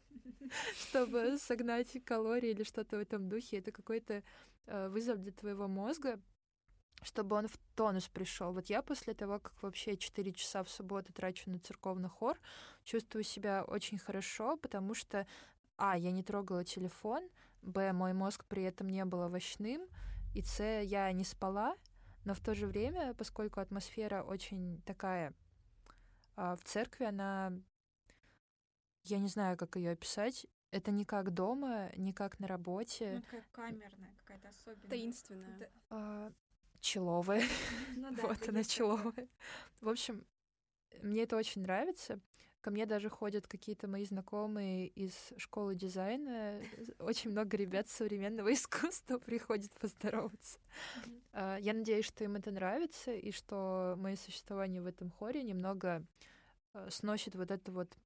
чтобы 0.75 1.39
согнать 1.39 1.97
калории 2.05 2.51
или 2.51 2.65
что-то 2.65 2.97
в 2.97 3.01
этом 3.01 3.29
духе. 3.29 3.59
Это 3.59 3.71
какой-то 3.73 4.23
э, 4.67 4.89
вызов 4.89 5.19
для 5.19 5.33
твоего 5.33 5.69
мозга, 5.69 6.21
чтобы 7.03 7.37
он 7.37 7.49
в 7.49 7.57
тонус 7.75 8.09
пришел. 8.09 8.53
Вот 8.53 8.67
я 8.71 8.83
после 8.83 9.15
того, 9.15 9.39
как 9.39 9.63
вообще 9.63 9.97
4 9.97 10.33
часа 10.33 10.63
в 10.63 10.71
субботу 10.71 11.13
трачу 11.13 11.51
на 11.51 11.59
церковный 11.59 12.09
хор, 12.09 12.39
чувствую 12.85 13.25
себя 13.25 13.65
очень 13.65 13.99
хорошо, 13.99 14.57
потому 14.57 14.95
что, 14.95 15.27
а, 15.77 15.97
я 15.97 16.11
не 16.13 16.23
трогала 16.23 16.65
телефон, 16.65 17.29
б, 17.63 17.93
мой 17.93 18.13
мозг 18.13 18.45
при 18.47 18.63
этом 18.65 18.89
не 18.89 19.05
был 19.05 19.21
овощным, 19.21 19.83
и 20.35 20.43
с, 20.43 20.63
я 20.83 21.11
не 21.13 21.25
спала, 21.25 21.77
но 22.25 22.35
в 22.35 22.41
то 22.41 22.55
же 22.55 22.67
время, 22.67 23.15
поскольку 23.15 23.61
атмосфера 23.61 24.23
очень 24.23 24.83
такая 24.83 25.33
а, 26.37 26.55
в 26.55 26.65
церкви, 26.65 27.05
она, 27.05 27.53
я 29.05 29.19
не 29.19 29.29
знаю, 29.29 29.57
как 29.57 29.77
ее 29.77 29.93
описать, 29.93 30.47
это 30.71 30.91
не 30.91 31.05
как 31.05 31.33
дома, 31.35 31.91
не 31.97 32.13
как 32.13 32.39
на 32.39 32.47
Ну, 32.47 32.49
работе, 32.49 33.23
такая 33.25 33.45
камерная 33.53 34.15
какая-то 34.19 34.49
особенная. 34.49 34.89
Таинственная. 34.91 35.57
Это- 35.57 35.71
а, 35.91 36.33
человая. 36.81 37.45
Ну 37.97 38.11
да, 38.13 38.27
вот 38.27 38.39
это 38.39 38.51
она 38.51 38.63
такое. 38.63 38.65
человая. 38.65 39.29
В 39.81 39.89
общем, 39.89 40.25
мне 41.03 41.23
это 41.23 41.37
очень 41.37 41.63
нравится. 41.63 42.21
Ко 42.61 42.71
мне 42.71 42.87
даже 42.87 43.09
ходят 43.11 43.47
какие-то 43.49 43.89
мои 43.89 44.05
знакомые 44.05 44.89
из 44.89 45.15
школы 45.39 45.75
дизайна. 45.75 46.61
Очень 46.99 47.31
много 47.31 47.57
ребят 47.57 47.89
современного 47.89 48.53
искусства 48.55 49.19
приходят 49.19 49.73
поздороваться. 49.79 50.59
А, 51.33 51.59
Я 51.59 51.75
надеюсь, 51.75 52.07
что 52.07 52.25
им 52.25 52.37
это 52.37 52.51
нравится, 52.51 53.13
и 53.15 53.33
что 53.33 53.95
мое 53.99 54.17
существование 54.17 54.83
в 54.83 54.87
этом 54.87 55.11
хоре 55.11 55.43
немного 55.43 56.05
э, 56.75 56.89
сносит 56.91 57.35
вот 57.37 57.51
эту 57.51 57.73
вот 57.73 57.97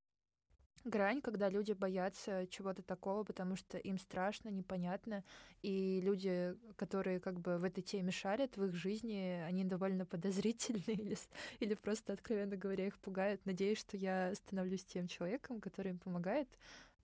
грань, 0.84 1.20
когда 1.20 1.48
люди 1.48 1.72
боятся 1.72 2.46
чего-то 2.48 2.82
такого, 2.82 3.24
потому 3.24 3.56
что 3.56 3.78
им 3.78 3.98
страшно, 3.98 4.48
непонятно, 4.50 5.24
и 5.62 6.00
люди, 6.02 6.54
которые 6.76 7.20
как 7.20 7.40
бы 7.40 7.58
в 7.58 7.64
этой 7.64 7.82
теме 7.82 8.10
шарят 8.12 8.56
в 8.56 8.64
их 8.64 8.74
жизни, 8.74 9.42
они 9.46 9.64
довольно 9.64 10.06
подозрительны 10.06 10.82
или, 10.86 11.16
или 11.60 11.74
просто, 11.74 12.12
откровенно 12.12 12.56
говоря, 12.56 12.86
их 12.86 12.98
пугают. 12.98 13.44
Надеюсь, 13.46 13.78
что 13.78 13.96
я 13.96 14.34
становлюсь 14.34 14.84
тем 14.84 15.06
человеком, 15.08 15.60
который 15.60 15.90
им 15.92 15.98
помогает 15.98 16.48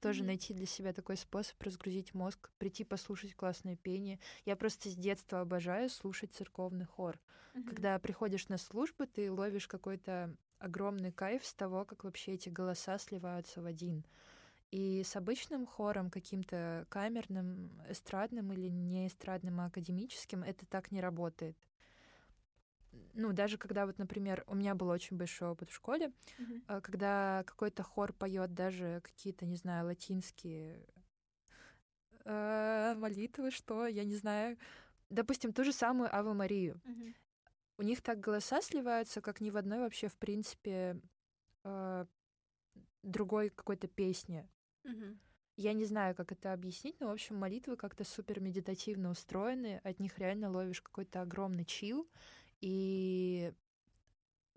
тоже 0.01 0.25
Мгм. 0.25 0.25
найти 0.25 0.55
для 0.55 0.67
себя 0.67 0.93
такой 0.93 1.17
способ 1.17 1.63
разгрузить 1.63 2.15
мозг, 2.15 2.51
прийти 2.59 2.85
послушать 2.85 3.35
классное 3.35 3.77
пение. 3.77 4.19
Я 4.47 4.57
просто 4.57 4.89
с 4.89 4.95
детства 4.97 5.41
обожаю 5.41 5.91
слушать 5.91 6.33
церковный 6.33 6.87
хор. 6.87 7.19
Мгм. 7.55 7.85
Когда 7.85 7.99
приходишь 7.99 8.49
на 8.49 8.57
службу, 8.59 9.07
ты 9.07 9.31
ловишь 9.31 9.69
какой-то 9.69 10.35
огромный 10.61 11.11
кайф 11.11 11.45
с 11.45 11.55
того, 11.55 11.85
как 11.85 12.05
вообще 12.05 12.33
эти 12.35 12.49
голоса 12.49 12.99
сливаются 12.99 13.61
в 13.61 13.67
один. 13.67 14.05
И 14.71 15.03
с 15.03 15.17
обычным 15.17 15.67
хором, 15.67 16.11
каким-то 16.11 16.87
камерным, 16.89 17.71
эстрадным 17.89 18.53
или 18.53 18.69
не 18.69 19.09
эстрадным, 19.09 19.61
а 19.61 19.67
академическим, 19.67 20.45
это 20.45 20.65
так 20.67 20.93
не 20.93 21.01
работает. 21.01 21.57
Ну, 23.15 23.33
даже 23.33 23.59
когда 23.59 23.87
вот, 23.87 23.99
например, 23.99 24.45
у 24.47 24.55
меня 24.55 24.75
был 24.75 24.89
очень 24.89 25.17
большой 25.17 25.49
опыт 25.49 25.71
в 25.71 25.75
школе, 25.75 26.13
а, 26.67 26.81
когда 26.81 27.43
какой-то 27.47 27.83
хор 27.83 28.13
поет 28.13 28.55
даже 28.55 29.01
какие-то, 29.03 29.47
не 29.47 29.57
знаю, 29.57 29.87
латинские 29.87 30.87
э, 32.25 32.95
молитвы, 32.97 33.51
что, 33.51 33.87
я 33.87 34.05
не 34.05 34.17
знаю, 34.17 34.57
допустим, 35.09 35.53
ту 35.53 35.65
же 35.65 35.73
самую 35.73 36.15
Аву 36.15 36.35
Марию. 36.35 36.81
Мгм. 36.85 37.15
У 37.81 37.83
них 37.83 38.03
так 38.03 38.21
голоса 38.21 38.61
сливаются, 38.61 39.23
как 39.23 39.41
ни 39.41 39.49
в 39.49 39.57
одной 39.57 39.79
вообще, 39.79 40.09
в 40.09 40.17
принципе, 40.19 41.01
э, 41.65 42.05
другой 43.03 43.49
какой-то 43.49 43.89
песне. 43.89 44.51
Мгм. 44.85 45.19
Я 45.57 45.73
не 45.73 45.87
знаю, 45.87 46.15
как 46.15 46.31
это 46.31 46.53
объяснить, 46.53 47.01
но, 47.01 47.09
в 47.09 47.13
общем, 47.13 47.37
молитвы 47.37 47.79
как-то 47.79 48.05
супер 48.05 48.39
медитативно 48.41 49.09
устроены, 49.11 49.81
от 49.83 49.99
них 49.99 50.19
реально 50.19 50.51
ловишь 50.51 50.83
какой-то 50.83 51.23
огромный 51.23 51.65
чил, 51.65 52.07
и 52.61 53.51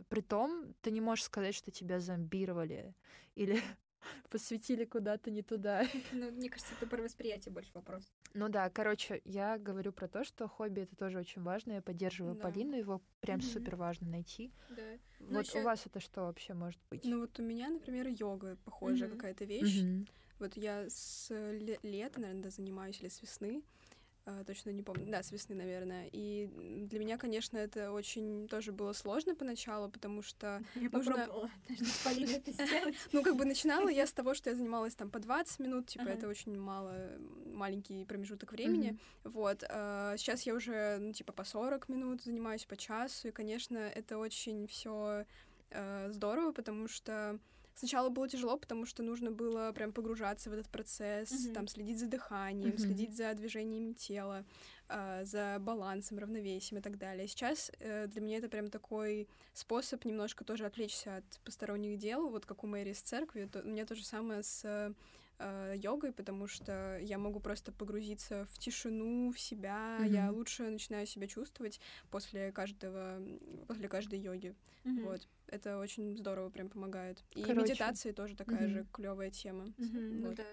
при 0.09 0.19
том 0.19 0.73
ты 0.81 0.91
не 0.91 0.99
можешь 0.99 1.23
сказать, 1.23 1.55
что 1.55 1.71
тебя 1.71 2.01
зомбировали 2.01 2.93
или 3.35 3.57
посвятили 4.29 4.85
куда-то 4.85 5.31
не 5.31 5.41
туда. 5.41 5.83
Ну, 6.13 6.31
мне 6.31 6.49
кажется, 6.49 6.73
это 6.79 6.87
про 6.87 7.01
восприятие 7.01 7.51
больше 7.53 7.71
вопрос. 7.73 8.03
Ну 8.33 8.49
да, 8.49 8.69
короче, 8.69 9.21
я 9.25 9.57
говорю 9.57 9.91
про 9.91 10.07
то, 10.07 10.23
что 10.23 10.47
хобби 10.47 10.81
это 10.81 10.95
тоже 10.95 11.19
очень 11.19 11.41
важно. 11.43 11.73
Я 11.73 11.81
поддерживаю 11.81 12.35
Да. 12.35 12.41
Полину, 12.41 12.75
его 12.75 13.01
прям 13.21 13.37
Мгм. 13.39 13.47
супер 13.47 13.75
важно 13.75 14.09
найти. 14.09 14.51
Да. 14.69 14.83
вот 15.19 15.45
ещё- 15.45 15.59
у 15.59 15.63
вас 15.63 15.85
это 15.85 15.99
что 15.99 16.21
вообще 16.21 16.53
может 16.53 16.79
быть? 16.89 17.05
Ну 17.05 17.19
вот 17.21 17.39
у 17.39 17.43
меня, 17.43 17.69
например, 17.69 18.07
йога 18.07 18.57
похожая 18.65 19.09
Мгм. 19.09 19.17
какая-то 19.17 19.45
вещь. 19.45 19.81
Мгм. 19.81 20.07
Вот 20.39 20.57
я 20.57 20.89
с 20.89 21.29
ле- 21.29 21.79
лета, 21.83 22.19
наверное, 22.19 22.49
занимаюсь 22.49 22.99
или 23.01 23.07
с 23.09 23.21
весны. 23.21 23.61
А, 24.25 24.43
точно 24.45 24.69
не 24.69 24.83
помню. 24.83 25.05
Да, 25.11 25.21
с 25.21 25.31
весны, 25.31 25.55
наверное. 25.55 26.09
И 26.13 26.47
для 26.87 26.99
меня, 26.99 27.17
конечно, 27.17 27.57
это 27.57 27.91
очень 27.91 28.47
тоже 28.47 28.71
было 28.71 28.93
сложно 28.93 29.35
поначалу, 29.35 29.89
потому 29.89 30.21
что, 30.21 30.63
Я 30.75 30.89
Нужно- 30.89 31.27
это 31.67 32.51
сделать. 32.51 32.95
ну, 33.11 33.21
как 33.21 33.35
бы 33.35 33.43
начинала 33.43 33.89
я 33.89 34.07
с 34.07 34.13
того, 34.13 34.33
что 34.33 34.49
я 34.49 34.55
занималась 34.55 34.95
там 34.95 35.09
по 35.09 35.19
20 35.19 35.59
минут, 35.59 35.87
типа, 35.87 36.07
это 36.07 36.27
очень 36.27 36.57
мало, 36.57 36.95
маленький 37.45 38.05
промежуток 38.05 38.53
времени. 38.53 38.97
Вот. 39.23 39.63
а 39.69 40.15
сейчас 40.17 40.43
я 40.43 40.53
уже, 40.53 40.97
ну, 40.99 41.11
типа, 41.11 41.33
по 41.33 41.43
40 41.43 41.89
минут 41.89 42.23
занимаюсь, 42.23 42.65
по 42.65 42.77
часу, 42.77 43.27
и, 43.27 43.31
конечно, 43.31 43.77
это 43.77 44.17
очень 44.17 44.67
все 44.67 45.25
здорово, 46.09 46.51
потому 46.51 46.87
что 46.87 47.39
Сначала 47.75 48.09
было 48.09 48.27
тяжело, 48.29 48.57
потому 48.57 48.85
что 48.85 49.03
нужно 49.03 49.31
было 49.31 49.71
прям 49.73 49.91
погружаться 49.93 50.49
в 50.49 50.53
этот 50.53 50.69
процесс, 50.69 51.31
Мгм. 51.45 51.53
там 51.53 51.67
следить 51.67 51.99
за 51.99 52.07
дыханием, 52.07 52.73
Мгм. 52.73 52.79
следить 52.79 53.15
за 53.15 53.33
движениями 53.33 53.93
тела, 53.93 54.45
а, 54.87 55.25
за 55.25 55.57
балансом, 55.59 56.19
равновесием 56.19 56.79
и 56.79 56.83
так 56.83 56.97
далее. 56.97 57.27
Сейчас 57.27 57.71
э, 57.79 58.07
для 58.07 58.21
меня 58.21 58.37
это 58.37 58.47
прям 58.49 58.69
такой 58.69 59.27
способ 59.53 60.05
немножко 60.05 60.43
тоже 60.45 60.65
отвлечься 60.65 61.17
от 61.17 61.39
посторонних 61.43 61.97
дел, 61.97 62.29
вот 62.29 62.45
как 62.45 62.63
у 62.63 62.67
Мэри 62.67 62.93
с 62.93 63.01
церкви. 63.01 63.49
То, 63.51 63.61
у 63.61 63.67
меня 63.67 63.85
то 63.85 63.95
же 63.95 64.03
самое 64.05 64.43
с 64.43 64.93
э, 65.39 65.73
йогой, 65.77 66.11
потому 66.11 66.47
что 66.47 66.97
я 66.99 67.17
могу 67.17 67.39
просто 67.39 67.71
погрузиться 67.71 68.45
в 68.51 68.57
тишину, 68.59 69.31
в 69.31 69.39
себя. 69.39 70.03
Я 70.05 70.27
Мгм. 70.27 70.35
лучше 70.37 70.63
начинаю 70.69 71.05
себя 71.05 71.27
чувствовать 71.27 71.79
после 72.11 72.51
каждого, 72.51 73.21
после 73.67 73.87
каждой 73.89 74.19
йоги. 74.19 74.55
Мгм. 74.83 75.03
Вот. 75.03 75.27
Это 75.47 75.77
очень 75.77 76.17
здорово 76.17 76.49
прям 76.49 76.69
помогает. 76.69 77.23
И 77.35 77.43
Короче, 77.43 77.63
медитации 77.63 78.11
тоже 78.11 78.35
такая 78.35 78.67
мгм. 78.67 78.79
же 78.79 78.85
клевая 78.91 79.29
тема. 79.31 79.65
Ну 79.77 80.27
Вот. 80.29 80.35
да. 80.35 80.45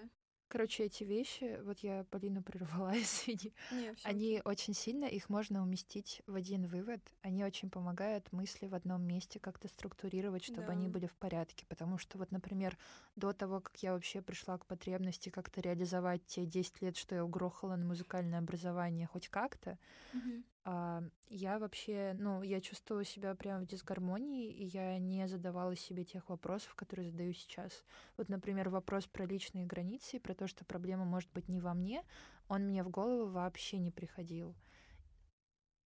Короче, 0.51 0.83
эти 0.83 1.05
вещи, 1.05 1.61
вот 1.63 1.79
я 1.79 2.03
Полину 2.03 2.43
прервала, 2.43 2.91
извини, 2.99 3.53
Не, 3.71 3.95
они 4.03 4.41
очень 4.43 4.73
сильно, 4.73 5.05
их 5.05 5.29
можно 5.29 5.61
уместить 5.63 6.21
в 6.27 6.35
один 6.35 6.67
вывод. 6.67 6.99
Они 7.21 7.45
очень 7.45 7.69
помогают 7.69 8.33
мысли 8.33 8.67
в 8.67 8.75
одном 8.75 9.01
месте 9.01 9.39
как-то 9.39 9.69
структурировать, 9.69 10.43
чтобы 10.43 10.73
они 10.73 10.89
Да. 10.89 10.89
были 10.89 11.05
в 11.07 11.15
порядке. 11.15 11.65
Потому 11.69 11.97
что 11.97 12.17
вот, 12.17 12.31
например, 12.31 12.77
до 13.15 13.31
того, 13.31 13.61
как 13.61 13.77
я 13.81 13.93
вообще 13.93 14.21
пришла 14.21 14.57
к 14.57 14.65
потребности 14.65 15.29
как-то 15.29 15.61
реализовать 15.61 16.25
те 16.25 16.45
10 16.45 16.81
лет, 16.81 16.97
что 16.97 17.15
я 17.15 17.23
угрохала 17.23 17.77
на 17.77 17.85
музыкальное 17.85 18.39
образование 18.39 19.07
хоть 19.07 19.29
как-то, 19.29 19.79
Мгм. 20.13 20.43
А, 20.63 21.03
я 21.27 21.57
вообще, 21.57 22.15
ну, 22.19 22.43
я 22.43 22.61
чувствовала 22.61 23.03
себя 23.03 23.33
прям 23.35 23.63
в 23.63 23.67
дисгармонии, 23.67 24.51
и 24.51 24.65
я 24.65 24.97
не 24.99 25.27
задавала 25.27 25.75
себе 25.75 26.03
тех 26.03 26.29
вопросов, 26.29 26.75
которые 26.75 27.09
задаю 27.09 27.33
сейчас. 27.33 27.83
Вот, 28.17 28.29
например, 28.29 28.69
вопрос 28.69 29.07
про 29.07 29.25
личные 29.25 29.65
границы 29.65 30.19
про 30.19 30.35
то, 30.35 30.47
что 30.47 30.63
проблема 30.63 31.05
может 31.05 31.31
быть 31.31 31.47
не 31.47 31.59
во 31.59 31.73
мне, 31.73 32.03
он 32.47 32.67
мне 32.67 32.83
в 32.83 32.89
голову 32.89 33.31
вообще 33.31 33.79
не 33.79 33.91
приходил. 33.91 34.55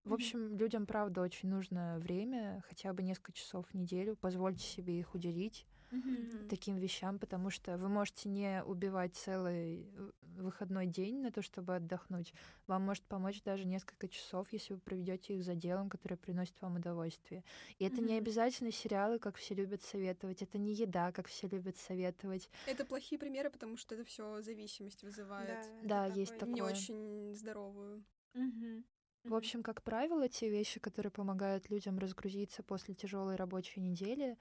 В 0.04 0.14
общем, 0.14 0.56
людям, 0.56 0.86
правда, 0.86 1.22
очень 1.22 1.50
нужно 1.50 1.98
время, 1.98 2.64
хотя 2.68 2.94
бы 2.94 3.02
несколько 3.02 3.32
часов 3.32 3.66
в 3.68 3.74
неделю. 3.74 4.16
Позвольте 4.16 4.64
себе 4.64 5.00
их 5.00 5.16
уделить 5.16 5.66
Мгм. 5.92 6.48
таким 6.50 6.78
вещам, 6.78 7.20
потому 7.20 7.50
что 7.50 7.78
вы 7.78 7.90
можете 7.90 8.30
не 8.30 8.64
убивать 8.64 9.16
целый 9.16 9.90
э, 9.96 10.12
выходной 10.38 10.86
день 10.88 11.22
на 11.22 11.32
то, 11.32 11.42
чтобы 11.42 11.76
отдохнуть. 11.76 12.34
Вам 12.68 12.84
может 12.84 13.04
помочь 13.06 13.42
даже 13.44 13.66
несколько 13.66 14.08
часов, 14.08 14.48
если 14.52 14.74
вы 14.74 14.80
проведете 14.80 15.36
их 15.36 15.44
за 15.44 15.56
делом, 15.56 15.90
которое 15.90 16.18
приносит 16.18 16.60
вам 16.62 16.76
удовольствие. 16.76 17.44
И 17.80 17.86
это 17.86 18.02
не 18.02 18.14
Мгм. 18.16 18.18
обязательно 18.24 18.72
сериалы, 18.72 19.20
как 19.20 19.36
все 19.38 19.54
любят 19.56 19.82
советовать. 19.82 20.42
Это 20.42 20.58
не 20.58 20.74
еда, 20.74 21.12
как 21.12 21.28
все 21.28 21.48
любят 21.48 21.78
советовать. 21.78 22.50
Это 22.68 22.86
плохие 22.86 23.18
примеры, 23.20 23.50
потому 23.50 23.78
что 23.78 23.96
это 23.96 24.04
все 24.04 24.42
зависимость 24.42 25.04
вызывает. 25.04 25.66
Да, 25.84 26.08
это 26.08 26.20
есть 26.20 26.34
такой- 26.38 26.54
Не 26.54 26.62
такое. 26.62 26.74
очень 26.74 27.34
здоровую. 27.36 28.04
Мгм. 28.34 28.86
В 29.24 29.34
общем, 29.34 29.64
как 29.64 29.82
правило, 29.82 30.30
те 30.30 30.50
вещи, 30.50 30.80
которые 30.80 31.12
помогают 31.12 31.70
людям 31.72 31.98
разгрузиться 31.98 32.62
после 32.62 32.94
тяжелой 32.94 33.36
рабочей 33.38 33.80
недели, 33.80 34.38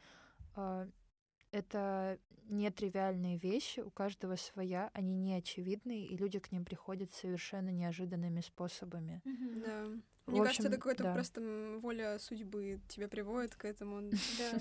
а, 0.57 0.87
это 1.55 2.19
нетривиальные 2.49 3.39
вещи, 3.39 3.81
у 3.81 3.91
каждого 3.91 4.37
своя, 4.37 4.91
они 4.93 5.17
не 5.17 5.35
очевидные, 5.35 6.07
и 6.07 6.17
люди 6.17 6.39
к 6.41 6.51
ним 6.53 6.65
приходят 6.65 7.13
совершенно 7.13 7.71
неожиданными 7.71 8.41
способами. 8.41 9.23
Да. 9.25 9.87
В 10.27 10.31
Мне 10.31 10.43
кажется, 10.43 10.63
это 10.63 10.77
общем, 10.77 10.81
какая-то 10.81 11.03
да. 11.05 11.15
просто 11.15 11.79
воля 11.81 12.19
судьбы 12.19 12.81
тебя 12.89 13.09
приводит 13.09 13.55
к 13.55 13.65
этому. 13.65 14.11
Да. 14.39 14.59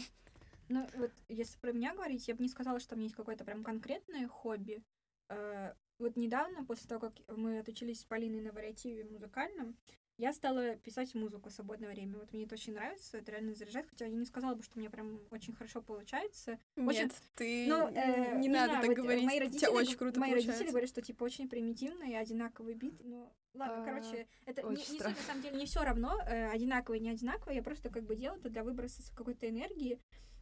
Ну, 0.70 0.88
вот 0.96 1.12
если 1.28 1.58
про 1.60 1.74
меня 1.74 1.94
говорить, 1.94 2.26
я 2.28 2.36
бы 2.36 2.41
не 2.41 2.48
сказала, 2.48 2.80
что 2.80 2.96
у 2.96 2.98
меня 2.98 3.06
есть 3.06 3.16
какое-то 3.16 3.44
прям 3.44 3.64
конкретное 3.64 4.28
хобби. 4.30 4.82
Э, 5.28 5.74
Вот 6.00 6.16
недавно, 6.16 6.66
после 6.66 6.88
того, 6.88 7.02
как 7.02 7.38
мы 7.38 7.60
отучились 7.60 8.00
с 8.00 8.06
Полиной 8.06 8.41
на 8.41 8.54
вариативе 8.54 9.04
музыкальном, 9.04 9.76
я 10.18 10.32
стала 10.34 10.76
писать 10.76 11.16
музыку 11.16 11.49
в 11.49 11.53
свободное 11.53 11.89
время. 11.89 12.18
Вот 12.20 12.32
мне 12.34 12.45
это 12.45 12.55
очень 12.55 12.74
нравится, 12.74 13.18
это 13.18 13.32
реально 13.32 13.53
заряжает, 13.55 13.88
хотя 13.89 14.05
я 14.05 14.11
не 14.11 14.26
сказала 14.26 14.55
бы, 14.55 14.64
что 14.64 14.74
у 14.76 14.80
меня 14.80 14.89
прям 14.89 15.20
очень 15.32 15.53
хорошо 15.53 15.82
получается. 15.82 16.59
Очень- 16.76 17.03
Нет, 17.03 17.14
ты 17.36 17.66
Ну, 17.68 17.88
э, 17.88 18.38
не 18.38 18.47
надо 18.49 18.74
знаю, 18.74 18.82
так 18.82 18.89
вот, 18.89 18.97
э, 18.97 19.01
говорить. 19.01 19.26
Мои 19.26 19.39
родители, 19.39 19.59
тебя 19.59 19.72
очень 19.72 19.97
круто 19.97 20.20
мои 20.20 20.30
получается. 20.30 20.51
родители 20.51 20.72
говорят, 20.72 20.89
что 20.89 21.01
типа 21.01 21.24
очень 21.24 21.49
примитивно 21.49 22.03
и 22.03 22.14
одинаковый 22.14 22.76
бит. 22.76 22.93
Ну, 23.03 23.34
ладно, 23.53 23.82
А, 23.82 23.86
короче, 23.86 24.28
это 24.45 24.61
не, 24.61 24.68
очень 24.70 24.93
не 24.93 24.99
суть, 24.99 25.07
на 25.18 25.24
самом 25.24 25.41
деле 25.41 25.57
не 25.57 25.66
все 25.66 25.84
равно, 25.84 26.20
э, 26.28 26.49
одинаковое, 26.49 26.99
не 26.99 27.09
одинаковое. 27.09 27.55
Я 27.55 27.64
просто 27.64 27.89
как 27.89 28.03
бы 28.03 28.16
делаю 28.16 28.39
это 28.39 28.49
для 28.49 28.64
выброса 28.64 29.01
какой-то 29.16 29.49
энергии. 29.49 29.99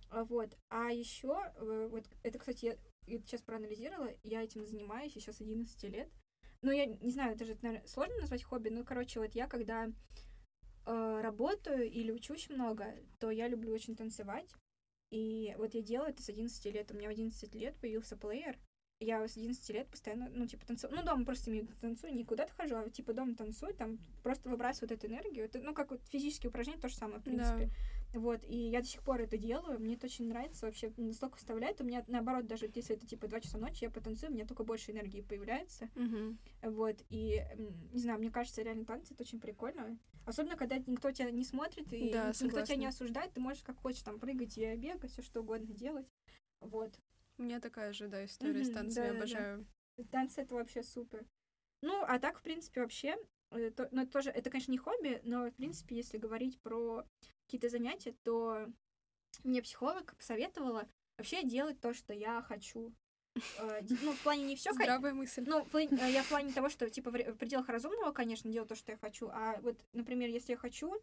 А, 0.10 0.26
Вот. 0.26 0.58
А 0.70 0.92
еще, 0.92 1.38
вот 1.58 2.04
это, 2.24 2.38
кстати, 2.38 2.78
я 3.08 3.18
сейчас 3.20 3.42
проанализировала, 3.42 4.10
я 4.24 4.44
этим 4.44 4.66
занимаюсь 4.66 5.16
еще 5.16 5.32
с 5.32 5.40
11 5.40 5.88
лет. 5.88 6.10
Ну, 6.62 6.72
я 6.72 6.86
не 6.86 7.12
знаю, 7.12 7.34
это 7.34 7.46
же, 7.46 7.58
наверное, 7.62 7.88
сложно 7.88 8.16
назвать 8.20 8.44
хобби, 8.44 8.70
но, 8.70 8.84
короче, 8.84 9.20
вот 9.20 9.34
я 9.34 9.48
когда 9.48 9.90
э, 10.86 11.20
работаю 11.22 11.90
или 11.90 12.12
учусь 12.12 12.50
много, 12.50 12.96
то 13.20 13.32
я 13.32 13.48
люблю 13.48 13.74
очень 13.74 13.96
танцевать. 13.96 14.54
И 15.12 15.54
вот 15.58 15.74
я 15.74 15.82
делаю 15.82 16.12
это 16.12 16.22
с 16.22 16.30
11 16.30 16.66
лет. 16.74 16.92
У 16.92 16.96
меня 16.96 17.10
в 17.10 17.12
11 17.12 17.56
лет 17.56 17.76
появился 17.78 18.16
плеер. 18.16 18.58
Я 19.00 19.28
с 19.28 19.36
11 19.36 19.70
лет 19.72 19.90
постоянно, 19.90 20.30
ну, 20.30 20.46
типа, 20.46 20.66
танцую. 20.66 20.94
Ну, 20.96 21.04
дома 21.04 21.26
просто 21.26 21.52
танцую, 21.82 22.14
не 22.14 22.24
куда-то 22.24 22.54
хожу, 22.54 22.76
а 22.76 22.90
типа 22.90 23.14
дома 23.14 23.36
танцую, 23.36 23.74
там 23.74 23.98
просто 24.22 24.48
выбрасываю 24.48 24.90
вот 24.90 24.98
эту 24.98 25.08
энергию. 25.08 25.46
Это, 25.46 25.60
ну, 25.60 25.74
как 25.74 25.90
вот 25.90 26.02
физические 26.10 26.50
упражнения, 26.50 26.80
то 26.80 26.88
же 26.88 26.96
самое, 26.96 27.20
в 27.20 27.24
принципе. 27.24 27.70
Вот, 28.14 28.42
и 28.44 28.56
я 28.70 28.82
до 28.82 28.88
сих 28.88 29.04
пор 29.04 29.22
это 29.22 29.38
делаю, 29.38 29.80
мне 29.80 29.96
это 29.96 30.08
очень 30.08 30.28
нравится, 30.28 30.66
вообще 30.66 30.92
настолько 30.98 31.38
вставляет. 31.38 31.80
У 31.80 31.86
меня, 31.86 32.04
наоборот, 32.08 32.46
даже 32.46 32.70
если 32.74 32.96
это 32.96 33.08
типа 33.08 33.28
2 33.28 33.40
часа 33.40 33.58
ночи, 33.58 33.86
я 33.86 33.90
потанцую, 33.90 34.32
у 34.32 34.36
меня 34.36 34.46
только 34.46 34.64
больше 34.64 34.92
энергии 34.92 35.22
появляется. 35.22 35.90
Мгм. 35.96 36.38
Вот, 36.62 36.98
и, 37.10 37.44
не 37.92 38.00
знаю, 38.00 38.20
мне 38.20 38.30
кажется, 38.32 38.62
реально 38.62 38.86
танцы 38.86 39.14
это 39.14 39.24
очень 39.24 39.40
прикольно. 39.40 39.98
Особенно, 40.26 40.56
когда 40.58 40.78
никто 40.78 41.12
тебя 41.12 41.32
не 41.32 41.44
смотрит, 41.44 41.88
и 41.94 42.12
Да, 42.12 42.34
никто 42.42 42.62
тебя 42.62 42.76
не 42.76 42.86
осуждает, 42.86 43.34
ты 43.34 43.40
можешь 43.40 43.64
как 43.64 43.78
хочешь 43.78 44.04
там 44.04 44.20
прыгать 44.20 44.58
и 44.58 44.76
бегать, 44.76 45.12
все 45.12 45.22
что 45.22 45.42
угодно 45.42 45.74
делать. 45.74 46.08
Вот. 46.60 46.94
У 47.38 47.44
меня 47.44 47.60
такая 47.60 47.92
же, 47.94 48.08
да, 48.08 48.24
история 48.26 48.64
с 48.64 48.70
Мгм, 48.70 48.74
танцами, 48.76 49.08
да-да-да. 49.08 49.18
обожаю. 49.18 49.66
Танцы 50.12 50.42
это 50.42 50.56
вообще 50.56 50.84
супер. 50.84 51.26
Ну, 51.82 52.04
а 52.08 52.20
так, 52.20 52.38
в 52.40 52.44
принципе, 52.44 52.82
вообще, 52.82 53.16
э, 53.52 53.72
то- 53.72 53.88
ну, 53.92 54.02
это 54.04 54.12
тоже, 54.12 54.30
это, 54.30 54.50
конечно, 54.50 54.72
не 54.72 54.78
хобби, 54.78 55.22
но, 55.24 55.50
в 55.50 55.54
принципе, 55.56 55.96
если 55.96 56.18
говорить 56.18 56.60
про 56.62 57.06
какие-то 57.46 57.70
занятия, 57.70 58.16
то 58.24 58.68
мне 59.44 59.62
психолог 59.62 60.16
посоветовала 60.16 60.88
вообще 61.18 61.44
делать 61.44 61.80
то, 61.80 61.94
что 61.94 62.14
я 62.14 62.42
хочу. 62.42 62.94
Э, 63.60 63.82
Ну, 64.02 64.12
в 64.14 64.20
плане 64.20 64.44
не 64.46 64.56
все, 64.56 64.74
Здравая 64.74 65.14
мысль. 65.14 65.44
ну, 65.48 65.66
э, 65.74 66.12
я 66.12 66.24
в 66.24 66.28
плане 66.30 66.52
того, 66.54 66.70
что, 66.70 66.90
типа, 66.90 67.12
в 67.12 67.16
ре- 67.16 67.32
в 67.32 67.38
пределах 67.38 67.70
разумного, 67.70 68.12
конечно, 68.12 68.52
делать 68.52 68.70
то, 68.70 68.76
что 68.76 68.92
я 68.92 68.98
хочу. 68.98 69.30
А 69.30 69.60
вот, 69.62 69.78
например, 69.94 70.30
если 70.30 70.52
я 70.54 70.58
хочу 70.58 70.94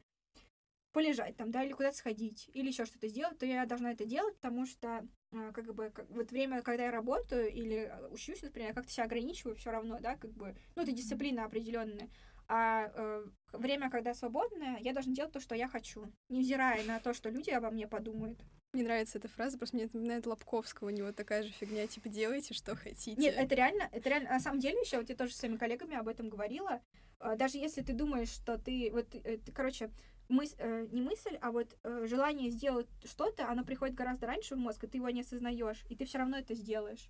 полежать 0.92 1.36
там, 1.36 1.50
да, 1.50 1.62
или 1.62 1.72
куда-то 1.72 1.96
сходить, 1.96 2.50
или 2.54 2.68
еще 2.68 2.84
что-то 2.86 3.08
сделать, 3.08 3.38
то 3.38 3.46
я 3.46 3.66
должна 3.66 3.92
это 3.92 4.04
делать, 4.04 4.34
потому 4.36 4.66
что, 4.66 5.06
э, 5.32 5.52
как 5.52 5.72
бы, 5.74 5.90
как- 5.90 6.08
вот 6.10 6.30
время, 6.30 6.62
когда 6.62 6.84
я 6.84 6.90
работаю 6.90 7.52
или 7.52 7.92
учусь, 8.10 8.42
например, 8.42 8.70
я 8.70 8.74
как-то 8.74 8.90
себя 8.90 9.04
ограничиваю 9.04 9.54
все 9.56 9.70
равно, 9.70 9.98
да, 10.00 10.16
как 10.16 10.32
бы, 10.32 10.56
ну, 10.74 10.82
это 10.82 10.92
дисциплина 10.92 11.44
определенная. 11.44 12.08
А 12.48 12.90
э, 12.94 13.26
время, 13.52 13.90
когда 13.90 14.14
свободное, 14.14 14.78
я 14.80 14.92
должна 14.94 15.14
делать 15.14 15.32
то, 15.32 15.40
что 15.40 15.54
я 15.54 15.68
хочу, 15.68 16.10
невзирая 16.30 16.82
на 16.84 16.98
то, 16.98 17.12
что 17.12 17.28
люди 17.28 17.50
обо 17.50 17.70
мне 17.70 17.86
подумают. 17.86 18.38
Мне 18.72 18.84
нравится 18.84 19.18
эта 19.18 19.28
фраза, 19.28 19.58
просто 19.58 19.76
мне 19.76 19.84
это 19.86 19.96
напоминает 19.96 20.26
Лобковского, 20.26 20.88
у 20.88 20.90
него 20.90 21.12
такая 21.12 21.42
же 21.42 21.50
фигня, 21.50 21.86
типа, 21.86 22.08
делайте, 22.08 22.54
что 22.54 22.74
хотите. 22.76 23.20
Нет, 23.20 23.34
это 23.36 23.54
реально, 23.54 23.88
это 23.92 24.08
реально, 24.08 24.30
на 24.30 24.40
самом 24.40 24.60
деле 24.60 24.78
еще, 24.80 24.98
вот 24.98 25.08
я 25.08 25.16
тоже 25.16 25.32
с 25.32 25.36
своими 25.36 25.56
коллегами 25.56 25.96
об 25.96 26.08
этом 26.08 26.28
говорила, 26.28 26.82
а, 27.18 27.36
даже 27.36 27.58
если 27.58 27.82
ты 27.82 27.92
думаешь, 27.92 28.28
что 28.28 28.58
ты, 28.58 28.90
вот, 28.92 29.14
э, 29.14 29.38
ты, 29.38 29.52
короче, 29.52 29.90
мыс, 30.28 30.54
э, 30.58 30.86
не 30.90 31.02
мысль, 31.02 31.36
а 31.40 31.50
вот 31.50 31.76
э, 31.82 32.06
желание 32.06 32.50
сделать 32.50 32.88
что-то, 33.04 33.48
оно 33.48 33.64
приходит 33.64 33.94
гораздо 33.94 34.26
раньше 34.26 34.54
в 34.54 34.58
мозг, 34.58 34.84
и 34.84 34.86
ты 34.86 34.98
его 34.98 35.08
не 35.10 35.22
осознаешь, 35.22 35.84
и 35.88 35.96
ты 35.96 36.04
все 36.04 36.18
равно 36.18 36.38
это 36.38 36.54
сделаешь. 36.54 37.08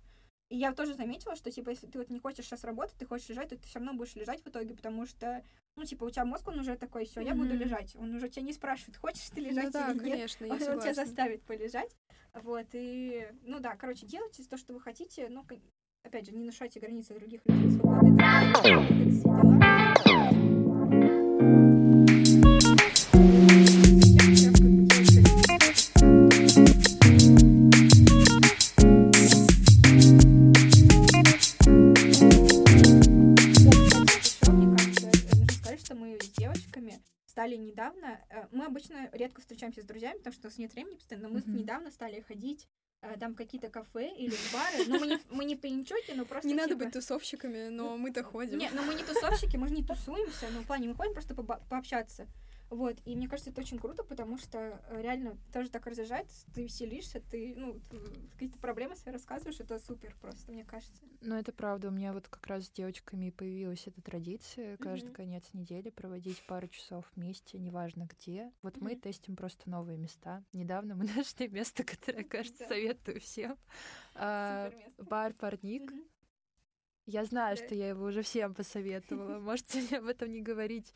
И 0.49 0.57
я 0.57 0.73
тоже 0.73 0.95
заметила, 0.95 1.35
что, 1.35 1.51
типа, 1.51 1.69
если 1.69 1.85
ты 1.85 1.99
вот 1.99 2.09
не 2.09 2.19
хочешь 2.19 2.45
сейчас 2.45 2.63
работать, 2.63 2.95
ты 2.97 3.05
хочешь 3.05 3.29
лежать, 3.29 3.49
то 3.49 3.55
ты 3.57 3.67
все 3.67 3.77
равно 3.77 3.93
будешь 3.93 4.15
лежать 4.15 4.41
в 4.43 4.47
итоге, 4.47 4.73
потому 4.73 5.05
что, 5.05 5.43
ну, 5.75 5.83
типа, 5.83 6.05
у 6.05 6.09
тебя 6.09 6.25
мозг, 6.25 6.47
он 6.47 6.59
уже 6.59 6.75
такой, 6.75 7.05
все, 7.05 7.21
я 7.21 7.35
буду 7.35 7.53
лежать. 7.55 7.95
Он 7.95 8.15
уже 8.15 8.29
тебя 8.29 8.41
не 8.43 8.53
спрашивает, 8.53 8.97
хочешь 8.97 9.29
ты 9.29 9.41
лежать 9.41 9.65
Ну 9.65 9.71
да, 9.71 9.91
или 9.91 9.99
нет. 9.99 10.11
конечно, 10.11 10.45
я 10.45 10.51
Он, 10.53 10.55
он 10.55 10.59
тебя 10.59 10.75
согласна. 10.75 11.05
заставит 11.05 11.43
полежать. 11.43 11.95
Вот, 12.33 12.65
и, 12.73 13.27
ну 13.43 13.59
да, 13.59 13.75
короче, 13.75 14.07
делайте 14.07 14.43
то, 14.43 14.57
что 14.57 14.73
вы 14.73 14.79
хотите, 14.81 15.29
но, 15.29 15.43
кон- 15.43 15.61
опять 16.03 16.25
же, 16.25 16.31
не 16.31 16.39
нарушайте 16.39 16.79
границы 16.79 17.13
других 17.13 17.41
людей, 17.45 17.69
свободы, 17.71 18.17
все 18.55 19.23
дела. 19.23 20.08
Недавно... 37.69 38.19
э, 38.29 38.47
Мы 38.51 38.65
обычно 38.65 39.09
редко 39.13 39.41
встречаемся 39.41 39.81
с 39.81 39.85
друзьями, 39.85 40.17
потому 40.17 40.33
что 40.33 40.47
у 40.47 40.49
нас 40.49 40.57
нет 40.57 40.73
времени 40.73 40.95
постоянно, 40.95 41.27
но 41.27 41.33
мы 41.35 41.39
Мгм. 41.41 41.55
недавно 41.57 41.91
стали 41.91 42.21
ходить 42.21 42.67
э, 43.01 43.15
там 43.19 43.33
какие-то 43.35 43.69
кафе 43.69 44.09
или 44.15 44.35
бары, 44.53 44.85
но 44.87 44.99
мы 44.99 45.07
не, 45.07 45.19
мы 45.29 45.45
не 45.45 45.55
пьянчуки, 45.55 46.11
но 46.15 46.25
просто 46.25 46.47
Не 46.47 46.53
надо 46.55 46.73
типа- 46.73 46.85
быть 46.85 46.93
тусовщиками, 46.93 47.69
но 47.69 47.95
мы-то 47.97 48.23
ходим. 48.23 48.57
Не, 48.59 48.69
ну 48.71 48.81
мы 48.83 48.93
не 48.95 49.03
тусовщики, 49.03 49.55
мы 49.57 49.67
же 49.69 49.73
не 49.73 49.83
тусуемся, 49.83 50.47
но 50.53 50.61
в 50.61 50.65
плане 50.67 50.89
мы 50.89 50.95
ходим 50.95 51.13
просто 51.13 51.33
поба- 51.33 51.61
пообщаться. 51.69 52.27
Вот, 52.69 52.97
и 53.05 53.15
мне 53.15 53.27
кажется, 53.27 53.49
это 53.49 53.61
очень 53.61 53.79
круто, 53.79 54.03
потому 54.03 54.37
что 54.37 54.57
э, 54.89 55.01
реально 55.01 55.37
тоже 55.51 55.69
так 55.71 55.87
разряжается, 55.87 56.45
ты 56.53 56.63
веселишься, 56.63 57.19
ты, 57.19 57.55
ну, 57.55 57.79
какие-то 58.33 58.59
проблемы 58.59 58.95
свои 58.95 59.11
рассказываешь, 59.13 59.59
это 59.59 59.79
супер 59.79 60.15
просто, 60.21 60.51
мне 60.51 60.63
кажется. 60.63 61.03
Ну, 61.21 61.35
это 61.35 61.51
правда. 61.51 61.87
У 61.87 61.91
меня 61.91 62.13
вот 62.13 62.27
как 62.27 62.45
раз 62.47 62.65
с 62.65 62.69
девочками 62.69 63.31
появилась 63.31 63.87
эта 63.87 64.01
традиция 64.01 64.77
каждый 64.77 65.07
Мгм. 65.07 65.15
конец 65.15 65.43
недели 65.53 65.89
проводить 65.89 66.45
пару 66.47 66.67
часов 66.67 67.05
вместе, 67.15 67.57
неважно 67.57 68.07
где. 68.07 68.51
Вот 68.61 68.79
мы 68.79 68.91
Мгм. 68.91 69.01
тестим 69.01 69.35
просто 69.35 69.69
новые 69.69 69.97
места. 69.97 70.43
Недавно 70.53 70.95
мы 70.95 71.05
нашли 71.25 71.47
место, 71.47 71.83
которое, 71.83 72.23
кажется, 72.23 72.59
Да. 72.59 72.67
советую 72.67 73.19
всем. 73.19 73.57
А, 74.15 74.71
бар 74.97 75.33
Парник. 75.33 75.91
Я 77.05 77.25
знаю, 77.25 77.57
что 77.57 77.73
я 77.73 77.89
его 77.89 78.05
уже 78.05 78.21
всем 78.21 78.53
посоветовала. 78.53 79.39
Можете 79.39 79.97
об 79.97 80.05
этом 80.05 80.31
не 80.31 80.41
говорить. 80.41 80.93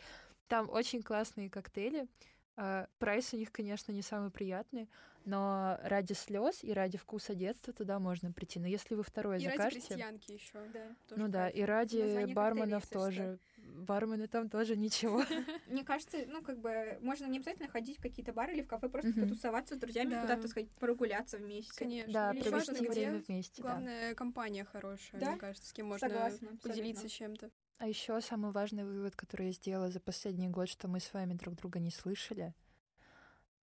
Там 0.48 0.70
очень 0.70 1.02
классные 1.02 1.50
коктейли. 1.50 2.08
А, 2.56 2.88
Прайс 3.00 3.34
у 3.34 3.38
них, 3.38 3.52
конечно, 3.52 3.92
не 3.92 4.02
самый 4.04 4.30
приятный, 4.30 4.88
но 5.26 5.80
ради 5.84 6.14
слез 6.14 6.64
и 6.64 6.72
ради 6.72 6.98
вкуса 6.98 7.34
детства 7.34 7.74
туда 7.74 7.98
можно 7.98 8.32
прийти. 8.32 8.60
Но 8.60 8.68
если 8.68 8.94
вы 8.94 9.04
второе 9.04 9.40
И 9.40 9.46
ради 9.46 9.58
закажете, 9.58 9.88
крестьянки 9.88 10.32
еще. 10.32 10.60
Да. 10.74 10.96
ну 11.16 11.28
да, 11.30 11.50
и 11.50 11.62
ради 11.62 11.98
Название 11.98 12.36
барменов 12.36 12.88
тоже. 12.88 13.40
Бармены 13.58 14.28
там 14.28 14.50
тоже 14.50 14.76
ничего. 14.76 15.24
Мне 15.68 15.84
кажется, 15.84 16.18
ну, 16.28 16.44
как 16.44 16.60
бы, 16.60 17.00
можно 17.02 17.26
не 17.26 17.38
обязательно 17.38 17.70
ходить 17.70 17.98
в 17.98 18.02
какие-то 18.02 18.34
бары 18.34 18.54
или 18.54 18.62
в 18.62 18.68
кафе, 18.68 18.90
просто 18.90 19.14
потусоваться 19.14 19.76
с 19.76 19.78
друзьями, 19.80 20.12
Да. 20.12 20.22
куда-то 20.22 20.48
сходить, 20.48 20.72
прогуляться 20.74 21.38
вместе. 21.38 21.74
Конечно. 21.76 22.14
Да, 22.14 22.34
провести 22.34 22.88
время 22.88 23.20
вместе. 23.26 23.62
Главное, 23.62 24.14
компания 24.14 24.66
хорошая, 24.66 25.20
мне 25.26 25.38
кажется, 25.38 25.70
с 25.70 25.74
кем 25.74 25.88
можно 25.88 26.32
поделиться 26.62 27.10
чем-то. 27.10 27.50
А 27.80 27.88
еще 27.88 28.20
самый 28.22 28.52
важный 28.52 28.86
вывод, 28.86 29.16
который 29.16 29.48
я 29.48 29.54
сделала 29.54 29.90
за 29.90 30.00
последний 30.00 30.48
год, 30.48 30.70
что 30.70 30.88
мы 30.88 31.00
с 31.00 31.14
вами 31.14 31.34
друг 31.34 31.56
друга 31.56 31.80
не 31.80 31.92
слышали, 31.92 32.54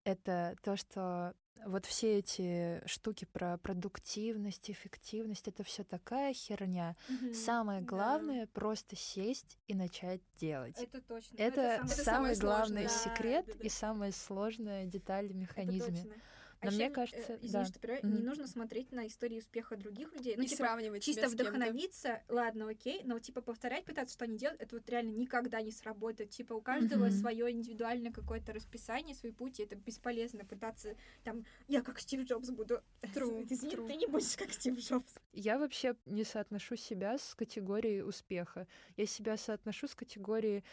это 0.04 0.56
то, 0.62 0.76
что 0.76 1.34
вот 1.66 1.84
все 1.84 2.18
эти 2.18 2.82
штуки 2.86 3.26
про 3.26 3.58
продуктивность, 3.58 4.70
эффективность, 4.70 5.46
это 5.48 5.62
все 5.62 5.84
такая 5.84 6.32
херня. 6.32 6.96
Мгм. 7.08 7.34
Самое 7.34 7.80
Да. 7.80 7.86
главное 7.86 8.46
просто 8.46 8.96
сесть 8.96 9.58
и 9.66 9.74
начать 9.74 10.22
делать. 10.36 10.76
Это 10.78 11.02
точно. 11.02 11.36
Ну, 11.38 11.44
Это, 11.44 11.60
это 11.60 11.86
самый 11.88 12.04
самое 12.04 12.36
главный 12.36 12.88
сложное. 12.88 13.14
секрет 13.14 13.46
Да, 13.46 13.52
да, 13.52 13.58
да. 13.58 13.64
и 13.64 13.68
самая 13.68 14.12
сложная 14.12 14.86
деталь 14.86 15.26
в 15.26 15.30
Это 15.30 15.38
механизме. 15.38 16.14
Точно. 16.60 16.70
Но 16.70 16.70
А 16.70 16.70
мне 16.72 16.86
э, 16.86 16.90
кажется, 16.90 17.34
извини, 17.36 17.52
да. 17.52 17.64
что 17.64 17.78
перебиваю, 17.78 18.06
Мгм. 18.06 18.16
не 18.16 18.22
нужно 18.22 18.46
смотреть 18.46 18.92
на 18.92 19.06
истории 19.06 19.38
успеха 19.38 19.76
других 19.76 20.12
людей. 20.14 20.36
Ну, 20.36 20.42
и 20.42 20.46
типа, 20.46 20.56
сравнивать 20.64 21.02
чисто 21.02 21.28
вдохновиться, 21.28 22.22
ладно, 22.28 22.68
окей, 22.68 23.02
но 23.04 23.18
типа 23.18 23.40
повторять 23.42 23.84
пытаться, 23.84 24.14
что 24.14 24.24
они 24.24 24.36
делают, 24.36 24.60
это 24.60 24.76
вот 24.76 24.88
реально 24.88 25.10
никогда 25.16 25.60
не 25.62 25.72
сработает. 25.72 26.30
Типа 26.30 26.52
у 26.54 26.60
каждого 26.60 27.06
Мгм. 27.06 27.12
свое 27.14 27.50
индивидуальное 27.50 28.12
какое-то 28.12 28.52
расписание, 28.52 29.14
свой 29.14 29.32
путь, 29.32 29.60
и 29.60 29.62
это 29.64 29.76
бесполезно 29.76 30.44
пытаться 30.44 30.94
там, 31.24 31.44
я 31.68 31.82
как 31.82 31.98
Стив 32.00 32.22
Джобс 32.24 32.50
буду. 32.50 32.82
True, 33.02 33.46
Извини, 33.50 33.74
true. 33.74 33.86
ты 33.86 33.94
не 33.96 34.06
будешь 34.06 34.36
как 34.36 34.52
Стив 34.52 34.78
Джобс. 34.78 35.14
Я 35.32 35.58
вообще 35.58 35.96
не 36.06 36.24
соотношу 36.24 36.76
себя 36.76 37.18
с 37.18 37.34
категорией 37.34 38.02
успеха. 38.02 38.66
Я 38.96 39.06
себя 39.06 39.36
соотношу 39.36 39.88
с 39.88 39.94
категорией... 39.94 40.64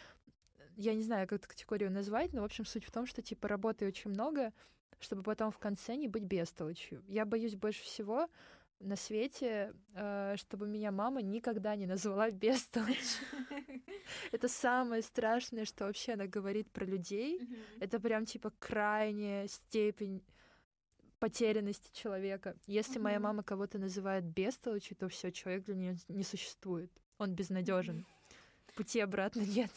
Я 0.75 0.93
не 0.93 1.01
знаю, 1.01 1.27
как 1.27 1.39
эту 1.39 1.47
категорию 1.49 1.89
назвать, 1.91 2.33
но, 2.33 2.41
в 2.41 2.45
общем, 2.45 2.63
суть 2.63 2.85
в 2.85 2.91
том, 2.91 3.07
что, 3.07 3.23
типа, 3.23 3.47
работаю 3.47 3.89
очень 3.89 4.11
много, 4.11 4.53
чтобы 4.99 5.23
потом 5.23 5.51
в 5.51 5.57
конце 5.59 5.95
не 5.95 6.07
быть 6.07 6.23
бестолочью. 6.23 7.03
Я 7.07 7.25
боюсь 7.25 7.55
больше 7.55 7.83
всего 7.83 8.27
на 8.79 8.95
свете, 8.95 9.73
э, 9.95 10.35
чтобы 10.37 10.67
меня 10.67 10.91
мама 10.91 11.21
никогда 11.21 11.75
не 11.75 11.85
назвала 11.85 12.29
бестолочью. 12.31 13.25
Это 14.31 14.47
самое 14.47 15.01
страшное, 15.01 15.65
что 15.65 15.85
вообще 15.85 16.13
она 16.13 16.27
говорит 16.27 16.71
про 16.71 16.85
людей. 16.85 17.41
Это 17.79 17.99
прям 17.99 18.25
типа 18.25 18.51
крайняя 18.59 19.47
степень 19.47 20.21
потерянности 21.19 21.91
человека. 21.93 22.55
Если 22.67 22.99
моя 22.99 23.19
мама 23.19 23.41
кого-то 23.43 23.79
называет 23.79 24.23
бестолочью, 24.23 24.95
то 24.95 25.09
все, 25.09 25.31
человек 25.31 25.65
для 25.65 25.75
нее 25.75 25.97
не 26.07 26.23
существует. 26.23 26.91
Он 27.17 27.33
безнадежен. 27.33 28.05
Пути 28.75 28.99
обратно 28.99 29.41
нет. 29.41 29.71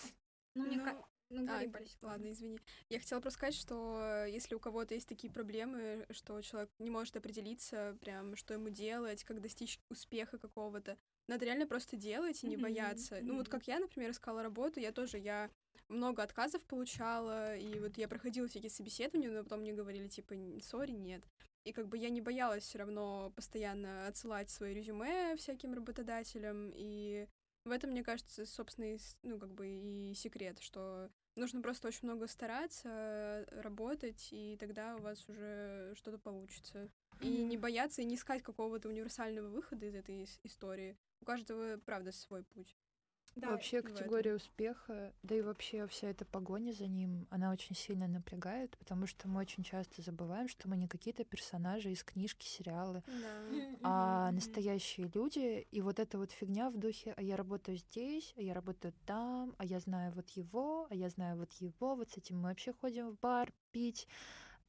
Ну, 0.54 0.66
мне 0.66 0.76
Ну, 0.76 0.84
ка- 0.84 1.02
ну, 1.31 1.45
а, 1.49 1.66
Борис. 1.68 1.97
Ладно, 2.03 2.31
извини. 2.33 2.59
Я 2.89 2.99
хотела 2.99 3.20
просто 3.20 3.39
сказать, 3.39 3.55
что 3.55 4.24
если 4.28 4.55
у 4.55 4.61
кого-то 4.61 4.95
есть 4.95 5.09
такие 5.09 5.33
проблемы, 5.33 6.07
что 6.11 6.41
человек 6.43 6.70
не 6.78 6.91
может 6.91 7.16
определиться, 7.16 7.97
прям, 8.01 8.37
что 8.37 8.55
ему 8.55 8.68
делать, 8.68 9.24
как 9.24 9.41
достичь 9.41 9.81
успеха 9.89 10.39
какого-то, 10.39 10.99
надо 11.28 11.45
реально 11.45 11.66
просто 11.66 11.97
делать 11.97 12.43
и 12.43 12.47
не 12.49 12.57
бояться. 12.62 13.18
Ну 13.22 13.37
вот 13.37 13.49
как 13.49 13.66
я, 13.68 13.78
например, 13.78 14.11
искала 14.11 14.43
работу, 14.43 14.81
я 14.81 14.93
тоже, 14.93 15.18
я 15.18 15.51
много 15.89 16.22
отказов 16.22 16.62
получала, 16.64 17.57
и 17.57 17.78
вот 17.81 17.97
я 17.99 18.09
проходила 18.09 18.47
всякие 18.49 18.70
собеседования, 18.70 19.31
но 19.31 19.43
потом 19.43 19.61
мне 19.61 19.72
говорили, 19.72 20.09
типа, 20.09 20.35
сори, 20.62 20.93
нет. 20.93 21.22
И 21.64 21.72
как 21.72 21.89
бы 21.89 21.99
я 21.99 22.11
не 22.11 22.20
боялась 22.20 22.64
все 22.64 22.78
равно 22.78 23.33
постоянно 23.37 24.07
отсылать 24.07 24.51
свои 24.51 24.72
резюме 24.74 25.37
всяким 25.37 25.74
работодателям, 25.74 26.70
и 26.74 27.26
в 27.64 27.70
этом, 27.70 27.91
мне 27.91 28.03
кажется, 28.03 28.47
собственно, 28.47 28.95
и 28.95 28.99
с- 28.99 29.16
ну, 29.22 29.39
как 29.39 29.53
бы 29.53 29.68
и 29.68 30.14
секрет, 30.14 30.59
что 30.61 31.11
нужно 31.41 31.62
просто 31.62 31.88
очень 31.88 32.09
много 32.09 32.26
стараться, 32.26 32.88
э, 32.88 33.61
работать, 33.62 34.28
и 34.30 34.57
тогда 34.59 34.97
у 34.97 35.01
вас 35.01 35.28
уже 35.28 35.93
что-то 35.97 36.18
получится. 36.18 36.88
И 37.20 37.28
не 37.28 37.57
бояться, 37.57 38.01
и 38.01 38.05
не 38.05 38.14
искать 38.14 38.43
какого-то 38.43 38.88
универсального 38.88 39.49
выхода 39.49 39.86
из 39.86 39.95
этой 39.95 40.22
ис- 40.22 40.38
истории. 40.45 40.97
У 41.20 41.24
каждого, 41.24 41.78
правда, 41.78 42.12
свой 42.12 42.45
путь. 42.45 42.76
Да, 43.37 43.53
вообще 43.53 43.81
категория 43.81 44.35
успеха, 44.35 45.14
да 45.22 45.35
и 45.35 45.41
вообще 45.41 45.87
вся 45.87 46.09
эта 46.09 46.24
погоня 46.26 46.72
за 46.72 46.87
ним, 46.89 47.26
она 47.31 47.53
очень 47.53 47.74
сильно 47.74 48.07
напрягает, 48.07 48.76
потому 48.78 49.07
что 49.07 49.28
мы 49.28 49.41
очень 49.41 49.62
часто 49.62 50.03
забываем, 50.03 50.49
что 50.49 50.68
мы 50.68 50.76
не 50.76 50.89
какие-то 50.89 51.24
персонажи 51.24 51.91
из 51.91 52.03
книжки, 52.05 52.45
сериалы, 52.47 53.03
Мгм, 53.11 53.81
а 53.83 54.31
настоящие 54.33 55.11
люди. 55.14 55.66
И 55.70 55.81
вот 55.81 55.99
эта 55.99 56.18
вот 56.18 56.33
фигня 56.33 56.68
в 56.70 56.76
духе, 56.76 57.14
а 57.16 57.22
я 57.22 57.37
работаю 57.37 57.78
здесь, 57.78 58.35
а 58.37 58.43
я 58.43 58.53
работаю 58.53 58.93
там, 59.07 59.55
а 59.59 59.64
я 59.64 59.81
знаю 59.81 60.12
вот 60.12 60.28
его, 60.31 60.87
а 60.91 60.95
я 60.95 61.09
знаю 61.09 61.39
вот 61.39 61.53
его, 61.55 61.95
вот 61.95 62.11
с 62.11 62.16
этим 62.18 62.39
мы 62.41 62.51
вообще 62.51 62.72
ходим 62.72 63.11
в 63.11 63.18
бар 63.20 63.53
пить. 63.70 64.07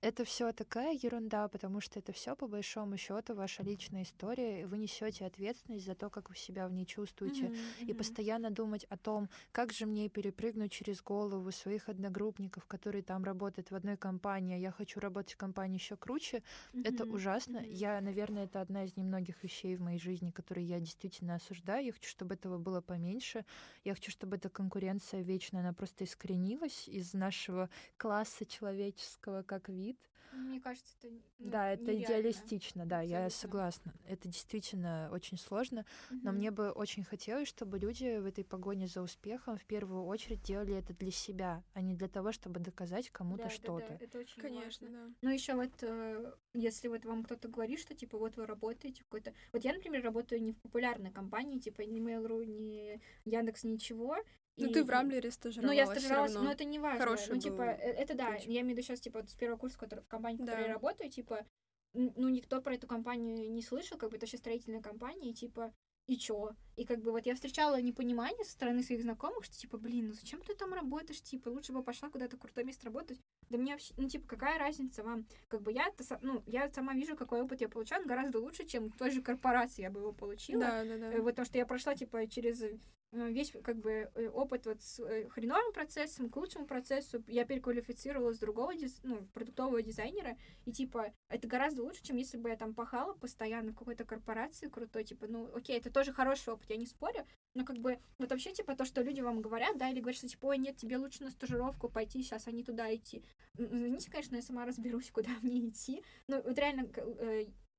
Это 0.02 0.26
все 0.26 0.52
такая 0.52 0.93
ерунда, 0.99 1.47
потому 1.47 1.80
что 1.80 1.99
это 1.99 2.12
все 2.12 2.36
по 2.36 2.47
большому 2.47 2.97
счету 2.97 3.36
ваша 3.36 3.62
личная 3.62 4.02
история, 4.02 4.62
и 4.62 4.66
вы 4.66 4.80
несете 4.80 5.26
ответственность 5.28 5.86
за 5.86 5.93
то, 5.93 6.10
как 6.10 6.30
вы 6.32 6.36
себя 6.36 6.68
в 6.68 6.72
ней 6.74 6.88
чувствуете. 6.88 7.52
Мгм, 7.52 7.76
И 7.86 7.93
мгм. 7.93 7.93
постоянно 7.93 8.49
думать 8.49 8.84
о 8.86 8.97
том, 8.97 9.30
как 9.52 9.72
же 9.72 9.86
мне 9.86 10.10
перепрыгнуть 10.10 10.72
через 10.72 11.04
голову 11.04 11.52
своих 11.52 11.88
одногруппников, 11.88 12.66
которые 12.66 13.04
там 13.04 13.24
работают 13.24 13.70
в 13.70 13.76
одной 13.76 13.95
компании, 13.95 14.56
а 14.56 14.58
я 14.58 14.72
хочу 14.72 14.99
работать 14.99 15.34
в 15.34 15.38
компании 15.38 15.78
еще 15.78 15.97
круче, 15.97 16.41
это 16.82 17.04
Мгм, 17.04 17.06
ужасно. 17.06 17.60
мгм. 17.60 17.68
Я, 17.68 18.02
наверное, 18.02 18.45
это 18.45 18.60
одна 18.62 18.86
из 18.86 18.97
немногих 18.97 19.43
вещей 19.43 19.76
в 19.76 19.82
моей 19.82 19.99
жизни, 19.99 20.32
которые 20.32 20.66
я 20.66 20.80
действительно 20.80 21.36
осуждаю. 21.36 21.86
Я 21.86 21.91
хочу, 21.93 22.10
чтобы 22.10 22.34
этого 22.34 22.58
было 22.58 22.82
поменьше. 22.82 23.45
Я 23.84 23.93
хочу, 23.93 24.12
чтобы 24.12 24.38
эта 24.38 24.49
конкуренция 24.49 25.22
вечная, 25.22 25.62
она 25.62 25.74
просто 25.74 26.06
искоренилась 26.06 26.88
из 26.88 27.14
нашего 27.14 27.70
класса 27.97 28.45
человеческого 28.45 29.43
как 29.43 29.70
вид. 29.70 29.90
Мне 30.31 30.61
кажется, 30.61 30.93
это 31.01 31.13
ну, 31.39 31.49
да, 31.51 31.71
это 31.71 31.83
нереально. 31.83 32.03
идеалистично, 32.03 32.85
да, 32.85 33.01
я 33.01 33.25
Абсолютно. 33.25 33.29
согласна. 33.31 33.93
Это 34.07 34.27
действительно 34.29 35.09
очень 35.11 35.37
сложно. 35.37 35.85
Но 36.09 36.31
Мгм. 36.31 36.35
мне 36.35 36.51
бы 36.51 36.69
очень 36.71 37.03
хотелось, 37.03 37.47
чтобы 37.47 37.79
люди 37.79 38.19
в 38.19 38.25
этой 38.25 38.43
погоне 38.43 38.87
за 38.87 39.01
успехом 39.01 39.57
в 39.57 39.65
первую 39.65 40.05
очередь 40.05 40.41
делали 40.41 40.75
это 40.75 40.93
для 40.93 41.11
себя, 41.11 41.63
а 41.73 41.81
не 41.81 41.95
для 41.95 42.07
того, 42.07 42.31
чтобы 42.31 42.59
доказать 42.59 43.09
кому-то 43.09 43.43
Да, 43.43 43.49
да, 43.49 43.55
что-то. 43.55 43.87
да, 43.99 44.05
это 44.05 44.19
очень 44.19 44.41
Конечно, 44.41 44.87
важно. 44.87 45.07
да. 45.07 45.13
Ну, 45.21 45.29
еще 45.31 45.55
вот, 45.55 45.71
э, 45.81 46.33
если 46.53 46.87
вот 46.87 47.03
вам 47.05 47.23
кто-то 47.23 47.47
говорит, 47.49 47.79
что, 47.79 47.93
типа, 47.93 48.17
вот 48.17 48.37
вы 48.37 48.45
работаете 48.45 49.03
какой-то... 49.03 49.33
Вот 49.51 49.63
я, 49.65 49.73
например, 49.73 50.03
работаю 50.03 50.41
не 50.41 50.53
в 50.53 50.57
популярной 50.59 51.11
компании, 51.11 51.59
типа, 51.59 51.81
ни 51.81 51.99
Mail.ru, 52.01 52.45
ни 52.45 53.01
Яндекс, 53.25 53.63
ничего. 53.63 54.15
Ну 54.58 54.68
и- 54.70 54.74
ты 54.74 54.84
в 54.84 54.89
Рамблере 54.89 55.32
стажировалась 55.32 55.76
Ну, 55.78 55.82
я 55.82 55.86
стажировалась, 55.88 56.34
но 56.34 56.52
это 56.52 56.64
не 56.64 56.80
важно. 56.80 56.99
Хороший 56.99 57.36
ну, 57.36 57.39
типа, 57.39 57.56
был 57.56 57.64
э, 57.64 57.76
это 57.78 58.16
да, 58.16 58.32
путь. 58.34 58.45
я 58.45 58.62
имею 58.62 58.68
в 58.68 58.70
виду 58.78 58.82
сейчас, 58.82 58.99
типа, 58.99 59.26
с 59.28 59.34
первого 59.34 59.58
курса, 59.58 59.78
который, 59.78 60.02
в 60.02 60.08
компании, 60.08 60.38
в 60.38 60.41
которой 60.41 60.62
Да. 60.62 60.68
я 60.68 60.74
работаю, 60.74 61.10
типа, 61.10 61.45
ну, 61.93 62.30
никто 62.30 62.62
про 62.62 62.76
эту 62.76 62.88
компанию 62.88 63.52
не 63.52 63.62
слышал, 63.62 63.97
как 63.97 64.10
бы 64.10 64.18
это 64.18 64.26
вообще 64.26 64.38
строительная 64.38 64.82
компания, 64.82 65.32
и, 65.32 65.34
типа, 65.34 65.74
и 66.08 66.18
чё? 66.18 66.52
И 66.76 66.86
как 66.86 66.99
бы 67.02 67.12
вот 67.12 67.26
я 67.26 67.36
встречала 67.36 67.80
непонимание 67.82 68.43
со 68.43 68.52
стороны 68.52 68.84
своих 68.84 69.02
знакомых, 69.02 69.45
что 69.45 69.56
типа, 69.56 69.78
блин, 69.78 70.08
ну 70.08 70.14
зачем 70.14 70.41
ты 70.41 70.56
там 70.56 70.74
работаешь, 70.74 71.22
типа, 71.22 71.49
лучше 71.49 71.74
бы 71.74 71.84
пошла 71.84 72.10
куда-то 72.10 72.38
крутое 72.38 72.66
место 72.66 72.86
работать. 72.88 73.20
Да 73.49 73.58
мне 73.58 73.74
вообще, 73.74 73.93
ну 73.97 74.10
типа, 74.10 74.28
какая 74.28 74.58
разница 74.58 75.04
вам? 75.04 75.26
Как 75.47 75.62
бы 75.62 75.72
я, 75.72 75.88
ну, 76.22 76.41
я 76.47 76.70
сама 76.72 76.93
вижу, 76.93 77.16
какой 77.16 77.41
опыт 77.41 77.62
я 77.62 77.70
получаю, 77.70 78.02
он 78.02 78.08
гораздо 78.08 78.39
лучше, 78.39 78.66
чем 78.66 78.89
в 78.89 78.97
той 78.97 79.12
же 79.12 79.22
корпорации 79.22 79.84
я 79.84 79.91
бы 79.91 79.99
его 79.99 80.12
получила. 80.12 80.62
Да, 80.62 80.84
да, 80.84 80.97
да. 80.97 81.14
Э, 81.14 81.22
Вот 81.22 81.32
потому 81.32 81.45
что 81.45 81.58
я 81.58 81.66
прошла, 81.66 81.95
типа, 81.95 82.28
через 82.28 82.64
весь 83.12 83.53
как 83.64 83.78
бы 83.78 84.09
э, 84.16 84.30
опыт 84.30 84.66
вот 84.66 84.82
с 84.82 84.99
э, 84.99 85.28
хреновым 85.30 85.74
процессом 85.74 86.30
к 86.30 86.38
лучшему 86.38 86.66
процессу. 86.66 87.24
Я 87.28 87.45
переквалифицировала 87.45 88.34
с 88.34 88.39
другого 88.39 88.74
диз... 88.76 88.99
ну, 89.03 89.28
продуктового 89.34 89.82
дизайнера, 89.82 90.38
и 90.66 90.72
типа 90.72 91.14
это 91.30 91.47
гораздо 91.47 91.84
лучше, 91.84 92.03
чем 92.03 92.18
если 92.18 92.38
бы 92.38 92.49
я 92.49 92.55
там 92.55 92.74
пахала 92.74 93.14
постоянно 93.14 93.72
в 93.72 93.76
какой-то 93.76 94.05
корпорации 94.05 94.70
крутой, 94.70 95.03
типа, 95.03 95.28
ну 95.28 95.53
окей, 95.53 95.78
это 95.78 95.91
тоже 95.91 96.14
хороший 96.14 96.53
опыт, 96.53 96.70
я 96.70 96.78
не 96.78 96.86
спорю, 96.86 97.26
но 97.53 97.66
как 97.66 97.78
бы 97.78 97.99
вот 98.18 98.30
вообще 98.30 98.53
типа 98.53 98.76
то, 98.76 98.86
что 98.86 99.01
люди 99.01 99.22
вам 99.22 99.41
говорят, 99.41 99.78
да, 99.78 99.89
или 99.89 99.99
говорят, 99.99 100.18
что 100.18 100.28
типа, 100.28 100.47
ой, 100.47 100.57
нет, 100.57 100.78
тебе 100.78 100.97
лучше 100.97 101.24
на 101.24 101.32
стажировку 101.32 101.89
пойти, 101.89 102.24
сейчас, 102.24 102.47
а 102.47 102.64
туда 102.64 102.93
идти. 102.95 103.24
Извините, 103.57 104.12
конечно, 104.12 104.36
я 104.36 104.41
сама 104.41 104.66
разберусь, 104.68 105.12
куда 105.12 105.32
мне 105.41 105.68
идти, 105.68 106.03
но 106.28 106.41
вот 106.41 106.57
реально 106.57 106.89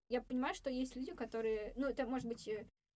я 0.09 0.20
понимаю, 0.20 0.55
что 0.55 0.68
есть 0.68 0.95
люди, 0.95 1.14
которые, 1.14 1.72
ну, 1.76 1.89
это 1.89 2.05
может 2.07 2.28
быть 2.28 2.47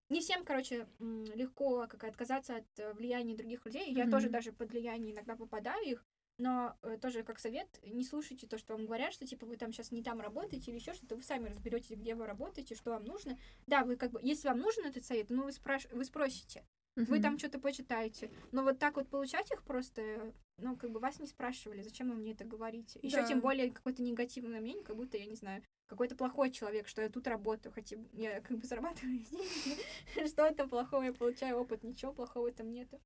не 0.09 0.20
всем, 0.20 0.44
короче, 0.44 0.86
легко 0.98 1.86
как 1.88 2.04
отказаться 2.04 2.57
от 2.57 2.78
э, 2.78 2.92
влияния 2.92 3.34
других 3.34 3.64
людей. 3.66 3.92
Я 3.92 4.04
mm-hmm. 4.04 4.11
тоже 4.11 4.28
даже 4.28 4.52
под 4.52 4.70
влияние 4.70 5.12
иногда 5.12 5.34
попадаю 5.34 5.84
их, 5.84 6.07
но 6.38 6.76
э, 6.82 6.98
тоже 7.00 7.22
как 7.22 7.38
совет, 7.38 7.68
не 7.82 8.04
слушайте 8.04 8.46
то, 8.46 8.59
что 8.59 8.74
вам 8.74 8.86
говорят, 8.86 9.12
что 9.12 9.26
типа 9.26 9.46
вы 9.46 9.57
там 9.57 9.72
сейчас 9.72 9.90
не 9.90 10.02
там 10.02 10.20
работаете 10.20 10.70
или 10.70 10.78
еще 10.78 10.92
что-то, 10.92 11.16
вы 11.16 11.22
сами 11.22 11.48
разберетесь, 11.48 11.96
где 11.96 12.14
вы 12.14 12.26
работаете, 12.26 12.74
что 12.74 12.90
вам 12.90 13.04
нужно. 13.04 13.38
Да, 13.66 13.84
вы 13.84 13.96
как 13.96 14.12
бы, 14.12 14.20
если 14.22 14.48
вам 14.48 14.59
нужен 14.59 14.84
этот 14.84 15.04
совет, 15.04 15.30
ну 15.30 15.44
вы, 15.44 15.52
спраш... 15.52 15.86
вы 15.90 16.04
спросите. 16.04 16.64
Uh-huh. 16.97 17.05
Вы 17.07 17.20
там 17.20 17.38
что-то 17.38 17.59
почитаете. 17.59 18.30
Но 18.53 18.62
вот 18.62 18.78
так 18.78 18.97
вот 18.97 19.09
получать 19.09 19.51
их 19.51 19.62
просто, 19.62 20.32
ну, 20.57 20.76
как 20.76 20.90
бы 20.90 20.99
вас 20.99 21.18
не 21.20 21.26
спрашивали, 21.26 21.82
зачем 21.82 22.09
вы 22.09 22.16
мне 22.16 22.32
это 22.32 22.44
говорите. 22.44 22.99
Еще 23.03 23.18
да. 23.18 23.26
тем 23.26 23.40
более 23.40 23.70
какое-то 23.70 24.03
негативное 24.03 24.61
мнение, 24.61 24.84
как 24.84 24.97
будто, 24.97 25.18
я 25.18 25.26
не 25.26 25.36
знаю, 25.36 25.62
какой-то 25.88 26.16
плохой 26.16 26.51
человек, 26.51 26.88
что 26.88 27.03
я 27.03 27.11
тут 27.11 27.26
работаю, 27.26 27.72
хотя 27.72 27.97
я 28.14 28.40
как 28.40 28.57
бы 28.59 28.66
зарабатываю 28.66 29.18
деньги, 29.30 30.26
что 30.26 30.47
это 30.47 30.66
плохого, 30.66 31.03
я 31.03 31.12
получаю 31.12 31.59
опыт, 31.59 31.84
ничего 31.84 32.12
плохого 32.12 32.51
там 32.51 32.72
нету. 32.72 32.99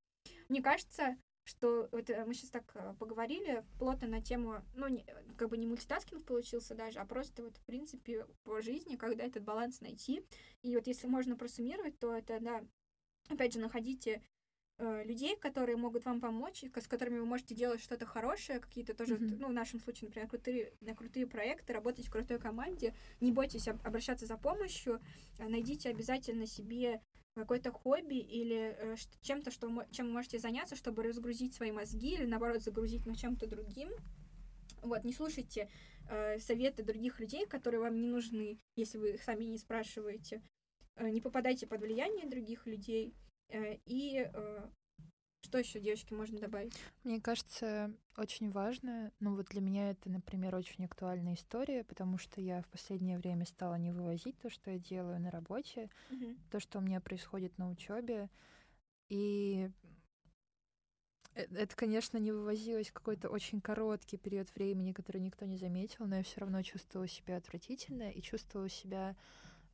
Мне 0.49 0.63
кажется, 0.63 1.17
что 1.45 1.89
вот 1.91 2.09
э, 2.11 2.25
мы 2.25 2.35
сейчас 2.35 2.51
так 2.51 2.71
э, 2.75 2.95
поговорили 2.99 3.65
плотно 3.79 4.07
на 4.07 4.23
тему, 4.23 4.63
ну, 4.75 4.89
не, 4.89 5.05
как 5.37 5.49
бы 5.49 5.57
не 5.57 5.67
мультитаскинг 5.67 6.25
получился 6.25 6.75
даже, 6.75 7.01
а 7.01 7.05
просто 7.05 7.43
вот, 7.43 7.57
в 7.57 7.65
принципе, 7.65 8.27
по 8.45 8.61
жизни, 8.61 8.97
когда 8.97 9.25
этот 9.25 9.43
баланс 9.43 9.81
найти. 9.81 10.25
И 10.63 10.77
вот 10.77 10.87
если 10.87 11.07
можно 11.07 11.37
просуммировать, 11.37 11.99
то 11.99 12.15
это, 12.15 12.39
да, 12.41 12.63
опять 13.31 13.53
же, 13.53 13.61
находите 13.61 14.23
Э, 14.83 15.05
людей, 15.05 15.37
которые 15.37 15.77
могут 15.77 16.07
вам 16.07 16.23
помочь, 16.23 16.65
с 16.75 16.89
которыми 16.89 17.19
вы 17.19 17.27
можете 17.27 17.55
делать 17.55 17.83
что-то 17.83 18.07
хорошее, 18.07 18.61
какие-то 18.61 18.95
тоже, 18.95 19.17
mm-hmm. 19.17 19.37
ну, 19.39 19.49
в 19.49 19.53
нашем 19.53 19.79
случае, 19.79 20.09
например, 20.09 20.27
крутые, 20.27 20.73
на 20.81 20.95
крутые 20.95 21.27
проекты, 21.27 21.75
работать 21.75 22.07
в 22.07 22.11
крутой 22.11 22.39
команде, 22.39 22.95
не 23.21 23.31
бойтесь 23.31 23.69
обращаться 23.69 24.25
за 24.25 24.39
помощью, 24.39 25.03
э, 25.39 25.49
найдите 25.49 25.91
обязательно 25.91 26.47
себе 26.47 27.03
какое-то 27.35 27.73
хобби 27.73 28.15
или 28.15 28.75
э, 28.79 28.97
чем-то, 29.21 29.51
что, 29.51 29.69
чем 29.91 30.07
вы 30.07 30.13
можете 30.15 30.39
заняться, 30.39 30.77
чтобы 30.77 31.03
разгрузить 31.03 31.53
свои 31.53 31.73
мозги 31.73 32.15
или, 32.15 32.25
наоборот, 32.25 32.63
загрузить 32.63 33.05
на 33.05 33.15
чем-то 33.15 33.47
другим. 33.49 33.91
Вот, 34.81 35.05
не 35.05 35.13
слушайте 35.13 35.69
э, 36.09 36.39
советы 36.39 36.83
других 36.83 37.21
людей, 37.21 37.45
которые 37.45 37.81
вам 37.81 38.01
не 38.01 38.07
нужны, 38.07 38.59
если 38.77 38.97
вы 38.97 39.11
их 39.11 39.23
сами 39.23 39.45
не 39.45 39.59
спрашиваете. 39.59 40.41
Э, 41.01 41.09
не 41.09 41.21
попадайте 41.21 41.67
под 41.67 41.81
влияние 41.81 42.29
других 42.29 42.67
людей. 42.67 43.15
Э, 43.49 43.77
и 43.87 44.31
э, 44.33 44.69
что 45.43 45.59
еще, 45.59 45.81
девочки, 45.81 46.13
можно 46.13 46.39
добавить? 46.39 46.75
Мне 47.05 47.21
кажется, 47.21 47.91
очень 48.19 48.51
важно, 48.51 49.11
ну 49.19 49.35
вот 49.35 49.47
для 49.47 49.63
меня 49.63 49.91
это, 49.91 50.11
например, 50.11 50.55
очень 50.55 50.85
актуальная 50.85 51.35
история, 51.35 51.85
потому 51.85 52.19
что 52.19 52.43
я 52.43 52.61
в 52.61 52.69
последнее 52.69 53.19
время 53.19 53.47
стала 53.47 53.77
не 53.77 53.93
вывозить 53.93 54.39
то, 54.39 54.51
что 54.51 54.71
я 54.71 54.79
делаю 54.79 55.19
на 55.21 55.31
работе, 55.31 55.89
mm-hmm. 56.11 56.39
то, 56.51 56.61
что 56.61 56.79
у 56.79 56.83
меня 56.83 57.01
происходит 57.01 57.57
на 57.57 57.71
учебе, 57.71 58.29
и 59.09 59.71
это, 61.35 61.75
конечно, 61.75 62.19
не 62.19 62.33
вывозилось 62.33 62.91
какой-то 62.91 63.31
очень 63.31 63.61
короткий 63.61 64.19
период 64.19 64.55
времени, 64.55 64.93
который 64.93 65.23
никто 65.23 65.47
не 65.47 65.57
заметил, 65.57 66.07
но 66.07 66.17
я 66.17 66.23
все 66.23 66.41
равно 66.41 66.63
чувствовала 66.63 67.09
себя 67.09 67.37
отвратительно 67.37 68.11
и 68.11 68.21
чувствовала 68.21 68.69
себя 68.69 69.17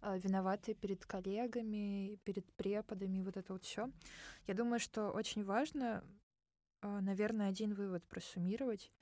виноваты 0.03 0.75
перед 0.75 1.05
коллегами, 1.05 2.19
перед 2.25 2.45
преподами, 2.55 3.21
вот 3.23 3.37
это 3.37 3.53
вот 3.53 3.65
все. 3.65 3.91
Я 4.47 4.55
думаю, 4.55 4.81
что 4.81 5.11
очень 5.11 5.45
важно, 5.45 6.05
а, 6.81 7.01
наверное, 7.01 7.49
один 7.49 7.75
вывод 7.75 8.05
просуммировать. 8.05 8.93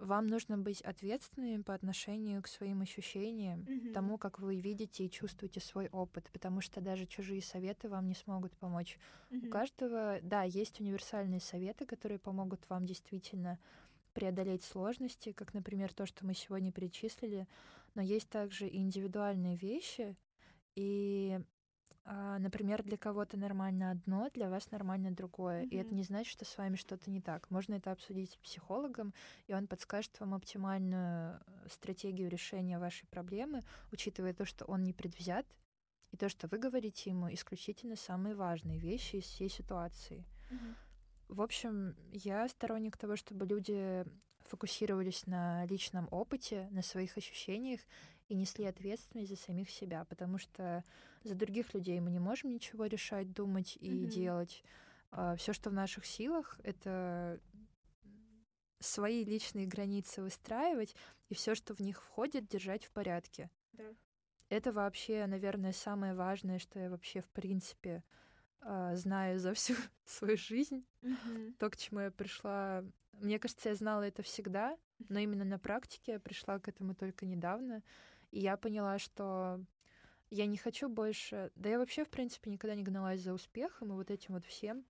Вам 0.00 0.26
нужно 0.26 0.58
быть 0.58 0.80
ответственным 0.80 1.62
по 1.62 1.74
отношению 1.74 2.42
к 2.42 2.48
своим 2.48 2.80
ощущениям, 2.80 3.60
mm-hmm. 3.60 3.92
тому, 3.92 4.18
как 4.18 4.40
вы 4.40 4.56
видите 4.56 5.04
и 5.04 5.10
чувствуете 5.10 5.60
свой 5.60 5.88
опыт, 5.90 6.28
потому 6.32 6.60
что 6.60 6.80
даже 6.80 7.06
чужие 7.06 7.40
советы 7.40 7.88
вам 7.88 8.08
не 8.08 8.14
смогут 8.14 8.56
помочь. 8.56 8.98
Mm-hmm. 9.30 9.46
У 9.46 9.50
каждого, 9.50 10.18
да, 10.22 10.42
есть 10.42 10.80
универсальные 10.80 11.40
советы, 11.40 11.86
которые 11.86 12.18
помогут 12.18 12.68
вам 12.68 12.84
действительно 12.84 13.60
преодолеть 14.12 14.64
сложности, 14.64 15.32
как, 15.32 15.54
например, 15.54 15.92
то, 15.92 16.06
что 16.06 16.26
мы 16.26 16.34
сегодня 16.34 16.72
перечислили, 16.72 17.46
но 17.94 18.02
есть 18.02 18.28
также 18.28 18.66
и 18.66 18.78
индивидуальные 18.78 19.56
вещи, 19.56 20.16
и, 20.74 21.40
а, 22.04 22.38
например, 22.38 22.82
для 22.82 22.96
кого-то 22.96 23.36
нормально 23.36 23.90
одно, 23.90 24.30
для 24.32 24.48
вас 24.48 24.70
нормально 24.70 25.10
другое, 25.12 25.62
mm-hmm. 25.62 25.68
и 25.68 25.76
это 25.76 25.94
не 25.94 26.02
значит, 26.02 26.32
что 26.32 26.44
с 26.44 26.56
вами 26.56 26.76
что-то 26.76 27.10
не 27.10 27.20
так. 27.20 27.50
Можно 27.50 27.74
это 27.74 27.92
обсудить 27.92 28.32
с 28.32 28.36
психологом, 28.36 29.12
и 29.46 29.54
он 29.54 29.66
подскажет 29.66 30.18
вам 30.20 30.34
оптимальную 30.34 31.40
э, 31.40 31.68
стратегию 31.70 32.30
решения 32.30 32.78
вашей 32.78 33.06
проблемы, 33.06 33.62
учитывая 33.90 34.34
то, 34.34 34.44
что 34.44 34.64
он 34.64 34.82
не 34.84 34.92
предвзят, 34.92 35.46
и 36.10 36.16
то, 36.16 36.28
что 36.28 36.46
вы 36.48 36.58
говорите 36.58 37.10
ему, 37.10 37.32
исключительно 37.32 37.96
самые 37.96 38.34
важные 38.34 38.78
вещи 38.78 39.16
из 39.16 39.24
всей 39.24 39.48
ситуации. 39.48 40.24
Mm-hmm. 40.50 40.74
В 41.28 41.40
общем, 41.40 41.96
я 42.12 42.46
сторонник 42.48 42.98
того, 42.98 43.16
чтобы 43.16 43.46
люди 43.46 44.04
фокусировались 44.52 45.26
на 45.26 45.64
личном 45.64 46.08
опыте, 46.10 46.68
на 46.72 46.82
своих 46.82 47.16
ощущениях 47.16 47.80
и 48.28 48.34
несли 48.34 48.66
ответственность 48.66 49.30
за 49.30 49.36
самих 49.36 49.70
себя, 49.70 50.04
потому 50.04 50.36
что 50.36 50.84
за 51.24 51.34
других 51.34 51.72
людей 51.72 51.98
мы 52.00 52.10
не 52.10 52.18
можем 52.18 52.50
ничего 52.50 52.84
решать, 52.84 53.32
думать 53.32 53.78
и 53.80 53.88
mm-hmm. 53.88 54.06
делать. 54.08 54.62
А, 55.10 55.36
Все, 55.36 55.54
что 55.54 55.70
в 55.70 55.72
наших 55.72 56.04
силах, 56.04 56.60
это 56.64 57.40
свои 58.78 59.24
личные 59.24 59.66
границы 59.66 60.20
выстраивать 60.20 60.94
и 61.30 61.34
все, 61.34 61.54
что 61.54 61.74
в 61.74 61.80
них 61.80 62.02
входит, 62.02 62.46
держать 62.46 62.84
в 62.84 62.90
порядке. 62.90 63.48
Да. 63.72 63.84
Это 64.50 64.70
вообще, 64.70 65.24
наверное, 65.26 65.72
самое 65.72 66.14
важное, 66.14 66.58
что 66.58 66.78
я 66.78 66.90
вообще 66.90 67.22
в 67.22 67.30
принципе 67.30 68.04
а, 68.60 68.96
знаю 68.96 69.38
за 69.38 69.54
всю 69.54 69.76
свою 70.04 70.36
жизнь. 70.36 70.84
Mm-hmm. 71.00 71.54
То, 71.58 71.70
к 71.70 71.76
чему 71.78 72.00
я 72.00 72.10
пришла 72.10 72.84
мне 73.22 73.38
кажется, 73.38 73.68
я 73.68 73.74
знала 73.74 74.02
это 74.02 74.22
всегда, 74.22 74.76
но 75.08 75.18
именно 75.18 75.44
на 75.44 75.58
практике 75.58 76.12
я 76.12 76.20
пришла 76.20 76.58
к 76.58 76.68
этому 76.68 76.94
только 76.94 77.24
недавно. 77.24 77.82
И 78.30 78.40
я 78.40 78.56
поняла, 78.56 78.98
что 78.98 79.64
я 80.30 80.46
не 80.46 80.56
хочу 80.56 80.88
больше... 80.88 81.52
Да 81.54 81.68
я 81.68 81.78
вообще, 81.78 82.04
в 82.04 82.08
принципе, 82.08 82.50
никогда 82.50 82.74
не 82.74 82.82
гналась 82.82 83.20
за 83.20 83.32
успехом 83.32 83.92
и 83.92 83.96
вот 83.96 84.10
этим 84.10 84.34
вот 84.34 84.44
всем. 84.44 84.84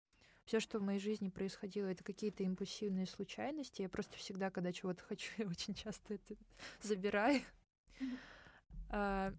Все, 0.44 0.60
что 0.60 0.78
в 0.78 0.82
моей 0.82 0.98
жизни 0.98 1.28
происходило, 1.28 1.86
это 1.86 2.02
какие-то 2.02 2.42
импульсивные 2.42 3.06
случайности. 3.06 3.82
Я 3.82 3.88
просто 3.88 4.16
всегда, 4.16 4.50
когда 4.50 4.72
чего-то 4.72 5.02
хочу, 5.02 5.30
я 5.38 5.46
очень 5.46 5.74
часто 5.74 6.14
это 6.14 6.34
забираю. 6.80 7.42
А, 8.88 9.32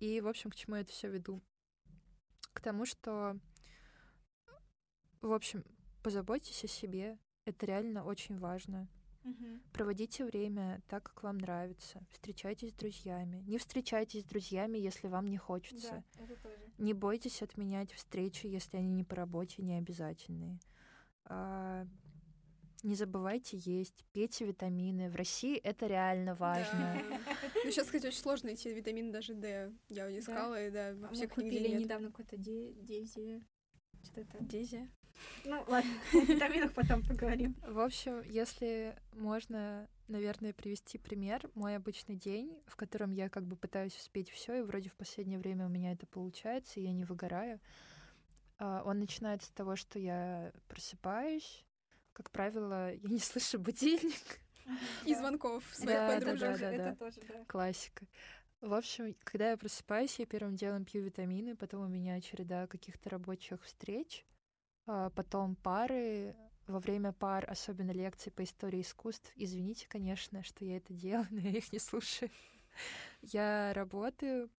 и, 0.00 0.20
в 0.20 0.28
общем, 0.28 0.50
к 0.50 0.54
чему 0.54 0.76
я 0.76 0.82
это 0.82 0.92
все 0.92 1.08
веду? 1.08 1.40
К 2.52 2.60
тому, 2.60 2.86
что, 2.86 3.38
в 5.20 5.32
общем, 5.32 5.64
позаботьтесь 6.02 6.64
о 6.64 6.68
себе, 6.68 7.18
это 7.44 7.66
реально 7.66 8.04
очень 8.04 8.38
важно. 8.38 8.88
Угу. 9.24 9.60
Проводите 9.72 10.24
время 10.24 10.82
так, 10.88 11.04
как 11.04 11.22
вам 11.22 11.38
нравится. 11.38 12.04
Встречайтесь 12.10 12.70
с 12.70 12.74
друзьями. 12.74 13.44
Не 13.46 13.58
встречайтесь 13.58 14.22
с 14.22 14.26
друзьями, 14.26 14.78
если 14.78 15.06
вам 15.06 15.26
не 15.26 15.36
хочется. 15.36 16.04
Да, 16.18 16.24
это 16.24 16.36
тоже. 16.42 16.72
Не 16.78 16.92
бойтесь 16.92 17.42
отменять 17.42 17.92
встречи, 17.92 18.46
если 18.46 18.78
они 18.78 18.92
не 18.92 19.04
по 19.04 19.14
работе, 19.14 19.62
не 19.62 19.78
обязательные. 19.78 20.58
А, 21.24 21.86
не 22.82 22.96
забывайте 22.96 23.58
есть, 23.58 24.04
пейте 24.12 24.44
витамины. 24.44 25.08
В 25.08 25.14
России 25.14 25.56
это 25.56 25.86
реально 25.86 26.34
важно. 26.34 27.00
Ну, 27.64 27.70
сейчас, 27.70 27.86
кстати, 27.86 28.06
очень 28.06 28.18
сложно 28.18 28.48
найти 28.48 28.74
витамин 28.74 29.12
даже 29.12 29.34
D. 29.34 29.72
Я 29.88 30.18
искала, 30.18 30.60
и 30.66 30.70
да, 30.70 30.94
во 30.94 31.08
а 31.08 31.28
купили 31.28 31.80
недавно 31.80 32.08
какой-то 32.08 32.36
Дези. 32.36 33.40
Что-то. 34.02 34.42
Дези? 34.44 34.90
Ну, 35.44 35.64
ладно, 35.66 35.90
о 36.12 36.16
витаминах 36.16 36.72
потом 36.72 37.02
поговорим. 37.02 37.56
В 37.66 37.80
общем, 37.80 38.22
если 38.22 38.96
можно, 39.12 39.88
наверное, 40.08 40.52
привести 40.52 40.98
пример, 40.98 41.50
мой 41.54 41.76
обычный 41.76 42.16
день, 42.16 42.56
в 42.66 42.76
котором 42.76 43.10
я 43.10 43.28
как 43.28 43.44
бы 43.44 43.56
пытаюсь 43.56 43.96
успеть 43.96 44.30
все, 44.30 44.54
и 44.54 44.62
вроде 44.62 44.90
в 44.90 44.94
последнее 44.94 45.38
время 45.38 45.66
у 45.66 45.68
меня 45.68 45.92
это 45.92 46.06
получается, 46.06 46.80
и 46.80 46.84
я 46.84 46.92
не 46.92 47.04
выгораю. 47.04 47.60
А, 48.58 48.82
он 48.84 49.00
начинается 49.00 49.48
с 49.48 49.52
того, 49.52 49.76
что 49.76 49.98
я 49.98 50.52
просыпаюсь. 50.68 51.64
Как 52.12 52.30
правило, 52.30 52.92
я 52.92 53.08
не 53.08 53.18
слышу 53.18 53.58
будильник. 53.58 54.40
И 55.04 55.14
звонков 55.14 55.64
своих 55.72 55.98
да, 55.98 56.14
подружек. 56.14 56.58
Да, 56.60 56.70
да, 56.70 56.94
да, 56.94 56.96
да. 57.18 57.44
Классика. 57.48 58.06
В 58.60 58.74
общем, 58.74 59.16
когда 59.24 59.50
я 59.50 59.56
просыпаюсь, 59.56 60.20
я 60.20 60.26
первым 60.26 60.54
делом 60.54 60.84
пью 60.84 61.02
витамины, 61.02 61.56
потом 61.56 61.82
у 61.84 61.88
меня 61.88 62.20
череда 62.20 62.68
каких-то 62.68 63.10
рабочих 63.10 63.60
встреч. 63.64 64.24
А 64.86 65.10
потом 65.10 65.56
пары, 65.56 66.34
во 66.66 66.80
время 66.80 67.12
пар, 67.12 67.48
особенно 67.48 67.90
лекций 67.90 68.32
по 68.32 68.42
истории 68.42 68.80
искусств. 68.80 69.32
Извините, 69.36 69.86
конечно, 69.88 70.42
что 70.42 70.64
я 70.64 70.78
это 70.78 70.92
делаю, 70.92 71.26
но 71.30 71.40
я 71.40 71.58
их 71.58 71.72
не 71.72 71.78
слушаю. 71.78 72.30
Я 73.20 73.72
работаю, 73.74 74.50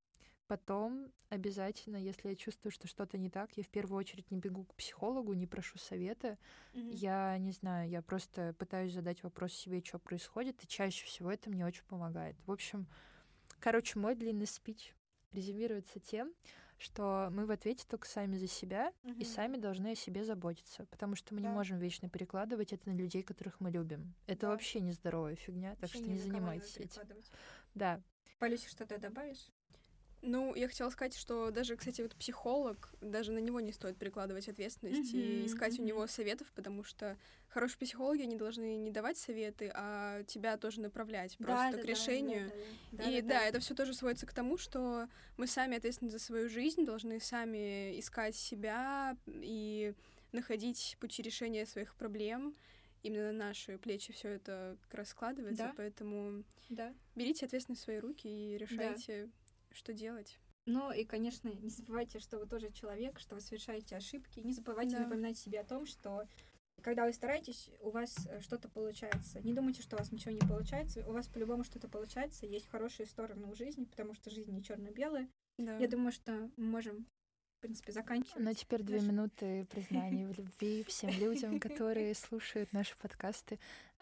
потом 0.48 1.12
обязательно, 1.30 1.98
если 1.98 2.30
я 2.30 2.36
чувствую, 2.36 2.72
что 2.72 2.88
что-то 2.88 3.18
не 3.18 3.30
так, 3.30 3.58
я 3.58 3.64
в 3.64 3.70
первую 3.70 3.98
очередь 3.98 4.30
не 4.30 4.38
бегу 4.38 4.66
к 4.66 4.76
психологу, 4.76 5.34
не 5.34 5.48
прошу 5.48 5.80
совета. 5.80 6.38
Мгм. 6.74 6.92
Я 6.92 7.38
не 7.40 7.52
знаю, 7.52 7.90
я 7.90 8.02
просто 8.02 8.54
пытаюсь 8.60 8.94
задать 8.94 9.24
вопрос 9.24 9.54
себе, 9.54 9.82
что 9.84 9.98
происходит, 9.98 10.64
и 10.64 10.68
чаще 10.68 11.06
всего 11.06 11.32
это 11.32 11.50
мне 11.50 11.66
очень 11.66 11.84
помогает. 11.86 12.36
В 12.46 12.52
общем, 12.52 12.88
короче, 13.60 13.98
мой 13.98 14.16
длинный 14.16 14.48
спич 14.48 14.96
резюмируется 15.32 16.00
тем, 16.00 16.32
что 16.84 17.30
мы 17.32 17.46
в 17.46 17.52
ответе 17.52 17.86
только 17.88 18.08
сами 18.08 18.36
за 18.36 18.48
себя 18.48 18.92
и 19.04 19.08
Мгм. 19.12 19.26
сами 19.26 19.58
должны 19.58 19.92
о 19.92 19.96
себе 19.96 20.24
заботиться, 20.26 20.86
потому 20.88 21.16
что 21.16 21.34
мы 21.34 21.40
не 21.42 21.48
Да. 21.48 21.54
можем 21.54 21.80
вечно 21.80 22.10
перекладывать 22.10 22.74
это 22.74 22.90
на 22.90 22.94
людей, 22.94 23.24
которых 23.24 23.60
мы 23.62 23.72
любим. 23.72 24.14
Это 24.28 24.42
Да. 24.42 24.50
вообще 24.50 24.82
нездоровая 24.82 25.36
фигня, 25.36 25.72
так 25.72 25.82
Вообще 25.84 25.98
что 26.00 26.08
не 26.10 26.18
занимайтесь 26.20 26.78
этим. 26.78 27.02
Да. 27.74 28.02
Полюся, 28.38 28.70
что-то 28.70 28.98
добавишь? 28.98 29.48
Ну, 30.26 30.56
я 30.56 30.70
хотела 30.70 30.90
сказать, 30.90 31.18
что 31.18 31.52
даже, 31.52 31.76
кстати, 31.76 32.02
вот 32.02 32.16
психолог, 32.16 32.94
даже 33.02 33.34
на 33.34 33.40
него 33.40 33.60
не 33.60 33.74
стоит 33.74 33.98
перекладывать 33.98 34.48
ответственность 34.48 35.14
и 35.14 35.18
Мгм, 35.18 35.46
искать 35.48 35.74
у 35.74 35.82
мгм. 35.82 35.88
него 35.90 36.08
советов, 36.08 36.50
потому 36.56 36.84
что 36.84 37.18
хорошие 37.50 37.78
психологи, 37.80 38.22
они 38.22 38.38
должны 38.38 38.78
не 38.78 38.90
давать 38.90 39.18
советы, 39.18 39.70
а 39.76 40.24
тебя 40.24 40.56
тоже 40.56 40.80
направлять 40.80 41.38
просто 41.38 41.78
к 41.78 41.84
решению. 41.84 42.54
и 43.02 43.22
да, 43.22 43.44
это 43.44 43.60
все 43.60 43.76
тоже 43.76 43.94
сводится 43.94 44.26
к 44.26 44.34
тому, 44.34 44.58
что 44.58 45.08
мы 45.36 45.46
сами 45.46 45.76
ответственны 45.76 46.10
за 46.10 46.20
свою 46.20 46.48
жизнь, 46.48 46.86
должны 46.86 47.20
сами 47.20 48.00
искать 48.00 48.36
себя 48.38 49.18
и 49.28 49.94
находить 50.32 50.96
пути 51.02 51.22
решения 51.22 51.66
своих 51.66 51.96
проблем. 51.96 52.56
Именно 53.04 53.34
на 53.34 53.48
наши 53.48 53.78
плечи 53.78 54.14
все 54.14 54.30
это 54.30 54.78
как 54.84 54.94
раз 54.94 55.10
складывается, 55.10 55.64
Да. 55.64 55.74
поэтому 55.76 56.44
Да. 56.70 56.94
берите 57.16 57.46
ответственность 57.46 57.82
в 57.82 57.86
свои 57.86 57.98
руки 57.98 58.28
и 58.28 58.58
решайте, 58.58 59.30
что 59.74 59.94
делать. 59.94 60.40
Ну 60.66 60.92
и, 60.92 61.04
конечно, 61.04 61.50
не 61.50 61.70
забывайте, 61.70 62.20
что 62.20 62.40
вы 62.40 62.48
тоже 62.48 62.72
человек, 62.72 63.20
что 63.20 63.36
вы 63.36 63.42
совершаете 63.42 63.98
ошибки. 63.98 64.40
Не 64.40 64.54
забывайте 64.54 64.94
Да. 64.94 65.04
напоминать 65.04 65.38
себе 65.38 65.60
о 65.60 65.66
том, 65.66 65.86
что 65.86 66.26
когда 66.82 67.06
вы 67.06 67.14
стараетесь, 67.14 67.70
у 67.80 67.92
вас 67.92 68.16
э, 68.28 68.42
что-то 68.42 68.70
получается. 68.70 69.40
Не 69.42 69.54
думайте, 69.54 69.82
что 69.82 69.96
у 69.96 70.00
вас 70.00 70.12
ничего 70.12 70.32
не 70.32 70.40
получается. 70.40 71.08
У 71.08 71.12
вас 71.12 71.28
по-любому 71.28 71.64
что-то 71.64 71.88
получается. 71.88 72.46
Есть 72.46 72.68
хорошие 72.68 73.06
стороны 73.06 73.46
у 73.48 73.56
жизни, 73.56 73.86
потому 73.86 74.14
что 74.14 74.30
жизнь 74.30 74.52
не 74.52 74.64
черно-белая. 74.64 75.30
Да. 75.58 75.78
Я 75.78 75.88
думаю, 75.88 76.12
что 76.12 76.50
мы 76.58 76.66
можем, 76.66 77.06
в 77.58 77.62
принципе, 77.62 77.92
заканчивать. 77.92 78.40
Ну, 78.40 78.54
теперь 78.54 78.84
две 78.84 79.00
минуты 79.02 79.66
признания 79.70 80.28
в 80.28 80.32
любви 80.38 80.84
всем 80.86 81.10
людям, 81.12 81.60
которые 81.60 82.16
слушают 82.16 82.74
наши 82.74 82.98
подкасты. 82.98 83.60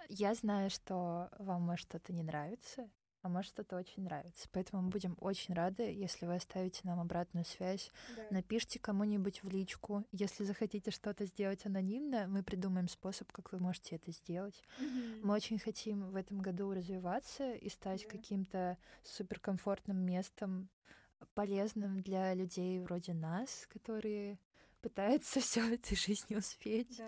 Я 0.09 0.33
знаю, 0.33 0.69
что 0.69 1.29
вам 1.37 1.63
может 1.63 1.87
что-то 1.87 2.13
не 2.13 2.23
нравится, 2.23 2.89
а 3.21 3.29
может 3.29 3.51
что-то 3.51 3.75
очень 3.77 4.03
нравится. 4.03 4.47
Поэтому 4.51 4.81
мы 4.81 4.89
будем 4.89 5.15
очень 5.19 5.53
рады, 5.53 5.83
если 5.83 6.25
вы 6.25 6.35
оставите 6.35 6.81
нам 6.83 6.99
обратную 6.99 7.45
связь. 7.45 7.91
Да. 8.15 8.25
Напишите 8.31 8.79
кому-нибудь 8.79 9.43
в 9.43 9.49
личку. 9.49 10.05
Если 10.11 10.43
захотите 10.43 10.91
что-то 10.91 11.25
сделать 11.25 11.65
анонимно, 11.65 12.27
мы 12.27 12.43
придумаем 12.43 12.87
способ, 12.87 13.31
как 13.31 13.51
вы 13.51 13.59
можете 13.59 13.95
это 13.95 14.11
сделать. 14.11 14.61
Мгм. 14.79 15.21
Мы 15.27 15.33
очень 15.35 15.59
хотим 15.59 16.09
в 16.09 16.15
этом 16.15 16.39
году 16.39 16.73
развиваться 16.73 17.53
и 17.53 17.69
стать 17.69 18.03
Да. 18.03 18.09
каким-то 18.09 18.77
суперкомфортным 19.03 19.97
местом, 19.97 20.69
полезным 21.35 22.01
для 22.01 22.33
людей 22.33 22.79
вроде 22.79 23.13
нас, 23.13 23.67
которые 23.69 24.39
пытаются 24.81 25.39
все 25.41 25.61
в 25.61 25.71
этой 25.71 25.95
жизни 25.95 26.35
успеть. 26.35 26.97
Да. 26.97 27.07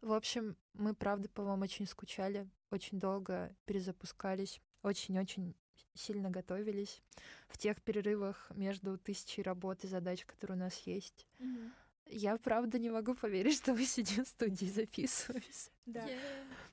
В 0.00 0.12
общем, 0.12 0.56
мы, 0.74 0.94
правда, 0.94 1.28
по 1.28 1.42
вам 1.44 1.62
очень 1.62 1.86
скучали, 1.86 2.48
очень 2.70 2.98
долго 2.98 3.54
перезапускались, 3.66 4.60
очень-очень 4.82 5.54
сильно 5.94 6.30
готовились 6.30 7.02
в 7.48 7.58
тех 7.58 7.82
перерывах 7.82 8.50
между 8.54 8.96
тысячей 8.98 9.42
работ 9.42 9.84
и 9.84 9.88
задач, 9.88 10.24
которые 10.24 10.56
у 10.56 10.60
нас 10.60 10.78
есть. 10.86 11.26
Мгм. 11.38 11.72
Я, 12.06 12.36
правда, 12.36 12.78
не 12.78 12.90
могу 12.90 13.14
поверить, 13.14 13.56
что 13.56 13.74
мы 13.74 13.84
сидим 13.84 14.24
в 14.24 14.28
студии 14.28 14.66
и 14.66 14.70
записываемся. 14.70 15.70
Да. 15.86 16.06
Е. 16.06 16.18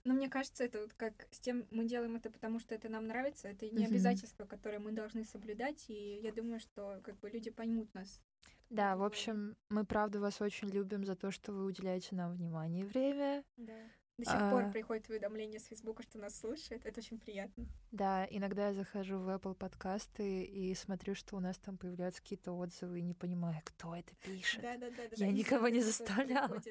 Но 0.04 0.14
мне 0.14 0.30
кажется, 0.30 0.64
это 0.64 0.82
вот 0.82 0.94
как 0.94 1.28
с 1.32 1.40
тем, 1.40 1.66
мы 1.72 1.86
делаем 1.86 2.16
это 2.16 2.30
потому, 2.30 2.60
что 2.60 2.76
это 2.76 2.90
нам 2.90 3.08
нравится, 3.08 3.48
это 3.48 3.66
не 3.66 3.86
Мгм. 3.86 3.88
обязательство, 3.88 4.46
которое 4.46 4.80
мы 4.80 4.92
должны 4.92 5.26
соблюдать, 5.26 5.86
и 5.90 6.20
я 6.22 6.32
думаю, 6.32 6.60
что 6.60 7.00
как 7.04 7.20
бы 7.20 7.30
люди 7.30 7.50
поймут 7.50 7.92
нас. 7.96 8.22
Да, 8.70 8.96
в 8.96 9.04
общем, 9.04 9.58
мы, 9.70 9.84
правда, 9.84 10.20
вас 10.20 10.42
очень 10.42 10.70
любим 10.70 11.04
за 11.04 11.16
то, 11.16 11.32
что 11.32 11.52
вы 11.52 11.66
уделяете 11.66 12.16
нам 12.16 12.34
внимание 12.34 12.84
и 12.84 12.88
время. 12.88 13.44
Да. 13.58 13.82
До 14.20 14.26
сих 14.26 14.40
пор 14.50 14.64
А. 14.66 14.72
приходит 14.72 15.10
уведомление 15.10 15.60
с 15.60 15.66
Фейсбука, 15.68 16.04
что 16.04 16.18
нас 16.20 16.38
слушает. 16.38 16.86
Это 16.86 17.00
очень 17.00 17.18
приятно. 17.20 17.66
Да, 17.92 18.28
иногда 18.30 18.68
я 18.68 18.74
захожу 18.74 19.18
в 19.18 19.30
Apple 19.30 19.56
подкасты 19.56 20.44
и 20.44 20.76
смотрю, 20.76 21.16
что 21.16 21.38
у 21.38 21.40
нас 21.40 21.58
там 21.58 21.78
появляются 21.78 22.22
какие-то 22.22 22.52
отзывы, 22.52 23.00
и 23.00 23.02
не 23.02 23.14
понимаю, 23.14 23.62
кто 23.64 23.96
это 23.96 24.14
пишет. 24.18 24.62
Да, 24.62 24.76
да, 24.78 24.90
да. 24.90 25.04
Я 25.16 25.32
никого 25.32 25.70
не 25.70 25.82
заставляла. 25.82 26.62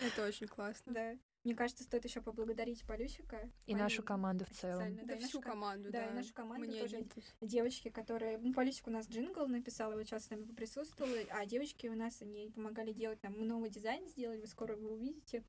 Это 0.00 0.26
очень 0.26 0.46
классно. 0.46 0.92
Да. 0.92 1.16
Мне 1.44 1.56
кажется, 1.56 1.82
стоит 1.82 2.04
еще 2.04 2.20
поблагодарить 2.20 2.86
Полюсика. 2.86 3.50
И 3.66 3.74
нашу 3.74 4.02
команду 4.04 4.44
в 4.44 4.50
целом. 4.50 4.94
Да, 5.04 5.14
нашу 5.14 5.26
всю 5.26 5.40
ко- 5.40 5.50
команду, 5.50 5.90
да, 5.90 6.04
да. 6.04 6.10
и 6.12 6.14
нашу 6.14 6.32
команду 6.34 6.66
Мы 6.66 6.72
не 6.72 6.80
тоже. 6.80 7.04
Девочки, 7.40 7.88
которые... 7.88 8.38
Ну, 8.38 8.52
Полюсик 8.52 8.86
у 8.86 8.90
нас 8.90 9.08
джингл 9.08 9.46
написала, 9.48 9.94
вот 9.94 10.04
сейчас 10.04 10.26
с 10.26 10.30
нами 10.30 10.44
присутствовала, 10.44 11.16
а 11.30 11.44
девочки 11.44 11.88
у 11.88 11.96
нас, 11.96 12.22
они 12.22 12.50
помогали 12.50 12.92
делать 12.92 13.20
нам 13.24 13.34
новый 13.44 13.70
дизайн 13.70 14.06
сделали, 14.06 14.40
вы 14.40 14.46
скоро 14.46 14.76
его 14.76 14.92
увидите. 14.92 15.42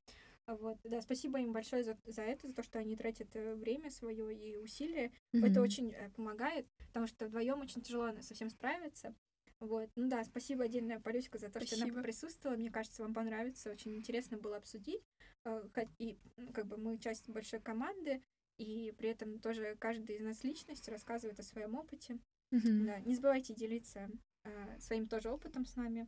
Вот, 0.46 0.78
да, 0.84 1.00
спасибо 1.00 1.38
им 1.40 1.52
большое 1.52 1.82
за, 1.82 1.96
за 2.04 2.22
это, 2.22 2.46
за 2.48 2.54
то, 2.54 2.62
что 2.62 2.78
они 2.78 2.96
тратят 2.96 3.34
э, 3.34 3.54
время 3.54 3.90
свое 3.90 4.34
и 4.36 4.56
усилия. 4.58 5.10
Это 5.32 5.46
Мгм. 5.46 5.62
очень 5.62 5.90
э, 5.92 6.10
помогает, 6.10 6.66
потому 6.88 7.06
что 7.06 7.26
вдвоем 7.26 7.60
очень 7.60 7.80
тяжело 7.80 8.12
на- 8.12 8.20
со 8.22 8.34
всем 8.34 8.50
справиться. 8.50 9.14
Вот, 9.60 9.88
ну 9.96 10.08
да, 10.08 10.22
спасибо 10.24 10.64
отдельное 10.64 11.00
Полюська 11.00 11.38
за 11.38 11.48
то, 11.48 11.60
что 11.60 11.68
Спасибо. 11.76 11.94
она 11.94 12.02
присутствовала. 12.02 12.58
Мне 12.58 12.70
кажется, 12.70 13.02
вам 13.02 13.14
понравится. 13.14 13.70
Очень 13.70 13.96
интересно 13.96 14.36
было 14.36 14.56
обсудить. 14.58 15.02
Э, 15.46 15.62
И 15.98 16.18
ну, 16.36 16.52
как 16.52 16.66
бы 16.66 16.76
мы 16.76 16.98
часть 16.98 17.30
большой 17.30 17.60
команды, 17.60 18.22
и 18.58 18.92
при 18.98 19.08
этом 19.08 19.38
тоже 19.38 19.76
каждый 19.80 20.16
из 20.16 20.22
нас 20.24 20.44
личность 20.44 20.88
рассказывает 20.88 21.38
о 21.40 21.42
своем 21.42 21.74
опыте. 21.74 22.18
Мгм. 22.50 22.84
Да, 22.86 23.00
не 23.00 23.14
забывайте 23.14 23.54
делиться 23.54 24.10
э, 24.44 24.78
своим 24.78 25.08
тоже 25.08 25.30
опытом 25.30 25.64
с 25.64 25.74
нами. 25.76 26.06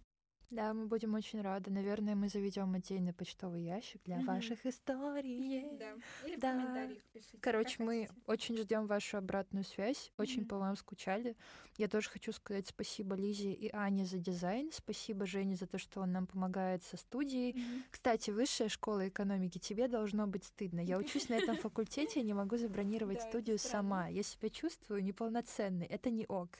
Да, 0.50 0.72
мы 0.72 0.86
будем 0.86 1.14
очень 1.14 1.40
рады. 1.40 1.72
Наверное, 1.72 2.14
мы 2.14 2.28
заведем 2.28 2.72
отдельный 2.74 3.12
почтовый 3.12 3.62
ящик 3.64 4.00
для 4.04 4.18
Мгм. 4.18 4.26
ваших 4.26 4.64
историй. 4.64 5.76
Да. 5.76 5.94
Или 6.24 6.36
в 6.36 6.40
Да. 6.40 6.52
комментариях 6.52 7.02
пишите. 7.12 7.38
Короче, 7.40 7.82
мы 7.82 8.06
хотите. 8.06 8.20
очень 8.26 8.56
ждем 8.56 8.86
вашу 8.86 9.18
обратную 9.18 9.64
связь, 9.64 10.12
очень 10.18 10.42
Мгм. 10.42 10.48
по 10.48 10.58
вам 10.58 10.76
скучали. 10.76 11.36
Я 11.78 11.88
тоже 11.88 12.08
хочу 12.10 12.30
сказать 12.32 12.68
спасибо 12.68 13.16
Лизе 13.16 13.52
и 13.52 13.68
Ане 13.74 14.06
за 14.06 14.18
дизайн, 14.18 14.70
спасибо 14.72 15.26
Жене 15.26 15.56
за 15.56 15.66
то, 15.66 15.78
что 15.78 16.00
он 16.00 16.12
нам 16.12 16.26
помогает 16.28 16.84
со 16.84 16.96
студией. 16.96 17.54
Мгм. 17.54 17.84
Кстати, 17.90 18.30
высшая 18.30 18.68
школа 18.68 19.08
экономики, 19.08 19.58
тебе 19.58 19.88
должно 19.88 20.28
быть 20.28 20.44
стыдно. 20.44 20.78
Я 20.80 20.98
учусь 20.98 21.28
на 21.28 21.34
этом 21.34 21.56
факультете 21.70 22.20
и 22.20 22.22
не 22.22 22.34
могу 22.34 22.56
забронировать 22.56 23.20
студию 23.20 23.58
сама. 23.58 24.06
Я 24.06 24.22
себя 24.22 24.48
чувствую 24.48 25.02
неполноценной. 25.02 25.86
Это 25.86 26.10
не 26.10 26.24
ок. 26.26 26.50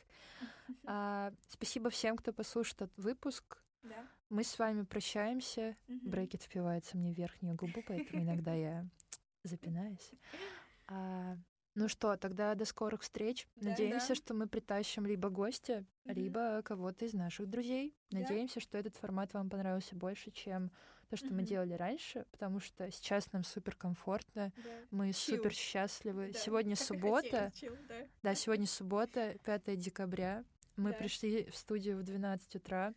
А, 0.84 1.32
спасибо 1.48 1.90
всем, 1.90 2.16
кто 2.16 2.32
послушал 2.32 2.74
этот 2.80 2.96
выпуск. 2.98 3.62
Да. 3.82 4.06
Мы 4.30 4.42
с 4.44 4.58
вами 4.58 4.82
прощаемся. 4.82 5.76
Мгм. 5.88 6.10
Брекет 6.10 6.42
впивается 6.42 6.96
мне 6.96 7.12
в 7.12 7.16
верхнюю 7.16 7.54
губу, 7.54 7.82
поэтому 7.86 8.22
иногда 8.22 8.54
я 8.54 8.86
запинаюсь. 9.42 10.10
А, 10.88 11.36
ну 11.74 11.88
что, 11.88 12.16
тогда 12.16 12.54
до 12.54 12.64
скорых 12.64 13.02
встреч. 13.02 13.48
Да, 13.56 13.70
Надеемся, 13.70 14.08
да. 14.10 14.14
что 14.14 14.34
мы 14.34 14.46
притащим 14.46 15.04
либо 15.04 15.30
гостя, 15.30 15.84
Мгм. 16.04 16.14
либо 16.14 16.62
кого-то 16.62 17.04
из 17.04 17.12
наших 17.12 17.48
друзей. 17.50 17.92
Надеемся, 18.12 18.60
что 18.60 18.78
этот 18.78 18.96
формат 18.96 19.34
вам 19.34 19.50
понравился 19.50 19.96
больше, 19.96 20.30
чем 20.30 20.70
то, 21.08 21.16
что 21.16 21.26
мы 21.26 21.38
Мгм. 21.38 21.44
делали 21.44 21.72
раньше, 21.74 22.24
потому 22.30 22.60
что 22.60 22.88
сейчас 22.92 23.32
нам 23.32 23.42
супер 23.42 23.74
комфортно, 23.74 24.52
Да. 24.56 24.70
мы 24.92 25.12
Чил. 25.12 25.36
супер 25.36 25.52
счастливы. 25.52 26.30
Да, 26.32 26.38
Сегодня 26.38 26.76
суббота. 26.76 27.50
хотели, 27.50 27.50
чил, 27.72 27.76
да. 27.88 27.94
Да, 28.22 28.34
сегодня 28.36 28.66
суббота, 28.66 29.36
5 29.44 29.76
декабря. 29.76 30.44
Мы 30.76 30.90
Да. 30.92 30.98
пришли 30.98 31.44
в 31.50 31.56
студию 31.56 31.96
в 31.98 32.02
12 32.02 32.56
утра. 32.56 32.94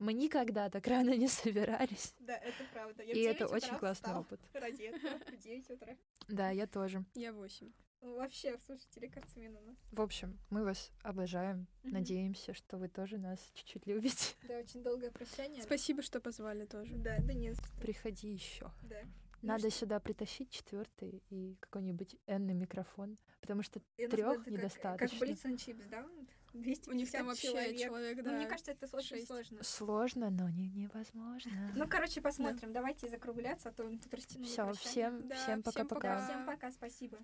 Мы 0.00 0.12
никогда 0.12 0.68
так 0.70 0.86
рано 0.88 1.16
не 1.16 1.28
собирались. 1.28 2.14
Да, 2.18 2.36
это 2.36 2.64
правда. 2.72 3.02
Я 3.04 3.12
И 3.12 3.14
9 3.14 3.36
это 3.36 3.46
очень 3.46 3.78
классный 3.78 4.14
опыт. 4.14 4.40
Ради 4.52 4.82
этого 4.82 5.18
в 5.18 5.36
9 5.42 5.70
утра. 5.70 5.96
Да, 6.28 6.50
я 6.50 6.66
тоже. 6.66 7.04
Я 7.14 7.32
восемь. 7.32 7.70
Ну, 8.00 8.16
Вообще, 8.16 8.58
слушайте, 8.66 9.00
рекордсмен 9.00 9.56
у 9.56 9.60
нас. 9.62 9.76
В 9.92 10.00
общем, 10.02 10.38
мы 10.50 10.62
вас 10.64 10.90
обожаем. 11.02 11.66
Мгм. 11.84 11.92
Надеемся, 11.94 12.52
что 12.52 12.76
вы 12.76 12.88
тоже 12.88 13.16
нас 13.18 13.38
чуть-чуть 13.54 13.86
любите. 13.86 14.34
Да, 14.48 14.58
очень 14.58 14.82
долгое 14.82 15.10
прощание. 15.10 15.62
Спасибо, 15.62 16.02
что 16.02 16.20
позвали 16.20 16.66
тоже. 16.66 16.94
Да, 16.96 17.16
да 17.20 17.32
нет. 17.32 17.56
Приходи 17.80 18.28
еще. 18.30 18.70
Да. 18.82 19.00
Надо 19.40 19.70
сюда 19.70 20.00
притащить 20.00 20.50
четвертый 20.50 21.22
и 21.30 21.56
какой-нибудь 21.60 22.16
энный 22.26 22.54
микрофон, 22.54 23.16
потому 23.40 23.62
что 23.62 23.80
трех 23.96 24.38
как- 24.44 24.46
недостаточно. 24.48 25.18
Как 25.18 25.28
Blitz 25.28 25.44
and 25.44 25.56
Chips, 25.56 25.88
да? 25.88 26.06
250 26.54 26.88
У 26.88 26.92
них 26.96 27.10
там 27.10 27.26
вообще 27.26 27.48
человек. 27.48 27.80
человек, 27.80 28.16
Ну, 28.18 28.22
да. 28.24 28.32
мне 28.36 28.46
кажется, 28.46 28.72
это 28.72 28.86
очень 28.96 29.08
шесть. 29.08 29.26
сложно. 29.26 29.62
Сложно, 29.62 30.30
но 30.30 30.48
не 30.48 30.68
невозможно. 30.68 31.50
Ну, 31.76 31.86
короче, 31.88 32.20
посмотрим. 32.20 32.72
Давайте 32.72 33.08
закругляться, 33.08 33.68
а 33.68 33.72
то 33.72 33.84
мы 33.84 33.98
тут 33.98 34.12
растянули 34.14 34.48
Все, 34.48 34.72
всем, 34.72 35.28
Да, 35.28 35.36
всем 35.36 35.62
пока-пока. 35.62 36.24
Всем 36.26 36.46
пока, 36.46 36.70
спасибо. 36.70 37.18